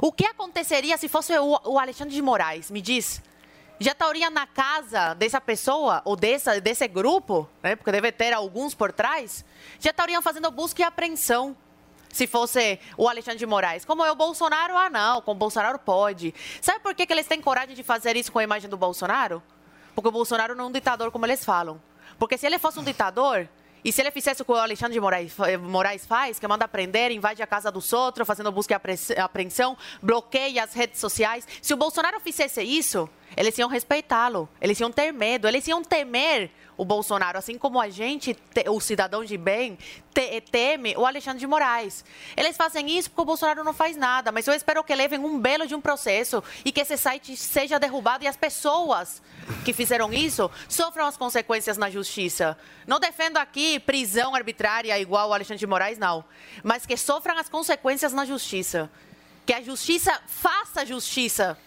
[0.00, 2.70] O que aconteceria se fosse o, Alexandre de Moraes?
[2.70, 3.20] Me diz.
[3.80, 8.74] já estariam na casa dessa pessoa ou dessa, desse grupo, né, porque deve ter alguns
[8.74, 9.44] por trás,
[9.80, 11.56] já estariam fazendo busca e apreensão.
[12.18, 13.84] Se fosse o Alexandre de Moraes.
[13.84, 16.34] Como é o Bolsonaro, ah, não, com o Bolsonaro pode.
[16.60, 19.40] Sabe por que, que eles têm coragem de fazer isso com a imagem do Bolsonaro?
[19.94, 21.80] Porque o Bolsonaro não é um ditador como eles falam.
[22.18, 23.48] Porque se ele fosse um ditador,
[23.84, 27.12] e se ele fizesse o que o Alexandre de Moraes, Moraes faz, que manda prender,
[27.12, 31.76] invade a casa dos outros, fazendo busca e apreensão, bloqueia as redes sociais, se o
[31.76, 37.36] Bolsonaro fizesse isso, eles iam respeitá-lo, eles iam ter medo, eles iam temer o Bolsonaro,
[37.36, 38.36] assim como a gente,
[38.68, 39.76] o cidadão de bem,
[40.52, 42.04] teme o Alexandre de Moraes.
[42.36, 45.40] Eles fazem isso porque o Bolsonaro não faz nada, mas eu espero que levem um
[45.40, 49.20] belo de um processo e que esse site seja derrubado e as pessoas
[49.64, 52.56] que fizeram isso sofram as consequências na justiça.
[52.86, 56.24] Não defendo aqui prisão arbitrária igual o Alexandre de Moraes, não,
[56.62, 58.88] mas que sofram as consequências na justiça.
[59.44, 61.58] Que a justiça faça justiça.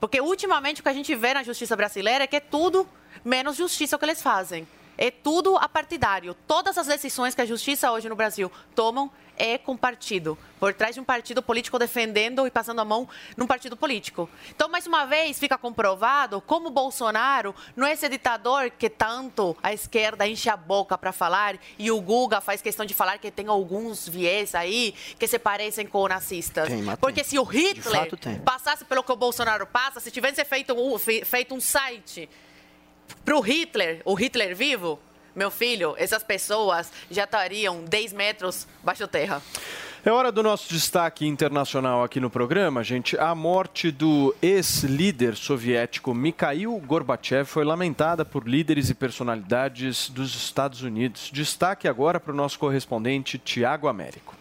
[0.00, 2.88] Porque ultimamente o que a gente vê na justiça brasileira é que é tudo
[3.24, 4.66] menos justiça o que eles fazem.
[5.02, 6.34] É tudo apartidário.
[6.46, 10.94] Todas as decisões que a justiça hoje no Brasil tomam é com partido, por trás
[10.94, 14.28] de um partido político defendendo e passando a mão num partido político.
[14.50, 19.72] Então, mais uma vez, fica comprovado como Bolsonaro não é esse ditador que tanto a
[19.72, 23.46] esquerda enche a boca para falar e o Guga faz questão de falar que tem
[23.48, 26.68] alguns viés aí que se parecem com nazistas.
[26.68, 28.10] Tem, mas Porque se o Hitler
[28.44, 32.28] passasse pelo que o Bolsonaro passa, se tivesse feito fe- feito um site
[33.24, 34.98] para o Hitler, o Hitler vivo,
[35.34, 39.40] meu filho, essas pessoas já estariam 10 metros baixo terra.
[40.02, 43.18] É hora do nosso destaque internacional aqui no programa, gente.
[43.18, 50.82] A morte do ex-líder soviético Mikhail Gorbachev foi lamentada por líderes e personalidades dos Estados
[50.82, 51.30] Unidos.
[51.30, 54.39] Destaque agora para o nosso correspondente Tiago Américo.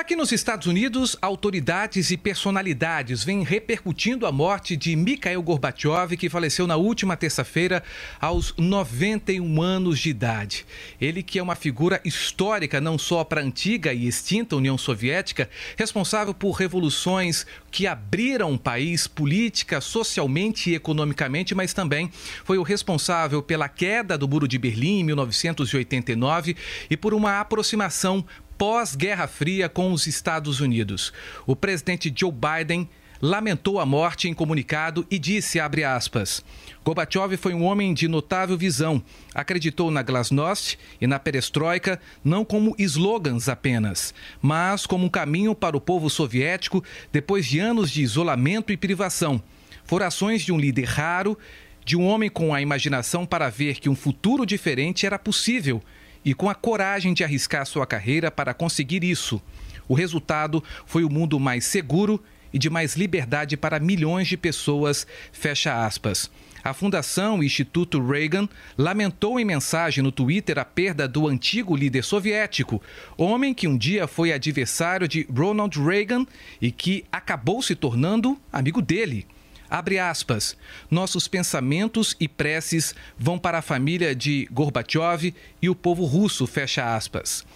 [0.00, 6.30] Aqui nos Estados Unidos, autoridades e personalidades vêm repercutindo a morte de Mikhail Gorbachev, que
[6.30, 7.82] faleceu na última terça-feira
[8.18, 10.64] aos 91 anos de idade.
[10.98, 15.50] Ele que é uma figura histórica não só para a antiga e extinta União Soviética,
[15.76, 22.10] responsável por revoluções que abriram o país política, socialmente e economicamente, mas também
[22.42, 26.56] foi o responsável pela queda do Muro de Berlim em 1989
[26.88, 28.24] e por uma aproximação
[28.60, 31.14] pós-Guerra Fria com os Estados Unidos.
[31.46, 32.86] O presidente Joe Biden
[33.18, 36.44] lamentou a morte em comunicado e disse, abre aspas,
[36.84, 39.02] Gorbachev foi um homem de notável visão,
[39.34, 44.12] acreditou na glasnost e na perestroika não como slogans apenas,
[44.42, 49.42] mas como um caminho para o povo soviético depois de anos de isolamento e privação.
[49.86, 51.38] Foram ações de um líder raro,
[51.82, 55.82] de um homem com a imaginação para ver que um futuro diferente era possível
[56.24, 59.40] e com a coragem de arriscar sua carreira para conseguir isso.
[59.88, 62.22] O resultado foi o mundo mais seguro
[62.52, 65.06] e de mais liberdade para milhões de pessoas.
[65.32, 66.30] Fecha aspas.
[66.62, 72.82] A Fundação Instituto Reagan lamentou em mensagem no Twitter a perda do antigo líder soviético,
[73.16, 76.26] homem que um dia foi adversário de Ronald Reagan
[76.60, 79.26] e que acabou se tornando amigo dele.
[79.70, 80.56] Abre aspas.
[80.90, 85.32] Nossos pensamentos e preces vão para a família de Gorbachev
[85.62, 87.46] e o povo russo, fecha aspas.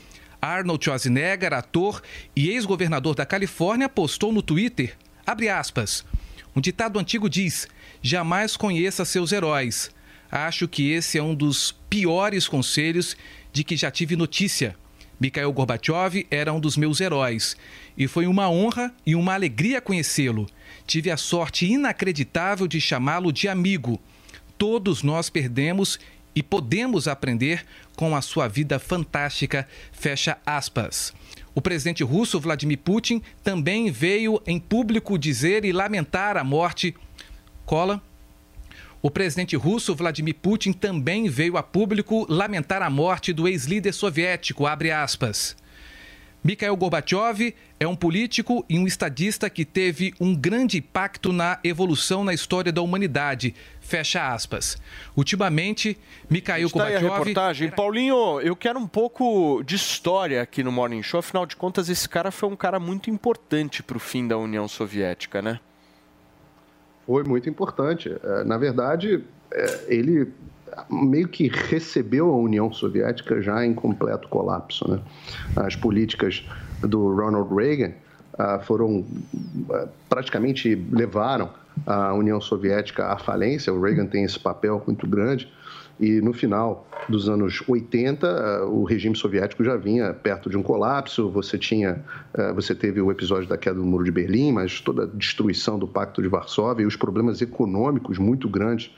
[0.40, 2.00] Arnold Schwarzenegger, ator
[2.36, 4.96] e ex-governador da Califórnia, postou no Twitter,
[5.26, 6.04] abre aspas.
[6.54, 7.66] Um ditado antigo diz:
[8.00, 9.90] jamais conheça seus heróis.
[10.30, 13.16] Acho que esse é um dos piores conselhos
[13.52, 14.76] de que já tive notícia.
[15.20, 17.56] Mikhail Gorbachev era um dos meus heróis
[17.96, 20.46] e foi uma honra e uma alegria conhecê-lo.
[20.86, 24.00] Tive a sorte inacreditável de chamá-lo de amigo.
[24.58, 25.98] Todos nós perdemos
[26.34, 27.64] e podemos aprender
[27.96, 29.68] com a sua vida fantástica.
[29.92, 31.12] Fecha aspas.
[31.54, 36.94] O presidente russo Vladimir Putin também veio em público dizer e lamentar a morte.
[37.64, 38.02] Cola.
[39.04, 44.66] O presidente russo Vladimir Putin também veio a público lamentar a morte do ex-líder soviético,
[44.66, 45.54] abre aspas.
[46.42, 52.24] Mikhail Gorbachev é um político e um estadista que teve um grande impacto na evolução
[52.24, 53.54] na história da humanidade.
[53.78, 54.78] Fecha aspas.
[55.14, 55.98] Ultimamente,
[56.30, 57.70] Mikhail Está aí a Gorbachev reportagem.
[57.72, 61.20] Paulinho, eu quero um pouco de história aqui no Morning Show.
[61.20, 64.66] Afinal de contas, esse cara foi um cara muito importante para o fim da União
[64.66, 65.60] Soviética, né?
[67.06, 68.14] Foi muito importante.
[68.22, 69.22] É, Na verdade,
[69.52, 70.32] é, ele
[70.90, 74.90] meio que recebeu a União Soviética já em completo colapso.
[74.90, 75.00] Né?
[75.56, 76.44] As políticas
[76.82, 77.92] do Ronald Reagan
[78.38, 79.04] ah, foram
[79.70, 81.50] ah, praticamente levaram
[81.86, 83.72] a União Soviética à falência.
[83.72, 85.48] O Reagan tem esse papel muito grande
[85.98, 90.62] E no final dos anos 80, eh, o regime soviético já vinha perto de um
[90.62, 91.30] colapso.
[91.30, 92.04] Você tinha,
[92.34, 95.78] eh, você teve o episódio da queda do Muro de Berlim, mas toda a destruição
[95.78, 98.90] do Pacto de Varsóvia e os problemas econômicos muito grandes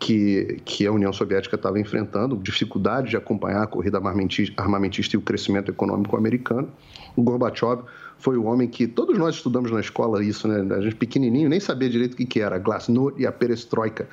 [0.00, 5.18] que, que a União Soviética estava enfrentando, dificuldade de acompanhar a corrida armamentista, armamentista e
[5.18, 6.68] o crescimento econômico americano.
[7.14, 7.82] O Gorbachev
[8.22, 10.74] foi o homem que todos nós estudamos na escola isso, né?
[10.76, 14.08] A gente pequenininho nem sabia direito o que, que era, Glasnost e a Perestroika,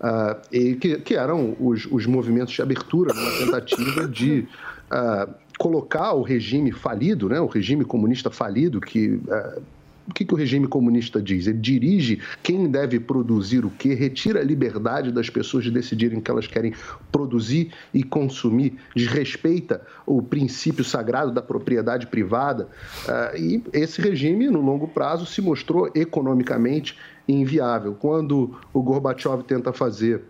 [0.00, 4.46] uh, e que, que eram os, os movimentos de abertura numa tentativa de
[4.92, 7.40] uh, colocar o regime falido, né?
[7.40, 9.62] O regime comunista falido que uh,
[10.08, 11.46] o que, que o regime comunista diz?
[11.46, 16.22] Ele dirige quem deve produzir o que, retira a liberdade das pessoas de decidirem o
[16.22, 16.74] que elas querem
[17.10, 22.68] produzir e consumir, desrespeita o princípio sagrado da propriedade privada.
[23.06, 27.94] Uh, e esse regime, no longo prazo, se mostrou economicamente inviável.
[27.94, 30.22] Quando o Gorbachev tenta fazer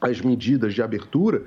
[0.00, 1.44] as medidas de abertura,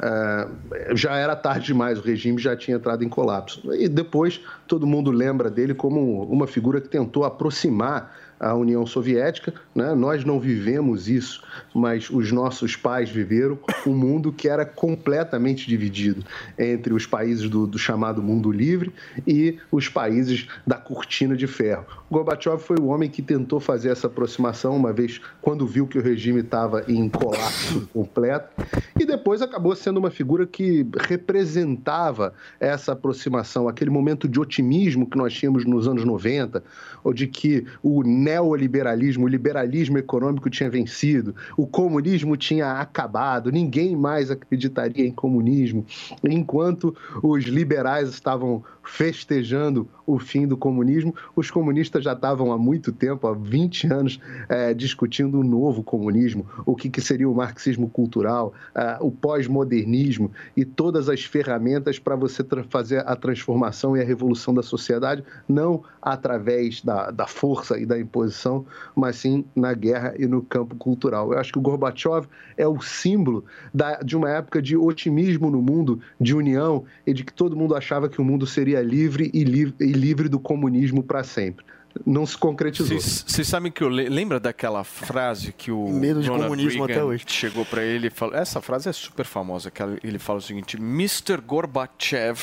[0.00, 3.74] Uh, já era tarde demais, o regime já tinha entrado em colapso.
[3.74, 9.52] E depois todo mundo lembra dele como uma figura que tentou aproximar a União Soviética.
[9.74, 9.94] Né?
[9.94, 11.42] Nós não vivemos isso,
[11.74, 16.24] mas os nossos pais viveram um mundo que era completamente dividido
[16.58, 18.94] entre os países do, do chamado mundo livre
[19.26, 21.99] e os países da cortina de ferro.
[22.10, 26.02] Gorbachev foi o homem que tentou fazer essa aproximação, uma vez quando viu que o
[26.02, 28.48] regime estava em colapso completo,
[28.98, 35.16] e depois acabou sendo uma figura que representava essa aproximação, aquele momento de otimismo que
[35.16, 36.64] nós tínhamos nos anos 90,
[37.04, 43.94] ou de que o neoliberalismo, o liberalismo econômico tinha vencido, o comunismo tinha acabado, ninguém
[43.94, 45.86] mais acreditaria em comunismo,
[46.24, 52.92] enquanto os liberais estavam festejando o fim do comunismo, os comunistas já estavam há muito
[52.92, 57.88] tempo, há 20 anos, é, discutindo o novo comunismo, o que, que seria o marxismo
[57.88, 64.04] cultural, é, o pós-modernismo e todas as ferramentas para você fazer a transformação e a
[64.04, 68.64] revolução da sociedade, não através da, da força e da imposição,
[68.94, 71.32] mas sim na guerra e no campo cultural.
[71.32, 75.60] Eu acho que o Gorbachev é o símbolo da, de uma época de otimismo no
[75.60, 79.44] mundo, de união e de que todo mundo achava que o mundo seria livre e,
[79.44, 81.64] li, e livre do comunismo para sempre
[82.06, 82.98] não se concretizou.
[83.00, 87.00] Vocês sabem que eu le lembra daquela frase que o medo de Ronald comunismo Reagan
[87.00, 87.24] até hoje.
[87.26, 88.34] chegou para ele e falou.
[88.34, 89.70] Essa frase é super famosa.
[89.70, 91.38] Que ele fala o seguinte: Mr.
[91.44, 92.38] Gorbachev,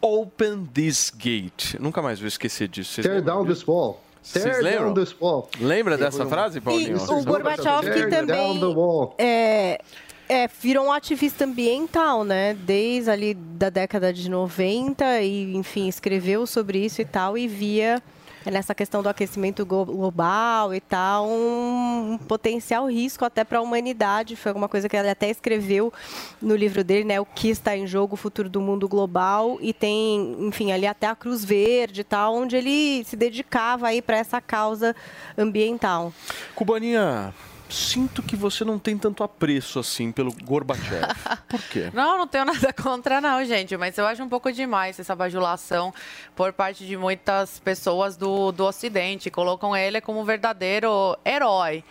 [0.00, 1.74] open this gate.
[1.78, 2.94] Nunca mais vou esquecer disso.
[2.94, 3.60] Vocês Tear down disso?
[3.60, 4.02] this wall.
[4.22, 4.94] Vocês Tear lembram?
[4.94, 5.48] down this wall.
[5.60, 6.96] Lembra dessa frase, E Paulinho?
[6.96, 9.08] o Gorbachev que Tear down the wall.
[9.08, 9.80] também é,
[10.28, 12.54] é, virou um ativista ambiental, né?
[12.54, 18.02] Desde ali da década de 90 e, enfim, escreveu sobre isso e tal e via
[18.50, 24.36] nessa questão do aquecimento glo- global e tal um potencial risco até para a humanidade.
[24.36, 25.92] Foi alguma coisa que ele até escreveu
[26.40, 27.20] no livro dele, né?
[27.20, 31.06] O que está em jogo, o futuro do mundo global e tem, enfim, ali até
[31.06, 34.94] a Cruz Verde e tal, onde ele se dedicava aí para essa causa
[35.36, 36.12] ambiental.
[36.54, 37.34] Cubaninha,
[37.68, 41.06] sinto que você não tem tanto apreço assim pelo Gorbachev.
[41.48, 41.90] Por quê?
[41.92, 43.76] Não, não tenho nada contra, não, gente.
[43.76, 45.92] Mas eu acho um pouco demais essa bajulação
[46.34, 49.30] por parte de muitas pessoas do, do Ocidente.
[49.30, 51.82] Colocam ele como um verdadeiro herói.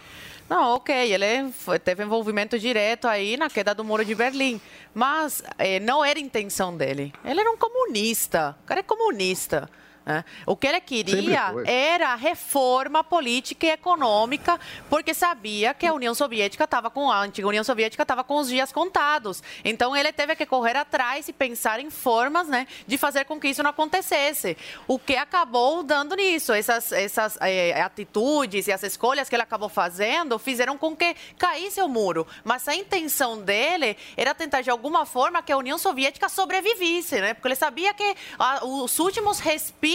[0.47, 4.61] Não, ok, ele foi- teve envolvimento direto aí na queda do Muro de Berlim.
[4.93, 7.11] Mas eh, não era intenção dele.
[7.23, 8.55] Ele era um comunista.
[8.63, 9.67] O cara é comunista.
[10.05, 10.23] Né?
[10.45, 16.13] O que ele queria era a reforma política e econômica, porque sabia que a União
[16.13, 19.41] Soviética estava com a antiga União Soviética estava com os dias contados.
[19.63, 23.47] Então ele teve que correr atrás e pensar em formas, né, de fazer com que
[23.47, 24.55] isso não acontecesse.
[24.87, 29.69] O que acabou dando nisso, essas essas eh, atitudes e as escolhas que ele acabou
[29.69, 32.27] fazendo fizeram com que caísse o muro.
[32.43, 37.33] Mas a intenção dele era tentar de alguma forma que a União Soviética sobrevivesse, né?
[37.33, 39.94] Porque ele sabia que ah, os últimos respiros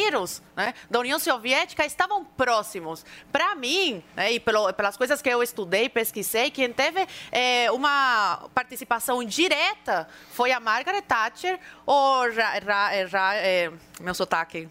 [0.57, 3.05] né, da União Soviética estavam próximos.
[3.33, 8.49] Para mim, né, e pelo- pelas coisas que eu estudei, pesquisei, quem teve eh, uma
[8.55, 13.71] participação direta foi a Margaret Thatcher ou Ra, Ra, Ra, eh,
[14.01, 14.69] meu sotaque.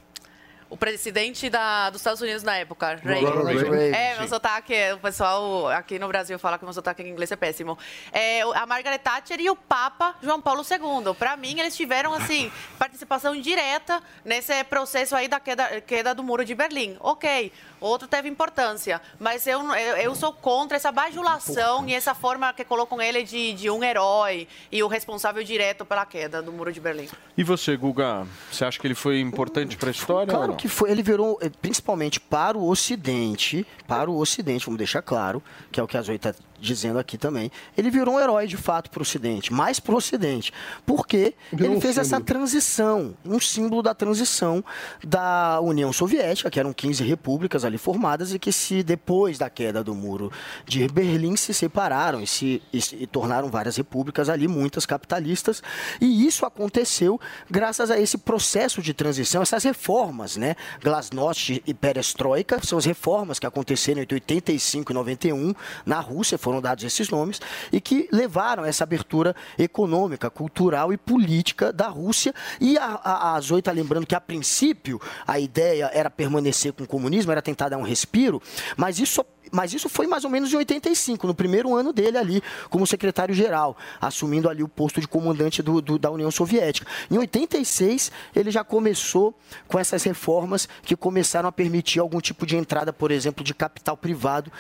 [0.70, 3.28] O presidente da- dos Estados Unidos na época, Reagan.
[3.30, 3.96] Ronald Reagan.
[3.98, 7.32] É, meu sotaque, é- o pessoal aqui no Brasil fala que meu sotaque em inglês
[7.32, 7.76] é péssimo.
[8.12, 11.16] É, a Margaret Thatcher e o Papa João Paulo II.
[11.16, 16.46] Para mim, eles tiveram, assim, participação direta nesse processo aí da queda, queda do Muro
[16.46, 16.98] de Berlim.
[17.00, 22.52] Ok, outro teve importância, mas eu, eu, eu sou contra essa bajulação e essa forma
[22.54, 26.72] que colocam ele de, de um herói e o responsável direto pela queda do Muro
[26.72, 27.08] de Berlim.
[27.38, 28.28] E você, Guga?
[28.52, 30.32] Você acha que ele foi importante para a história?
[30.32, 30.58] ou Claro não?
[30.58, 30.92] que foi.
[30.92, 35.42] Ele virou, eh, principalmente para o Ocidente, para o Ocidente, vamos deixar claro,
[35.72, 38.58] que é o que a Zoe está dizendo aqui também, ele virou um herói de
[38.58, 40.52] fato para o Ocidente, mais para o Ocidente,
[40.86, 42.26] porque Virou ele um fez essa símbolo.
[42.26, 44.64] transição, um símbolo da transição
[45.04, 49.84] da União Soviética, que eram 15 repúblicas ali formadas e que se depois da queda
[49.84, 50.32] do muro
[50.66, 55.62] de Berlim se separaram e se, e se- e tornaram várias repúblicas ali, muitas capitalistas,
[56.02, 57.20] e isso aconteceu
[57.50, 60.56] graças a esse processo de transição, essas reformas, né?
[60.82, 65.54] Glasnost e Perestroika, são as reformas que aconteceram entre 85 e 91
[65.86, 67.40] na Rússia, foram dados esses nomes,
[67.72, 72.34] e que levaram essa abertura econômica, cultural e política da Rússia.
[72.60, 76.84] E a, a, a Zoe está lembrando que, a princípio, a ideia era permanecer com
[76.84, 78.42] o comunismo, era tentar dar um respiro,
[78.76, 82.44] mas isso mas isso foi mais ou menos em 85, no primeiro ano dele ali,
[82.70, 86.86] como secretário-geral, assumindo ali o posto de comandante do- do- da União Soviética.
[87.10, 89.34] Em 86, ele já começou
[89.68, 93.98] com essas reformas que começaram a permitir algum tipo de entrada, por exemplo, de capital
[93.98, 94.52] privado,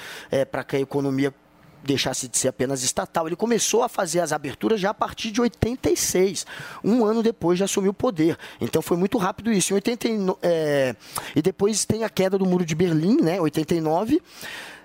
[0.51, 1.31] para que a economia
[1.83, 3.27] deixasse de ser apenas estatal.
[3.27, 6.45] Ele começou a fazer as aberturas já a partir de 86,
[6.83, 8.37] um ano depois de assumir o poder.
[8.59, 9.73] Então foi muito rápido isso.
[9.73, 10.95] Em 89, é,
[11.35, 14.21] e depois tem a queda do Muro de Berlim, né, 89.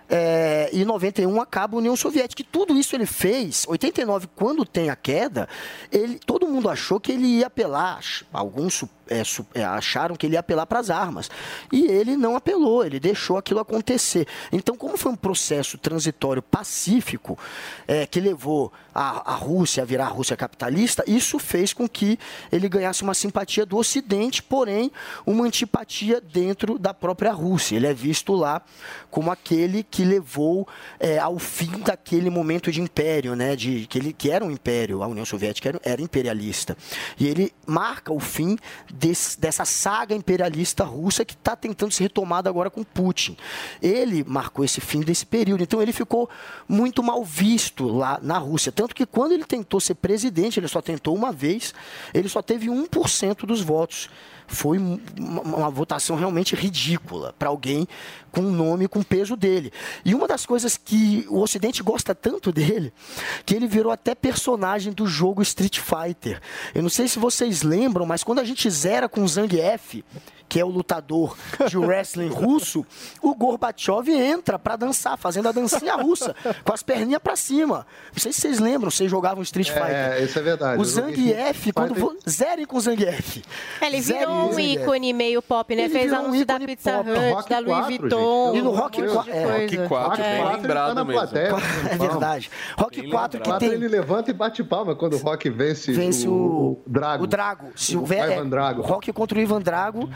[0.09, 2.43] É, e 91 acaba a União Soviética.
[2.43, 3.65] E tudo isso ele fez.
[3.67, 5.49] 89, quando tem a queda,
[5.91, 8.01] ele, todo mundo achou que ele ia apelar.
[8.33, 9.23] Alguns é,
[9.55, 11.31] é, acharam que ele ia apelar para as armas.
[11.73, 14.27] E ele não apelou, ele deixou aquilo acontecer.
[14.53, 17.39] Então, como foi um processo transitório pacífico
[17.87, 22.19] é, que levou a, a Rússia a virar a Rússia capitalista, isso fez com que
[22.51, 24.91] ele ganhasse uma simpatia do Ocidente, porém
[25.27, 27.77] uma antipatia dentro da própria Rússia.
[27.77, 28.63] Ele é visto lá
[29.11, 30.67] como aquele que levou
[30.99, 33.55] é, ao fim daquele momento de império, né?
[33.55, 36.77] De, que, ele, que era um império, a União Soviética era, era imperialista.
[37.17, 38.59] E ele marca o fim
[38.93, 43.37] desse- dessa saga imperialista russa que está tentando ser retomada agora com Putin.
[43.81, 45.63] Ele marcou esse fim desse período.
[45.63, 46.29] Então ele ficou
[46.69, 48.73] muito mal visto lá na Rússia.
[48.73, 51.73] Tanto que quando ele tentou ser presidente, ele só tentou uma vez,
[52.13, 54.09] ele só teve 1% dos votos.
[54.47, 57.87] Foi um- uma, uma votação realmente ridícula para alguém
[58.31, 59.73] com o nome, com o peso dele.
[60.05, 62.93] E uma das coisas que o Ocidente gosta tanto dele,
[63.47, 66.41] que ele virou até personagem do jogo Street Fighter.
[66.75, 70.03] Eu não sei se vocês lembram, mas quando a gente zera com o Zangief,
[70.49, 71.37] que é o lutador
[71.69, 72.85] de wrestling russo,
[73.23, 76.35] o Gorbachev entra para dançar, fazendo a dancinha russa,
[76.65, 77.87] com as perninhas para cima.
[78.13, 79.89] Não sei se vocês lembram, vocês jogavam Street Fighter.
[79.91, 80.81] É, isso é verdade.
[80.81, 83.43] O Zangief, quando Fighter- zerem com o Zangief.
[83.81, 85.83] Ele Zerem virou um ícone meio pop, né?
[85.85, 87.11] Ele Fez virou um anúncio da Pizza pop.
[87.11, 88.47] Hut, Rock da Louis 4, Vuitton.
[88.47, 88.59] gente.
[88.59, 89.45] E no Rock monte 4, de é.
[89.45, 90.43] Rock 4, É.
[90.45, 91.21] bem lembrado na mesmo.
[91.21, 91.49] plateia,
[91.91, 92.51] É verdade.
[92.79, 93.73] Rock 4 que tem...
[93.73, 97.25] ele levanta e bate palma quando o Rock vence, Vence o, o- Drago.
[97.25, 97.67] O Drago.
[97.77, 98.81] Se o o é, Ivan Drago.
[98.83, 100.09] O Rock contra o Ivan Drago.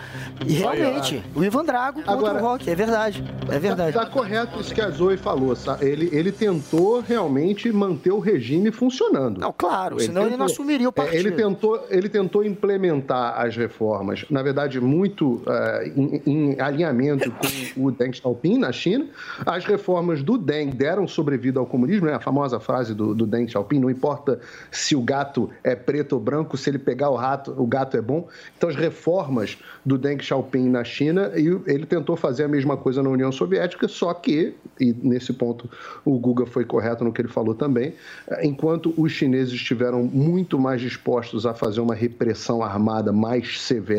[0.46, 2.68] E realmente, o Ivan Drago contra Agora- o Rock.
[2.70, 3.24] É verdade.
[3.50, 3.92] É verdade.
[3.92, 5.54] Tá, tá correto isso que a Zoe falou.
[5.56, 9.38] sa- Ele, ele tentou realmente manter o regime funcionando.
[9.40, 11.16] Não, claro, senão ele não assumiria o É, partido.
[11.16, 17.86] Ele tentou, ele tentou implementar as reformas, na verdade, muito eh, em, em alinhamento com
[17.86, 19.06] o Deng Xiaoping na China.
[19.44, 22.14] As reformas do Deng deram sobrevida ao comunismo, né?
[22.14, 24.40] a famosa frase do, do Deng Xiaoping: não importa
[24.70, 28.00] se o gato é preto ou branco, se ele pegar o rato, o gato é
[28.00, 28.28] bom.
[28.56, 33.02] Então, as reformas do Deng Xiaoping na China, e ele tentou fazer a mesma coisa
[33.02, 35.68] na União Soviética, só que, e nesse ponto
[36.04, 37.94] o Guga foi correto no que ele falou também,
[38.28, 43.97] eh, enquanto os chineses estiveram muito mais dispostos a fazer uma repressão armada mais severa,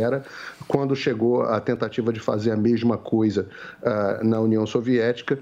[0.68, 3.48] quando chegou a tentativa de fazer a mesma coisa
[3.84, 5.40] ah, na União Soviética,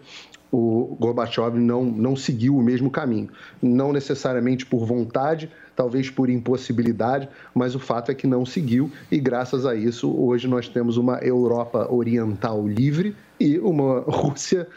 [0.51, 3.29] o Gorbachev não, não seguiu o mesmo caminho.
[3.61, 9.19] Não necessariamente por vontade, talvez por impossibilidade, mas o fato é que não seguiu e,
[9.19, 14.67] graças a isso, hoje nós temos uma Europa Oriental livre e uma Rússia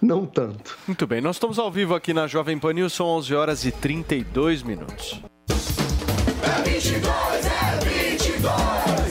[0.00, 0.76] não tanto.
[0.86, 3.72] Muito bem, nós estamos ao vivo aqui na Jovem Pan News, são 11 horas e
[3.72, 5.20] 32 minutos.
[6.42, 9.03] É 22, é 22.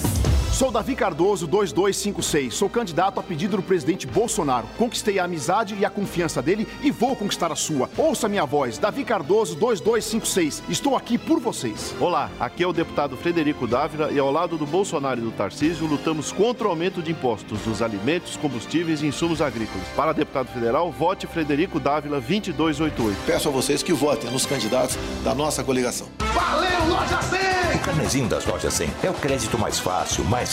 [0.63, 2.53] Sou Davi Cardoso, 2256.
[2.53, 4.65] Sou candidato a pedido do presidente Bolsonaro.
[4.77, 7.89] Conquistei a amizade e a confiança dele e vou conquistar a sua.
[7.97, 10.63] Ouça minha voz, Davi Cardoso, 2256.
[10.69, 11.93] Estou aqui por vocês.
[11.99, 15.85] Olá, aqui é o deputado Frederico Dávila e ao lado do Bolsonaro e do Tarcísio
[15.85, 19.85] lutamos contra o aumento de impostos dos alimentos, combustíveis e insumos agrícolas.
[19.97, 23.17] Para deputado federal, vote Frederico Dávila 2288.
[23.25, 26.07] Peço a vocês que votem nos candidatos da nossa coligação.
[26.33, 27.53] Valeu, Loja 100!
[27.73, 30.52] O carnezinho das lojas 100 é o crédito mais fácil, mais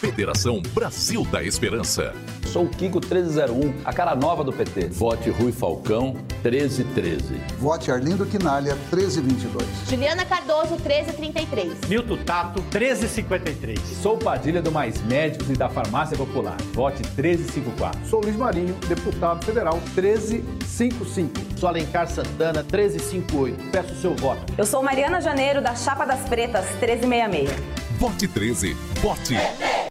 [0.00, 2.14] Federação Brasil da Esperança.
[2.46, 4.88] Sou o Kiko 1301, a cara nova do PT.
[4.88, 7.34] Vote Rui Falcão 1313.
[7.58, 9.68] Vote Arlindo Quinalha 1322.
[9.86, 11.86] Juliana Cardoso, 1333.
[11.86, 13.78] Milton Tato, 1353.
[14.00, 16.56] Sou Padilha do Mais Médicos e da Farmácia Popular.
[16.72, 18.06] Vote 1354.
[18.06, 21.58] Sou Luiz Marinho, deputado federal 1355.
[21.58, 23.70] Sou Alencar Santana, 1358.
[23.70, 24.50] Peço o seu voto.
[24.56, 27.89] Eu sou Mariana Janeiro, da Chapa das Pretas, 1366.
[28.00, 28.72] Vote 13.
[29.02, 29.34] Vote.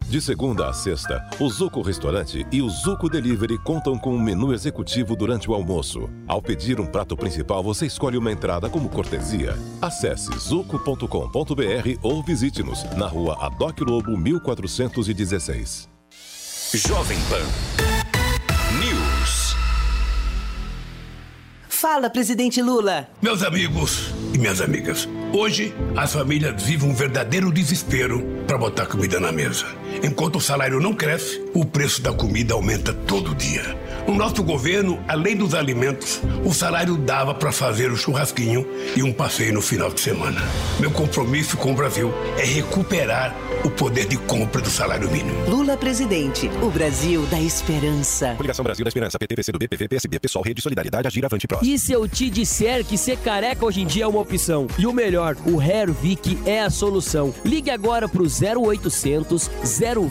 [0.10, 4.52] De segunda a sexta, o Zuco Restaurante e o Zuco Delivery contam com um menu
[4.52, 6.10] executivo durante o almoço.
[6.28, 9.56] Ao pedir um prato principal, você escolhe uma entrada como cortesia.
[9.80, 15.88] Acesse zuco.com.br ou visite-nos na rua Adoc Lobo 1416.
[16.74, 17.89] Jovem Pan
[21.80, 23.08] Fala, presidente Lula.
[23.22, 29.18] Meus amigos e minhas amigas, hoje as famílias vivem um verdadeiro desespero para botar comida
[29.18, 29.66] na mesa.
[30.04, 33.64] Enquanto o salário não cresce, o preço da comida aumenta todo dia.
[34.08, 38.66] No nosso governo, além dos alimentos, o salário dava para fazer o churrasquinho
[38.96, 40.42] e um passeio no final de semana.
[40.80, 45.50] Meu compromisso com o Brasil é recuperar o poder de compra do salário mínimo.
[45.50, 48.34] Lula presidente, o Brasil da esperança.
[48.36, 51.60] Coligação Brasil da Esperança, PT, PCdoB, PV, PSB, Pessoal, Rede Solidariedade, Agir Avante Pró.
[51.62, 54.68] E se eu te disser que ser careca hoje em dia é uma opção?
[54.78, 57.34] E o melhor, o Hervik é a solução.
[57.44, 59.50] Ligue agora pro 0800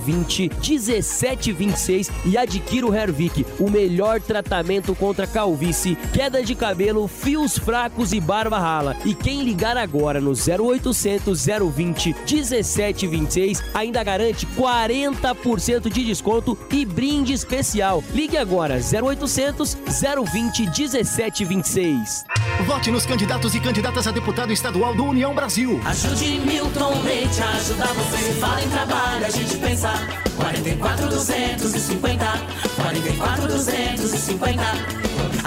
[0.07, 3.78] 020 1726 e adquira o Hervik, o melhor
[4.27, 8.97] tratamento contra calvície, queda de cabelo, fios fracos e barba rala.
[9.05, 17.33] E quem ligar agora no 0800 020 1726 ainda garante 40% de desconto e brinde
[17.33, 18.03] especial.
[18.13, 19.77] Ligue agora 0800
[20.33, 22.25] 020 1726.
[22.67, 25.81] Vote nos candidatos e candidatas a deputado estadual do União Brasil.
[25.85, 28.33] Ajude Milton Leite a ajudar você.
[28.41, 29.91] Fala em trabalho, a gente pensa.
[30.37, 32.27] 44 250.
[32.77, 33.68] 44 250.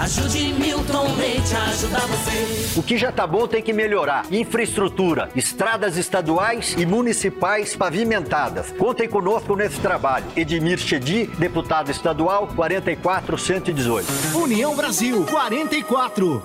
[0.02, 2.78] Ajude Milton Leite a ajudar você.
[2.78, 4.26] O que já tá bom tem que melhorar.
[4.32, 8.72] Infraestrutura, estradas estaduais e municipais pavimentadas.
[8.72, 10.24] Contem conosco nesse trabalho.
[10.36, 14.36] Edmir Chedi, deputado estadual, 44118.
[14.36, 16.42] União Brasil 44.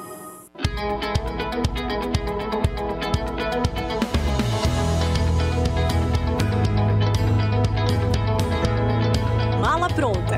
[9.59, 10.37] Mala pronta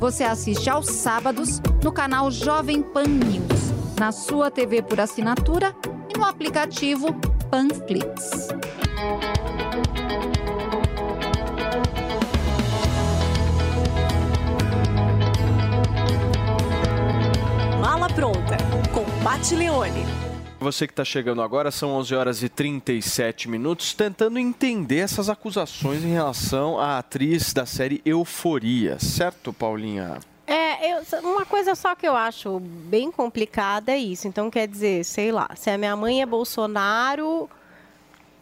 [0.00, 5.76] Você assiste aos sábados no canal Jovem Pan News, na sua TV por assinatura
[6.08, 7.12] e no aplicativo
[7.50, 8.48] Panflix.
[17.78, 18.56] Mala pronta
[18.94, 20.19] com Pat Leone.
[20.60, 26.04] Você que está chegando agora, são 11 horas e 37 minutos, tentando entender essas acusações
[26.04, 30.18] em relação à atriz da série Euforia, certo, Paulinha?
[30.46, 34.28] É, eu- uma coisa só que eu acho bem complicada é isso.
[34.28, 37.48] Então, quer dizer, sei lá, se a minha mãe é Bolsonaro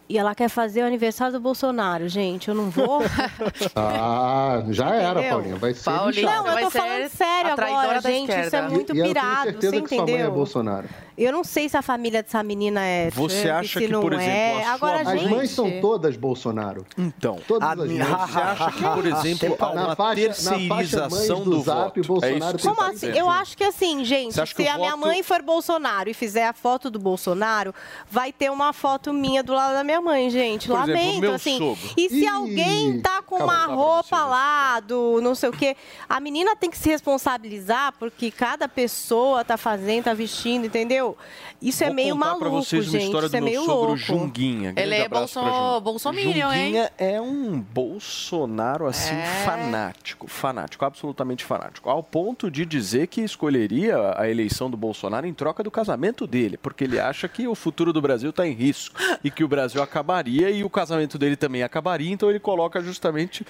[0.09, 2.99] e ela quer fazer o aniversário do Bolsonaro, gente, eu não vou.
[3.75, 5.29] Ah, já era, Entendeu?
[5.31, 5.55] Paulinha.
[5.57, 6.25] Vai ser Paulinha.
[6.25, 8.31] Não, eu tô falando sério a traidora agora, da gente.
[8.39, 10.31] Isso é muito E- e eu pirado, tenho você certeza que sua mãe é entendeu?
[10.33, 10.89] Bolsonaro.
[11.17, 14.01] Eu não sei se a família dessa menina é Você Trump, acha se que, não
[14.01, 14.61] por exemplo, é.
[14.61, 15.29] a sua Agora, As gente...
[15.29, 16.85] mães são todas Bolsonaro.
[16.97, 18.31] Então, Todas a as minha- mães.
[18.31, 22.07] você acha que, por exemplo, há Na uma faixa- terceirização do, do Zap, voto?
[22.07, 23.07] Bolsonaro é isso que tem você Como assim?
[23.19, 26.47] Eu acho que assim, gente, Você se a minha voto- mãe for Bolsonaro e fizer
[26.47, 27.75] a foto do Bolsonaro,
[28.09, 30.67] vai ter uma foto minha do lado da minha mãe, gente.
[30.67, 31.57] Por exemplo, Lamento, meu assim.
[31.57, 31.93] sogro.
[31.97, 33.53] E se Ih, alguém tá com acabou.
[33.53, 35.75] uma roupa lá do não sei o quê,
[36.07, 41.17] a menina tem que se responsabilizar porque cada pessoa tá fazendo, tá vestindo, entendeu?
[41.61, 43.03] Isso é Vou meio contar maluco, pra vocês uma gente.
[43.05, 43.97] história Isso é do meu meio sogro louco.
[43.97, 44.71] Junguinha.
[44.71, 45.79] Grande Ele é abraço pra bolso- Junguinha.
[45.81, 46.63] bolsominion, hein?
[46.65, 49.43] Junguinha é um Bolsonaro, assim, É.
[49.45, 50.27] fanático.
[50.27, 51.89] Fanático, absolutamente fanático.
[51.89, 56.57] Ao ponto de dizer que escolheria a eleição do Bolsonaro em troca do casamento dele,
[56.57, 59.81] porque ele acha que o futuro do Brasil está em risco e que o Brasil
[59.83, 63.45] acabaria e o casamento dele também acabaria, então ele coloca justamente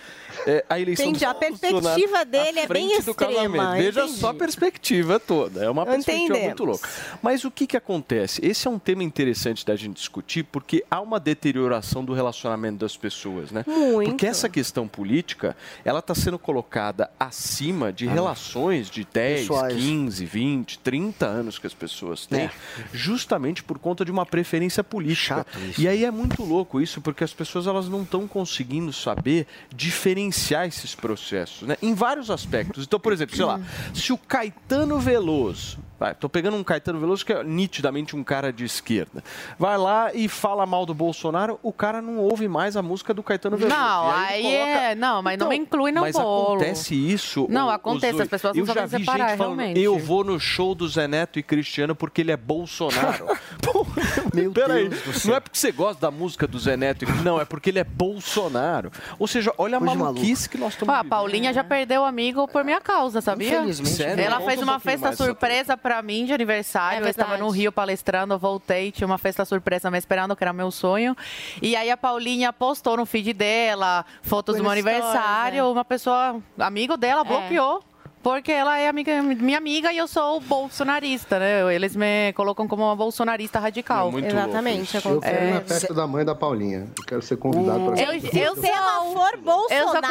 [0.48, 3.72] é, a eleição Entendi, do a Bolsonaro perspectiva dele à é bem do extrema, casamento.
[3.84, 4.20] Veja entendi.
[4.20, 5.64] só a perspectiva toda.
[5.64, 6.46] É uma perspectiva Entendemos.
[6.48, 6.90] muito louca.
[7.22, 7.99] Mas o que, que acontece?
[8.42, 12.96] Esse é um tema interessante da gente discutir, porque há uma deterioração do relacionamento das
[12.98, 13.64] pessoas, né?
[13.68, 14.10] Muito.
[14.12, 19.74] Porque essa questão política, ela está sendo colocada acima de relações de 10, Pessoais.
[19.76, 22.52] 15, 20, 30 anos que as pessoas têm, É.
[22.94, 25.46] justamente por conta de uma preferência política.
[25.78, 30.68] E aí é muito louco isso, porque as pessoas elas não estão conseguindo saber diferenciar
[30.68, 31.76] esses processos, né?
[31.82, 32.86] Em vários aspectos.
[32.86, 33.60] Então, por exemplo, sei lá,
[33.94, 38.54] se o Caetano Veloso Vai, tô pegando um Caetano Veloso que é nitidamente um cara
[38.54, 39.24] de esquerda.
[39.58, 43.22] Vai lá e fala mal do Bolsonaro, o cara não ouve mais a música do
[43.22, 43.76] Caetano Veloso.
[43.76, 44.96] Não, aí, coloca- é.
[44.96, 46.56] Não, mas não me inclui no mas bolo.
[46.56, 47.46] acontece isso.
[47.50, 48.22] Não, ô acontece, Zoe.
[48.24, 49.80] as pessoas não Eu já sabem vi separar, gente falando, realmente.
[49.82, 53.28] eu vou no show do Zé Neto e Cristiano porque ele é Bolsonaro.
[54.34, 54.90] Meu Peraí,
[55.26, 57.80] não é porque você gosta da música do Zé Neto, e- não, é porque ele
[57.80, 58.92] é Bolsonaro.
[59.18, 62.48] Ou seja, olha a de maluquice que nós estamos Ó, a Paulinha já perdeu amigo
[62.48, 63.50] por minha causa, sabia?
[63.58, 63.96] Infelizmente.
[63.96, 64.24] Sério?
[64.24, 67.04] Ela Conta fez um uma festa surpresa pra mim de aniversário.
[67.04, 67.50] É eu estava no.
[67.50, 71.16] Rio palestrando, eu voltei, tinha uma festa surpresa me esperando, que era meu sonho.
[71.62, 75.60] E aí a Paulinha postou no feed dela fotos Foi do meu aniversário.
[75.60, 75.64] é.
[75.64, 77.84] Uma pessoa, amigo dela, bloqueou.
[78.22, 81.74] Porque ela é amiga, minha amiga e eu sou bolsonarista, né?
[81.74, 84.12] Eles me colocam como uma bolsonarista radical.
[84.20, 84.96] Exatamente.
[84.98, 86.88] Eu quero ir na festa da mãe da Paulinha.
[86.98, 90.02] Eu quero ser convidado para Eu, eu se ela for Bolsonaro, Eu sou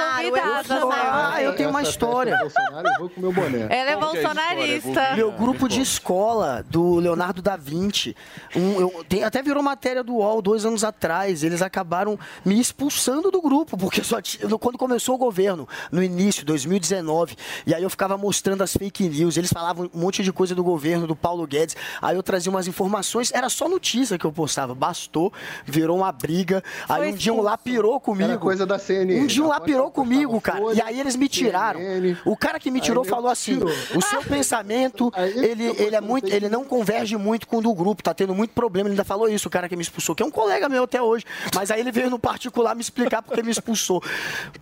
[0.81, 0.89] convidada?
[1.35, 2.35] Ah, eu tenho uma festa história.
[2.35, 3.59] é Bolsonaro, eu vou com meu boné.
[3.69, 5.15] Ela é que é bolsonarista.
[5.17, 8.17] Meu grupo de escola, do Leonardo da Vinci,
[8.57, 11.43] um, eu- tem- até virou matéria do UOL dois anos atrás.
[11.43, 16.43] Eles acabaram me expulsando do grupo, porque só tinha- quando começou o governo, no início,
[16.45, 17.37] 2019,
[17.67, 20.63] e aí eu ficava mostrando as fake news, eles falavam um monte de coisa do
[20.63, 24.73] governo, do Paulo Guedes, aí eu trazia umas informações, era só notícia que eu postava,
[24.73, 25.33] bastou,
[25.67, 26.63] virou uma briga.
[26.89, 28.31] Aí um dia um lá pirou comigo.
[28.31, 29.21] Era coisa da CNN.
[29.21, 30.61] Um dia um lá pirou comigo, cara.
[30.61, 31.81] Folha, E aí eles me tiraram.
[31.81, 32.17] CNN.
[32.25, 33.75] O cara que me tirou falou assim: tirou.
[33.97, 38.01] o seu pensamento, ele, ele é muito, ele não converge muito com o do grupo,
[38.01, 38.89] tá tendo muito problema.
[38.89, 41.03] Ele ainda falou isso, o cara que me expulsou, que é um colega meu até
[41.03, 41.25] hoje.
[41.53, 44.01] Mas aí ele veio no particular me explicar porque me expulsou.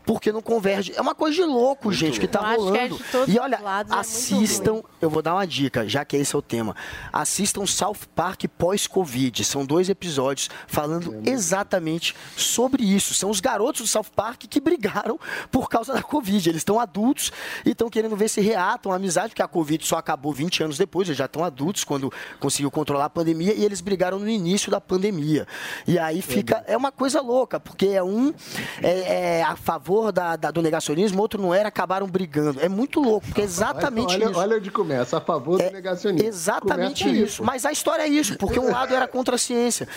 [0.06, 0.94] Porque não converge.
[0.96, 2.98] É uma coisa de louco, gente, que tá é rolando.
[3.26, 6.38] E olha, os lados, é assistam, eu vou dar uma dica, já que esse é
[6.38, 6.74] o tema.
[7.12, 9.44] Assistam South Park pós-Covid.
[9.44, 13.14] São dois episódios falando exatamente sobre isso.
[13.14, 15.18] São os garotos do South Park que brigaram
[15.50, 16.48] por causa da Covid.
[16.48, 17.32] Eles estão adultos
[17.64, 20.78] e estão querendo ver se reatam a amizade, porque a Covid só acabou 20 anos
[20.78, 24.70] depois, eles já estão adultos quando conseguiu controlar a pandemia e eles brigaram no início
[24.70, 25.46] da pandemia.
[25.86, 26.62] E aí fica.
[26.66, 28.32] É uma coisa louca, porque é um
[28.82, 32.60] é, é a favor da, da- do negacionismo, outro não era, acabaram brigando.
[32.60, 34.34] É muito louco, porque é exatamente olha, isso.
[34.34, 36.28] É Olha onde começa, a favor do negacionismo.
[36.28, 37.38] Exatamente Começa aí, isso.
[37.38, 37.44] pô.
[37.44, 39.88] Mas a história é isso, porque um lado era contra a ciência.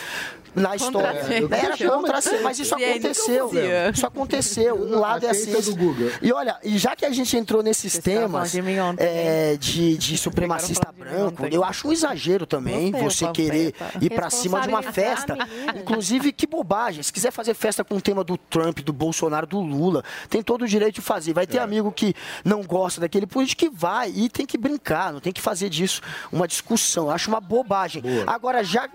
[0.56, 1.22] Na história.
[1.22, 1.56] a ciência.
[1.56, 2.42] Era contra a ciência.
[2.44, 3.52] Mas isso aconteceu.
[3.94, 4.76] Isso aconteceu.
[4.76, 5.76] Um lado é a ciência.
[6.22, 8.54] E olha, e já que a gente entrou nesses temas
[8.98, 14.06] é, de, de supremacista branco, eu acho um exagero também você querer panfleta.
[14.06, 15.38] ir pra cima de uma festa.
[15.76, 17.04] Inclusive, que bobagem.
[17.04, 20.64] Se quiser fazer festa com o tema do Trump, do Bolsonaro, do Lula, tem todo
[20.64, 21.34] o direito de fazer.
[21.34, 21.62] Vai ter É.
[21.62, 22.14] amigo que
[22.44, 26.02] não gosta daquele político que vai e tem que brincar, não tem que fazer disso
[26.32, 27.06] uma discussão.
[27.06, 28.04] Eu acho uma bobagem.
[28.28, 28.88] Agora, já.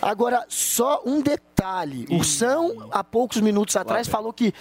[0.00, 2.06] Agora, só um detalhe.
[2.10, 4.52] O São, há poucos minutos atrás, falou que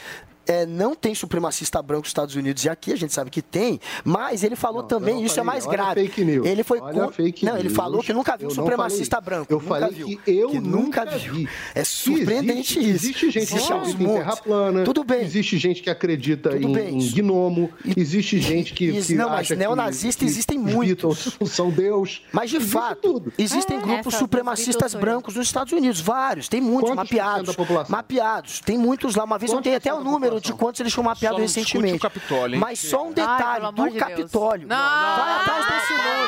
[0.48, 3.80] é, não tem supremacista branco nos Estados Unidos e aqui a gente sabe que tem,
[4.04, 6.02] mas ele falou também, eu isso é falei, mais olha grave.
[6.08, 7.76] fake news, Ele foi olha com- fake Não, ele news.
[7.76, 9.54] falou que nunca viu Eu um não supremacista falei branco.
[9.54, 10.08] Eu falei viu.
[10.08, 11.34] que eu Que nunca viu.
[11.34, 11.50] vi.
[11.76, 12.90] É surpreendente existe, isso.
[13.06, 14.84] Existe gente que Existe aos acredita em terra plana.
[14.84, 15.22] Tudo bem.
[15.22, 17.72] Existe gente que acredita Tudo em, em gnomo.
[17.96, 21.38] Existe gente que, Isso, que não, mas acha que- neonazistas que existem os muitos.
[21.48, 22.22] São Deus.
[22.32, 27.56] Mas de fato, existem É, grupos supremacistas brancos nos Estados Unidos, vários, tem muitos mapeados.
[27.90, 29.24] Mapeados, tem muitos lá.
[29.24, 30.06] Uma vez eu tenho até o cento
[30.38, 31.98] número de quantos eles tinham mapeado Só não discute recentemente.
[31.98, 32.60] o Capitólio, hein?
[32.62, 33.98] Mas só um detalhe do de.
[33.98, 34.68] Capitólio.
[34.68, 34.76] Não.
[34.78, 36.28] Vai atrás desse nome.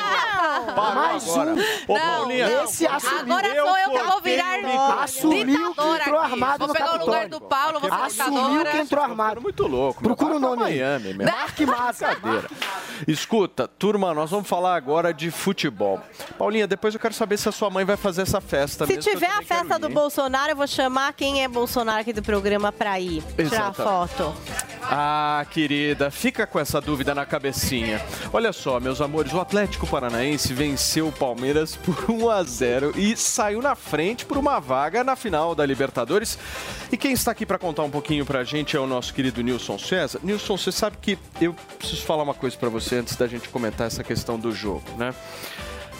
[0.95, 1.53] Mais agora.
[1.53, 1.60] um.
[1.94, 2.64] Ô, Paulinha.
[2.64, 3.19] Esse assumiu.
[3.19, 4.49] Agora sou eu que vou virar.
[5.03, 7.30] Assumiu que entrou armado Vou no pegar o lugar Capitólio.
[7.30, 9.41] do Paulo, Assumiu que entrou armado.
[9.41, 10.02] muito louco.
[10.02, 10.80] Procura o nome aí.
[10.80, 11.27] Miami, meu.
[11.27, 12.18] Mark Massa.
[13.07, 15.99] Escuta, turma, nós vamos falar agora de futebol.
[16.38, 19.11] Paulinha, depois eu quero saber se a sua mãe vai fazer essa festa Se mesmo,
[19.11, 19.90] tiver a festa do?
[19.90, 23.22] Bolsonaro, eu vou chamar quem é Bolsonaro aqui do programa pra ir.
[23.23, 23.73] Tirar Exatamente.
[24.07, 24.34] Foto.
[24.81, 28.01] Ah, querida, fica com essa dúvida na cabecinha.
[28.31, 33.15] Olha só, meus amores, o Atlético Paranaense venceu o Palmeiras por 1 a 0 e
[33.15, 36.39] saiu na frente por uma vaga na final da Libertadores.
[36.91, 39.77] E quem está aqui para contar um pouquinho pra gente é o nosso querido Nilson
[39.77, 40.19] César.
[40.23, 43.88] Nilson, você sabe que eu preciso falar uma coisa pra você antes da gente comentar
[43.88, 45.13] essa questão do jogo, né?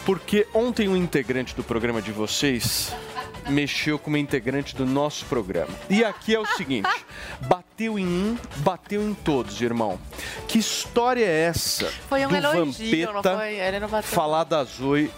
[0.04, 2.92] Porque ontem um integrante do programa de vocês
[3.48, 5.72] mexeu com uma integrante do nosso programa.
[5.88, 6.88] E aqui é o seguinte:
[7.42, 9.98] bateu em um, bateu em todos, irmão.
[10.48, 11.86] Que história é essa?
[12.08, 13.54] Foi um do elogio, não Vampeta foi?
[13.54, 14.10] Ele não bateu.
[14.10, 15.10] falar da Zoe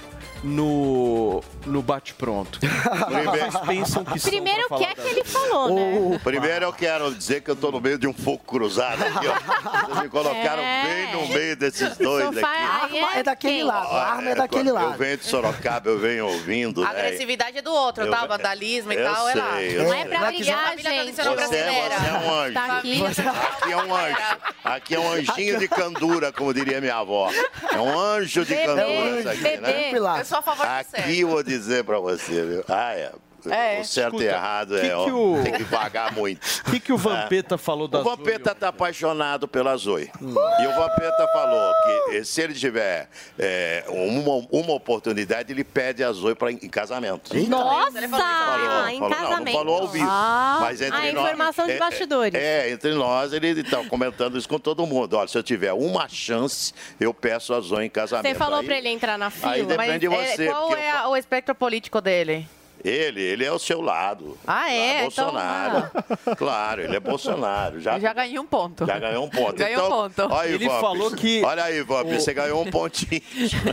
[0.43, 2.59] no, no bate-pronto.
[2.62, 6.20] Vocês pensam que Primeiro, o que é que ele falou, né?
[6.23, 9.86] Primeiro eu quero dizer que eu tô no meio de um fogo cruzado aqui, ó.
[9.86, 10.85] Vocês me colocaram É.
[10.85, 12.44] bem no meio desses dois aqui.
[12.44, 14.98] A arma é daquele lado, a arma é daquele Eu lado.
[14.98, 17.01] venho de Sorocaba, eu venho ouvindo, A né?
[17.01, 18.27] agressividade é do outro, Eu- tá?
[18.27, 19.52] Vandalismo e eu tal, é lá.
[19.56, 20.01] sei, eu Não sei.
[20.01, 22.55] é pra Vai brigar, família tradicional Você é, você é um anjo.
[22.55, 23.02] Tá aqui.
[23.05, 24.16] Aqui é um anjo.
[24.64, 27.31] Aqui é um anjinho de candura, como diria minha avó.
[27.73, 29.73] É um anjo de candura isso aqui, né?
[29.73, 29.90] bebê.
[30.32, 30.96] Sou a favor do certo.
[30.96, 32.64] Aqui eu vou dizer pra você, viu?
[32.66, 33.12] Ah, é.
[33.51, 33.81] É.
[33.81, 36.40] O certo e Escuta, errado que é, que ó, o- tem que pagar muito.
[36.66, 40.10] O que, que o Vampeta falou da O Vampeta tá apaixonado pela Zoe.
[40.20, 41.73] E o Vampeta falou
[42.10, 43.09] que eh, se ele tiver
[43.39, 47.35] eh, uma, uma oportunidade, ele pede a Zoe pra, em casamento.
[47.48, 47.98] Nossa!
[47.98, 48.23] Ele falou.
[48.27, 49.56] Falou, em falou, não, não casamento.
[49.56, 50.06] falou ao vivo.
[50.09, 52.35] Ah, mas entre a nós, informação de é, bastidores.
[52.35, 55.16] É, entre nós, ele está comentando isso com todo mundo.
[55.16, 58.28] Olha, se eu tiver uma chance, eu peço a Zoe em casamento.
[58.28, 59.52] Você falou Aí, pra ele entrar na fila?
[59.52, 62.47] aí depende Mas de é, você, qual porque é a- o espectro político dele?
[62.84, 64.36] Ele, ele é o seu lado.
[64.46, 65.04] Ah, é?
[65.06, 65.90] Então, Bolsonaro.
[66.36, 67.80] Claro, ele é Bolsonaro.
[67.80, 68.84] Já, Já ganhei um ponto.
[68.86, 69.54] já ganhou um ponto.
[69.56, 70.22] Ganhou então, um ponto.
[70.34, 70.80] Olha aí, Ele Vamp.
[70.80, 73.20] falou que Olha aí, Vamp, o- você ganhou um pontinho.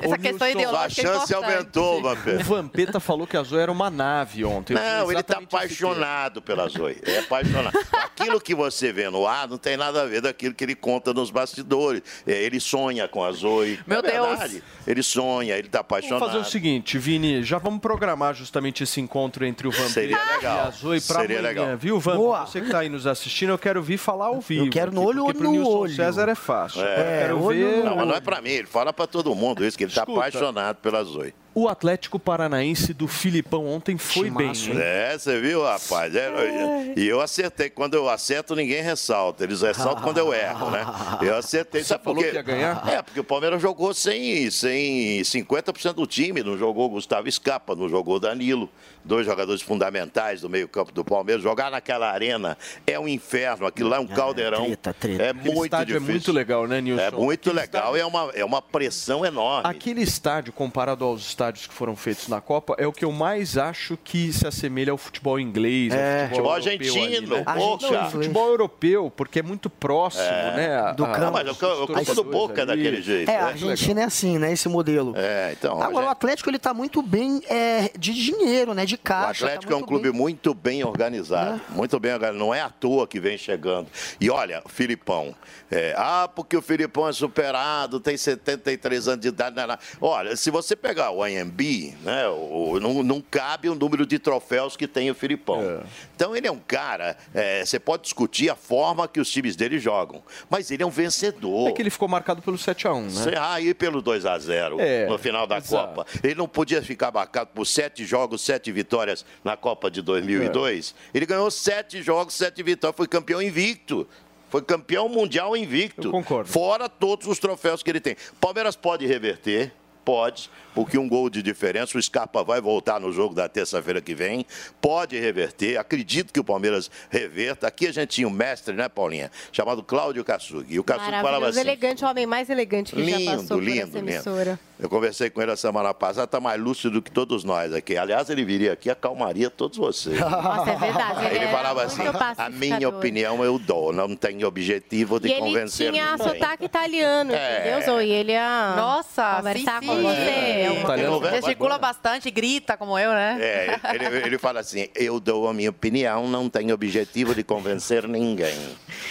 [0.01, 2.27] Essa questão Sua ideológica é chance aumentou, Vamp.
[2.39, 4.73] O Vampeta falou que a Zoe era uma nave ontem.
[4.73, 6.97] Não, ele está apaixonado pela Zoe.
[7.05, 7.77] É apaixonado.
[7.93, 11.13] Aquilo que você vê no ar não tem nada a ver daquilo que ele conta
[11.13, 12.01] nos bastidores.
[12.27, 13.79] É, Ele sonha com a Zoe.
[13.87, 14.27] Meu é Deus.
[14.27, 14.63] verdade.
[14.85, 16.19] Ele sonha, ele está apaixonado.
[16.19, 20.17] Vamos fazer o seguinte, Vini, já vamos programar justamente esse encontro entre o Vampeta Seria
[20.17, 20.67] e legal.
[20.67, 21.77] a Zoe pra Seria amanhã, legal.
[21.77, 22.15] viu, Vamp?
[22.17, 22.45] Boa.
[22.45, 24.69] Você que tá aí nos assistindo, eu quero vir falar ao vivo.
[24.69, 25.95] quero no aqui, olho, porque olho pro no Nilson olho.
[25.95, 26.81] César é fácil.
[26.81, 27.83] É, eu quero olho ver...
[27.83, 30.03] Não, mas não é pra mim, ele fala pra todo mundo isso, que ele está
[30.03, 31.33] apaixonado pela Zoe.
[31.55, 34.77] O Atlético Paranaense do Filipão ontem foi bem, Timaço, hein?
[34.79, 36.15] É, você viu, rapaz?
[36.15, 37.69] É, e eu acertei.
[37.71, 39.43] Quando eu acerto, ninguém ressalta.
[39.43, 40.85] Eles ressaltam quando eu erro, né?
[41.21, 41.81] Eu acertei.
[41.81, 42.29] Você Sabe por falou quê?
[42.29, 42.87] que ia ganhar?
[42.87, 46.43] É, porque o Palmeiras jogou sem, sem 50% do time.
[46.43, 48.69] Não jogou Gustavo Scarpa, não jogou Danilo.
[49.03, 51.41] Dois jogadores fundamentais do meio-campo do Palmeiras.
[51.43, 53.65] Jogar naquela arena é um inferno.
[53.65, 54.65] Aquilo lá é um caldeirão.
[54.65, 55.23] treta, treta.
[55.23, 56.09] É Aquele muito estádio difícil.
[56.09, 57.01] é muito legal, né, Nilson?
[57.03, 59.69] É muito Aquele legal e é uma, é uma pressão enorme.
[59.69, 63.57] Aquele estádio, comparado aos estádios que foram feitos na Copa, é o que eu mais
[63.57, 66.23] acho que se assemelha ao futebol inglês, É.
[66.23, 67.43] ao Futebol futebol europeu ali, argentino, né?
[67.55, 67.91] poxa.
[68.01, 70.55] Não, futebol europeu, porque é muito próximo, É.
[70.55, 70.75] né?
[70.77, 71.19] a- Do a- campo.
[71.25, 72.83] Não, mas o, o campo do Boca é ali.
[72.83, 73.29] daquele jeito.
[73.29, 73.49] É, a né?
[73.51, 74.51] Argentina é assim, né?
[74.51, 75.13] Esse modelo.
[75.15, 75.81] É, então.
[75.81, 78.85] a Agora, o gente- Atlético, ele tá muito bem é, de dinheiro, né?
[78.89, 79.45] De O caixa.
[79.45, 80.19] Atlético tá é um clube bem.
[80.19, 81.61] muito bem organizado.
[81.69, 82.39] Muito bem organizado.
[82.39, 83.87] Não é à toa que vem chegando.
[84.19, 85.35] E olha, o Filipão.
[85.69, 89.55] é, ah, porque o Filipão é superado, tem 73 anos de idade.
[89.55, 89.77] Não, não.
[90.01, 94.75] Olha, se você pegar o IMB, né, o- não, não cabe o número de troféus
[94.75, 95.83] que tem o Filipão.
[96.15, 99.77] Então ele é um cara, é, você pode discutir a forma que os times dele
[99.79, 101.69] jogam, mas ele é um vencedor.
[101.69, 103.33] É que ele ficou marcado pelo 7x1, né?
[103.39, 105.93] Ah, ir pelo 2 a 0 É, no final da exato.
[105.95, 106.05] Copa.
[106.23, 110.95] Ele não podia ficar marcado por sete jogos, sete vitórias na Copa de 2002.
[111.13, 111.17] É.
[111.17, 114.07] Ele ganhou sete jogos, sete vitórias, foi campeão invicto.
[114.49, 116.07] Foi campeão mundial invicto.
[116.07, 116.49] Eu concordo.
[116.49, 118.15] Fora todos os troféus que ele tem.
[118.39, 119.71] Palmeiras pode reverter.
[120.05, 124.15] pode, porque um gol de diferença, o Scarpa vai voltar no jogo da terça-feira que
[124.15, 124.43] vem,
[124.81, 127.67] pode reverter, acredito que o Palmeiras reverta.
[127.67, 130.65] Aqui a gente tinha um mestre, né, Paulinha, chamado Cláudio Kassug.
[130.67, 133.57] E o Kassug falava Maravilhoso, assim, elegante, o homem mais elegante que já Lindo, passou
[133.57, 134.59] por lindo, essa lindo.
[134.81, 137.97] Eu conversei com ele a semana passada, está mais lúcido do que todos nós aqui.
[137.97, 140.17] Aliás, ele viria aqui e acalmaria todos vocês.
[140.17, 141.25] Nossa, é verdade.
[141.25, 145.31] Ele era falava muito assim: a minha opinião eu dou, não tenho objetivo de E
[145.33, 146.27] ele convencer tinha ninguém.
[146.27, 147.59] sotaque italiano, É.
[147.59, 148.09] entendeu, Zoe?
[148.09, 150.01] Ele ia Nossa, conversar sim, com sim.
[150.01, 150.15] você.
[150.29, 153.37] é uma coisa- vai- Gesticula bastante, grita como eu, né?
[153.41, 158.07] É, ele, ele fala assim: eu dou a minha opinião, não tenho objetivo de convencer
[158.07, 158.57] ninguém.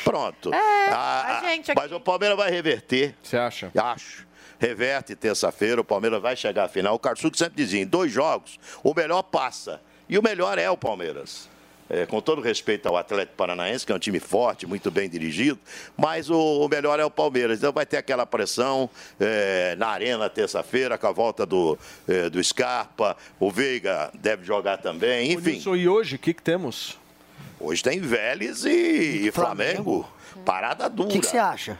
[0.02, 0.52] Pronto.
[0.54, 1.78] É, Ah, a gente aqui.
[1.78, 3.14] Mas o Palmeiras vai reverter.
[3.22, 3.70] Você acha?
[3.76, 4.26] Acho.
[4.58, 6.94] Reverte terça-feira, o Palmeiras vai chegar à final.
[6.94, 9.80] O Carçuco sempre dizia: em dois jogos, o melhor passa.
[10.08, 11.48] E o melhor é o Palmeiras.
[11.90, 15.58] É, com todo respeito ao Atlético Paranaense, que é um time forte, muito bem dirigido,
[15.96, 17.58] mas o, o melhor é o Palmeiras.
[17.58, 22.44] Então vai ter aquela pressão é, na arena terça-feira, com a volta do, é, do
[22.44, 25.52] Scarpa, o Veiga deve jogar também, enfim.
[25.52, 26.98] Nilson, e hoje, o que, que temos?
[27.58, 30.06] Hoje tem Vélez e, e Flamengo.
[30.44, 31.08] Parada dura.
[31.08, 31.78] O que que você acha?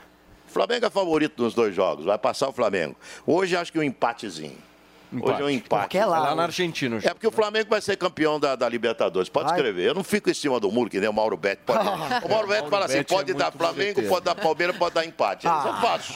[0.49, 2.95] Flamengo é favorito nos dois jogos, vai passar o Flamengo.
[3.25, 4.68] Hoje acho que um empatezinho.
[5.11, 5.81] Hoje é um empate.
[5.83, 6.43] Porque é lá, Lá na?
[6.43, 6.99] Argentina.
[7.03, 9.29] É porque o Flamengo vai ser campeão da, da Libertadores.
[9.29, 9.57] Pode Vai.
[9.57, 9.87] escrever.
[9.89, 11.79] Eu não fico em cima do muro, que nem o Mauro Betti pode.
[11.79, 15.05] o Mauro Betti fala assim: é pode dar muito Flamengo, pode dar Palmeiras, pode dar
[15.05, 15.47] empate.
[15.47, 16.13] Isso eu faço.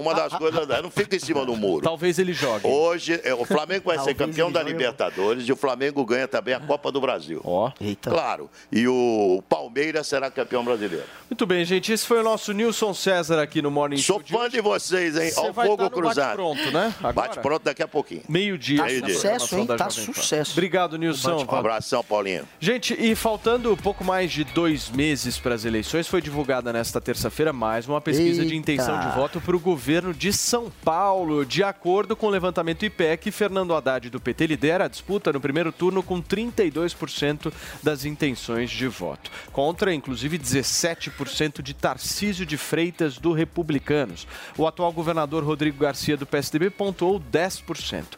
[0.00, 0.68] Uma das coisas.
[0.68, 1.82] Eu não fico em cima do muro.
[1.84, 2.66] Talvez ele jogue.
[2.66, 4.62] Hoje, é, o Flamengo vai ser Talvez campeão ele da.
[4.62, 7.40] Libertadores e o Flamengo ganha também a Copa do Brasil.
[7.44, 7.70] Ó.
[7.80, 8.10] Eita.
[8.10, 8.50] Claro.
[8.70, 11.04] E o Palmeiras será campeão brasileiro.
[11.30, 11.92] Muito bem, gente.
[11.92, 14.22] Esse foi o nosso Nilson César aqui no Morning Sou Show.
[14.22, 14.50] de fã hoje.
[14.50, 15.30] de vocês, hein?
[15.30, 16.36] Você Ao vai fogo estar no cruzado.
[16.42, 16.94] Bate-pronto, né?
[16.98, 17.12] Agora?
[17.12, 18.22] Bate pronto daqui a pouquinho.
[18.28, 18.78] Meio-dia.
[18.78, 19.66] Tá da sucesso, hein?
[19.66, 20.52] Tá sucesso.
[20.52, 21.46] Obrigado, Nilson.
[21.50, 22.44] Um abração, Paulinho.
[22.60, 27.52] Gente, e faltando pouco mais de dois meses para as eleições, foi divulgada nesta terça-feira
[27.52, 28.56] mais uma pesquisa de Eita.
[28.56, 31.44] intenção de voto para o governo de São Paulo.
[31.46, 35.72] De acordo com o levantamento IPEC, Fernando Haddad do PT lidera a disputa no primeiro
[35.72, 37.52] turno com 32%
[37.82, 39.30] das intenções de voto.
[39.52, 44.26] Contra, inclusive, 17% de Tarcísio de Freitas do Republicanos.
[44.56, 48.17] O atual governador Rodrigo Garcia do PSDB pontuou 10%.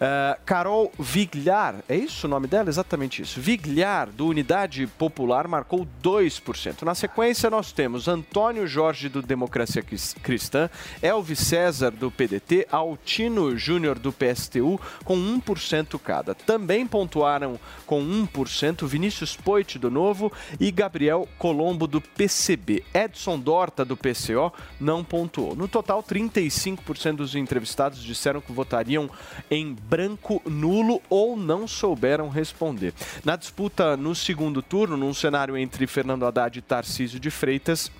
[0.00, 2.68] Ah, Carol Vigliar, é isso o nome dela?
[2.68, 3.40] Exatamente isso.
[3.40, 6.82] Vigliar, do Unidade Popular, marcou 2%.
[6.82, 10.68] Na sequência, nós temos Antônio Jorge, do Democracia Cris- Cristã,
[11.02, 16.34] Elvis César, do PDT, Altino Júnior, do PSTU, com 1% cada.
[16.34, 22.84] Também pontuaram com 1% Vinícius Poit, do Novo, e Gabriel Colombo, do PCB.
[22.92, 25.54] Edson Dorta, do PCO, não pontuou.
[25.56, 29.08] No total, 35% dos entrevistados disseram que votariam
[29.50, 32.92] em branco, nulo ou não souberam responder.
[33.24, 37.90] Na disputa no segundo turno, num cenário entre Fernando Haddad e Tarcísio de Freitas,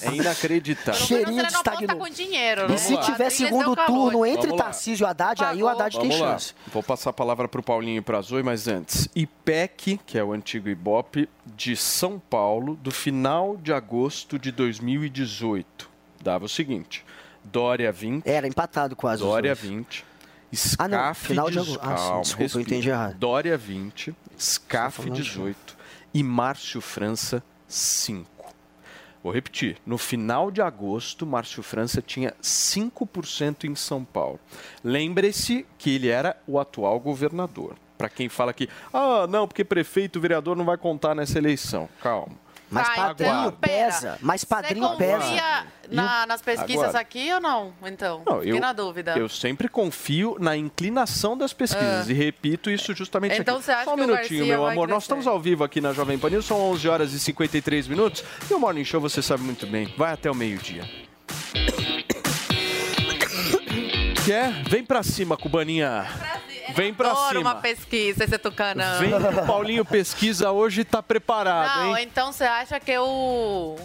[0.01, 0.99] É inacreditável.
[1.01, 1.99] Cheirinho de estagnação.
[1.99, 2.73] com dinheiro.
[2.73, 5.53] E se tiver segundo turno entre Tarcísio e Haddad, Pagou.
[5.53, 6.31] aí o Haddad Vamos tem lá.
[6.31, 6.53] chance.
[6.71, 9.07] Vou passar a palavra para o Paulinho e para a Zoe, mas antes.
[9.15, 15.89] IPEC, que é o antigo IBOP de São Paulo, do final de agosto de 2018,
[16.21, 17.05] dava o seguinte:
[17.43, 18.27] Dória 20.
[18.27, 19.21] Era empatado quase.
[19.21, 20.03] Dória 20.
[20.53, 21.13] SCAF ah.
[21.13, 21.79] Final de agosto.
[21.81, 22.49] Ah, desculpa, respira.
[22.53, 23.15] eu entendi errado.
[23.17, 25.77] Dória 20, SCAF 18
[26.13, 28.35] e Márcio França 5.
[29.23, 29.77] Vou repetir.
[29.85, 34.39] No final de agosto, Márcio França tinha 5% em São Paulo.
[34.83, 37.75] Lembre-se que ele era o atual governador.
[37.97, 41.89] Para quem fala que, ah, não, porque prefeito, vereador não vai contar nessa eleição.
[42.01, 42.44] Calma.
[42.75, 43.85] Mas Tá, padrinho então, pera.
[43.85, 44.17] pesa.
[44.21, 45.17] Mas padrinho Você pesa.
[45.19, 46.99] confia na- nas pesquisas Agora.
[46.99, 47.73] aqui ou não?
[47.85, 49.17] Então, Não, fiquei eu, na dúvida.
[49.17, 52.11] eu sempre confio na inclinação das pesquisas Ah.
[52.11, 53.65] e repito isso justamente Então aqui.
[53.65, 54.87] você acha Só um minutinho, meu amor.
[54.87, 58.23] Nós estamos ao vivo aqui na Jovem Pan News, são 11 horas e 53 minutos
[58.49, 60.83] e o Morning Show você sabe muito bem, vai até o meio-dia.
[64.25, 64.51] Quer?
[64.69, 66.01] Vem pra cima, Cubaninha.
[66.09, 66.39] Vem pra
[67.11, 67.41] Adoro cima.
[67.41, 68.99] uma pesquisa, esse tucanão.
[68.99, 72.07] Vem que o Paulinho Pesquisa hoje tá preparado, Não, hein?
[72.09, 73.75] então você acha que o...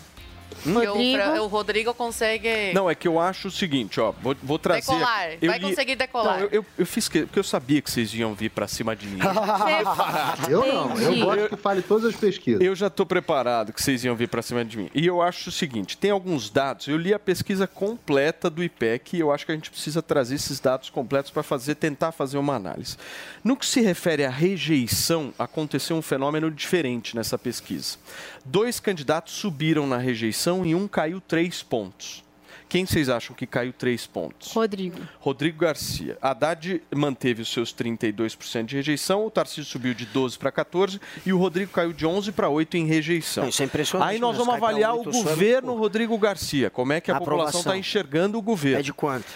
[0.67, 1.19] O Rodrigo?
[1.19, 2.73] Fra- o Rodrigo consegue...
[2.75, 4.81] Não, é que eu acho o seguinte, ó, vou, vou trazer.
[4.93, 5.47] Decolar, aqui.
[5.47, 6.39] Vai conseguir decolar.
[6.39, 8.95] Não, eu, eu, eu fiz que, porque eu sabia que vocês iam vir pra cima
[8.95, 9.19] de mim.
[10.49, 12.61] Eu não, eu gosto que fale todas as pesquisas.
[12.61, 14.91] Eu já estou preparado que vocês iam vir para cima de mim.
[14.95, 16.89] E eu acho o seguinte: tem alguns dados.
[16.89, 20.35] Eu li a pesquisa completa do IPEC e eu acho que a gente precisa trazer
[20.37, 22.97] esses dados completos para fazer, tentar fazer uma análise.
[23.45, 27.99] No que se refere à rejeição, aconteceu um fenômeno diferente nessa pesquisa.
[28.45, 32.23] Dois candidatos subiram na rejeição e um caiu três pontos.
[32.71, 34.53] Quem vocês acham que caiu três pontos?
[34.53, 34.97] Rodrigo.
[35.19, 36.17] Rodrigo Garcia.
[36.23, 41.33] Haddad manteve os seus 32% de rejeição, o Tarcísio subiu de 12 para 14 e
[41.33, 43.49] o Rodrigo caiu de 11 para 8 em rejeição.
[43.49, 46.71] Isso é impressionante Aí nós mesmo, vamos avaliar o 8 só muito governo Rodrigo Garcia.
[46.71, 48.79] Como é que a, A população está enxergando o governo?
[48.79, 49.27] É de quanto?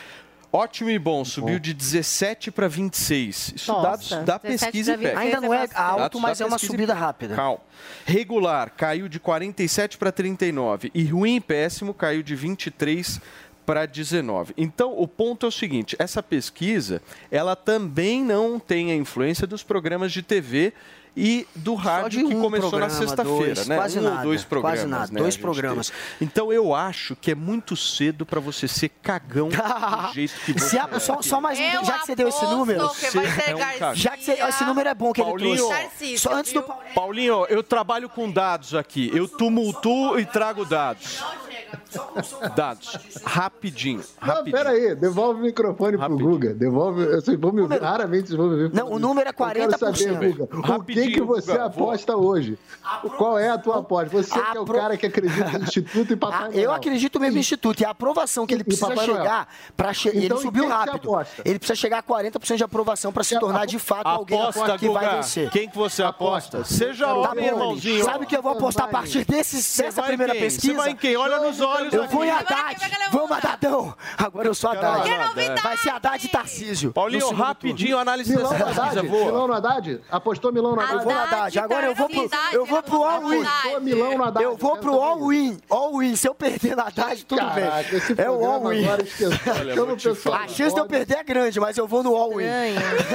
[0.55, 3.55] Ótimo e bom, subiu de 17 para 26.
[3.57, 5.17] Isso Nossa, dados da 17 pesquisa IPEC.
[5.17, 7.35] 26 Ainda não é alto, mas é uma subida rápida.
[7.35, 7.59] Calma.
[8.07, 13.21] Regular caiu de 47 para 39 e ruim e péssimo caiu de 23
[13.67, 14.55] para 19.
[14.57, 17.03] Então, o ponto é o seguinte, essa pesquisa,
[17.33, 20.73] ela também não tem a influência dos programas de TV
[21.17, 23.77] e do rádio de que um começou na sexta-feira, dois, né?
[23.77, 25.91] quase um nada, ou dois quase programas, nada, né, dois programas.
[25.91, 26.01] teve.
[26.23, 29.49] Então, eu acho que é muito cedo para você ser cagão
[30.09, 30.99] do jeito que você Se a- é.
[30.99, 32.89] só, só mais um, Eu já que você deu esse número.
[32.91, 35.57] que vai ser é um já que você, esse número é bom que Paulinho, ele
[35.59, 35.83] trouxe.
[35.83, 36.63] Tarcísio, Só antes do?
[36.95, 39.11] Paulinho, eu trabalho com dados aqui.
[39.15, 41.23] Eu tumultuo e trago dados.
[42.57, 42.99] Dados.
[43.25, 44.03] Rapidinho.
[44.21, 44.57] Não, rapidinho.
[44.57, 46.55] pera aí, devolve o microfone pro Guga.
[46.55, 48.75] Devolve, vocês vão me ouvir, raramente vocês vão me ouvir.
[48.75, 49.97] Não, o número é Eu quero 40%.
[49.97, 52.59] saber, Guga, o que, Rapidinho, que você Guga, vou- aposta hoje?
[53.17, 54.11] Qual é a tua aposta?
[54.11, 56.61] Você que é o cara que acredita no Instituto e Papai Ah, Noel.
[56.61, 57.81] eu acredito mesmo no Instituto.
[57.81, 60.09] E a aprovação que ele precisa Papai chegar para che...
[60.11, 61.11] Então, ele subiu rápido.
[61.45, 64.89] Ele precisa chegar a 40% de aprovação para se tornar de fato alguém Aposta, que
[64.89, 65.51] vai vencer.
[65.51, 66.65] Quem que você aposta?
[66.65, 68.05] Seja Tá homem, irmãozinho.
[68.05, 70.73] Sabe que eu vou apostar a partir desse, dessa primeira pesquisa?
[70.75, 71.17] Você vai em quem?
[71.17, 72.13] Olha nos olhos Eu aqui.
[72.15, 72.77] vou em Haddad.
[73.11, 73.95] Vamos, Haddadão.
[74.19, 75.09] Agora eu sou Haddad.
[75.63, 76.93] Vai ser Haddad e Tarcísio.
[76.93, 79.03] Paulinho, no rapidinho, análise Milão dessa no pesquisa.
[79.03, 80.01] Milão no Haddad?
[80.11, 81.05] Apostou Milão no Eu Haddad?
[81.05, 81.59] vou no Haddad.
[81.59, 83.45] Agora eu vou pro, eu vou pro all-in.
[83.81, 84.45] Milão no Haddad.
[84.45, 85.59] Eu vou pro all-in.
[85.71, 86.17] All-in.
[86.17, 87.65] Se eu perder na Haddad, tudo bem.
[88.19, 88.85] É o all-in.
[90.33, 92.47] A chance de eu perder é grande, mas eu vou no all-in.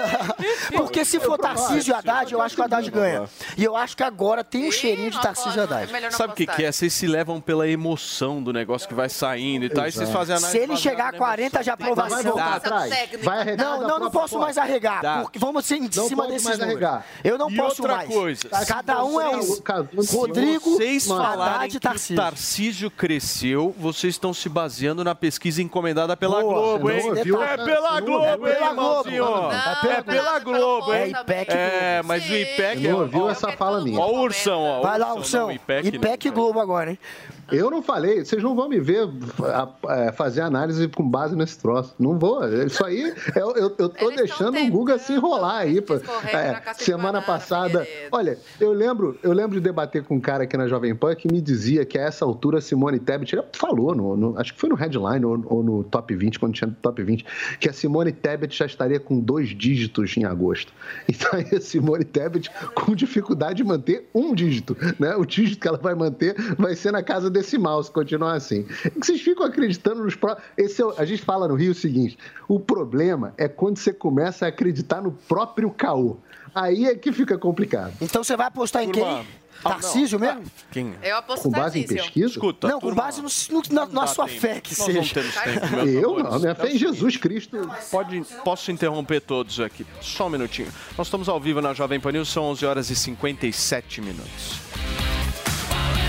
[0.75, 3.23] Porque se for Tarcísio e Haddad, eu acho que o Haddad ganha.
[3.57, 5.91] E eu acho que agora tem um cheirinho de Tarcísio e Haddad.
[6.11, 6.71] Sabe o que, que é?
[6.71, 10.35] Vocês se levam pela emoção do negócio que vai saindo e tal, e vocês fazem
[10.35, 10.51] análise.
[10.57, 12.23] Se ele chegar a na 40 de Mas vai aprovação.
[12.23, 12.93] voltar atrás?
[13.23, 15.01] Vai arregar Não, não, não posso mais arregar.
[15.01, 15.21] Dá.
[15.21, 16.83] porque vamos ser em Não cima desses mais números.
[16.83, 17.05] arregar.
[17.23, 18.09] Eu não E posso outra mais.
[18.09, 19.41] coisa, Cada um é um.
[19.93, 22.15] Você- Rodrigo, vocês Haddad falarem que o Tarcísio.
[22.15, 27.01] Tarcísio cresceu, vocês estão se baseando na pesquisa encomendada pela Boa, Globo, hein?
[27.01, 27.43] não ouviu?
[27.43, 29.09] É pela Globo, hein, É pela Globo.
[29.09, 29.25] irmãozinho?
[29.25, 29.51] Não,
[29.91, 31.13] É pela Globo, É hein?
[31.21, 32.07] IPEC É, Globo.
[32.07, 32.87] mas o IPEC...
[32.87, 33.99] Não ouviu essa fala minha?
[33.99, 34.81] Ó o Ursão, ó.
[34.81, 36.33] Vai lá, Ursão, IPEC, não.
[36.33, 36.99] Globo agora, hein?
[37.51, 39.07] Eu não falei, vocês não vão me ver
[39.89, 41.93] é, fazer análise com base nesse troço.
[41.99, 42.47] Não vou.
[42.65, 45.81] Isso aí, eu, eu, eu tô deixando o Guga se enrolar aí.
[45.81, 45.95] pô.
[45.95, 47.87] É, semana passada.
[48.11, 51.31] Olha, eu lembro, eu lembro de debater com um cara aqui na Jovem Pan que
[51.31, 54.69] me dizia que a essa altura Simone Tebet ele falou, no, no- acho que foi
[54.69, 57.25] no headline ou, ou no top 20, quando tinha top 20,
[57.59, 60.71] que a Simone Tebet já estaria com dois dígitos em agosto.
[61.07, 65.15] Então aí a Simone Tebet com dificuldade de manter um dígito, né?
[65.15, 68.65] O dígito que ela vai manter vai ser na casa decimal, se continuar assim.
[68.85, 71.71] É que vocês ficam acreditando nos pró- Esse é o- A gente fala no Rio
[71.71, 72.17] o seguinte:
[72.47, 76.17] o problema é quando você começa a acreditar no próprio caô.
[76.53, 77.93] Aí é que fica complicado.
[78.01, 79.03] Então você vai apostar em quem?
[79.61, 80.41] Tarcísio mesmo?
[80.71, 80.93] Quem?
[81.03, 82.03] Eu aposto Com base em Tarcísio.
[82.05, 82.27] pesquisa?
[82.27, 85.13] Escuta, não, com base no, no- na, na sua fé que Nós seja.
[85.21, 86.31] tempo, Eu amores.
[86.31, 87.69] não, minha fé É o em Jesus Cristo.
[87.91, 89.85] Pode, posso interromper todos aqui?
[89.99, 90.69] Só um minutinho.
[90.97, 94.61] Nós estamos ao vivo na Jovem Pan News, são 11 horas e 57 minutos.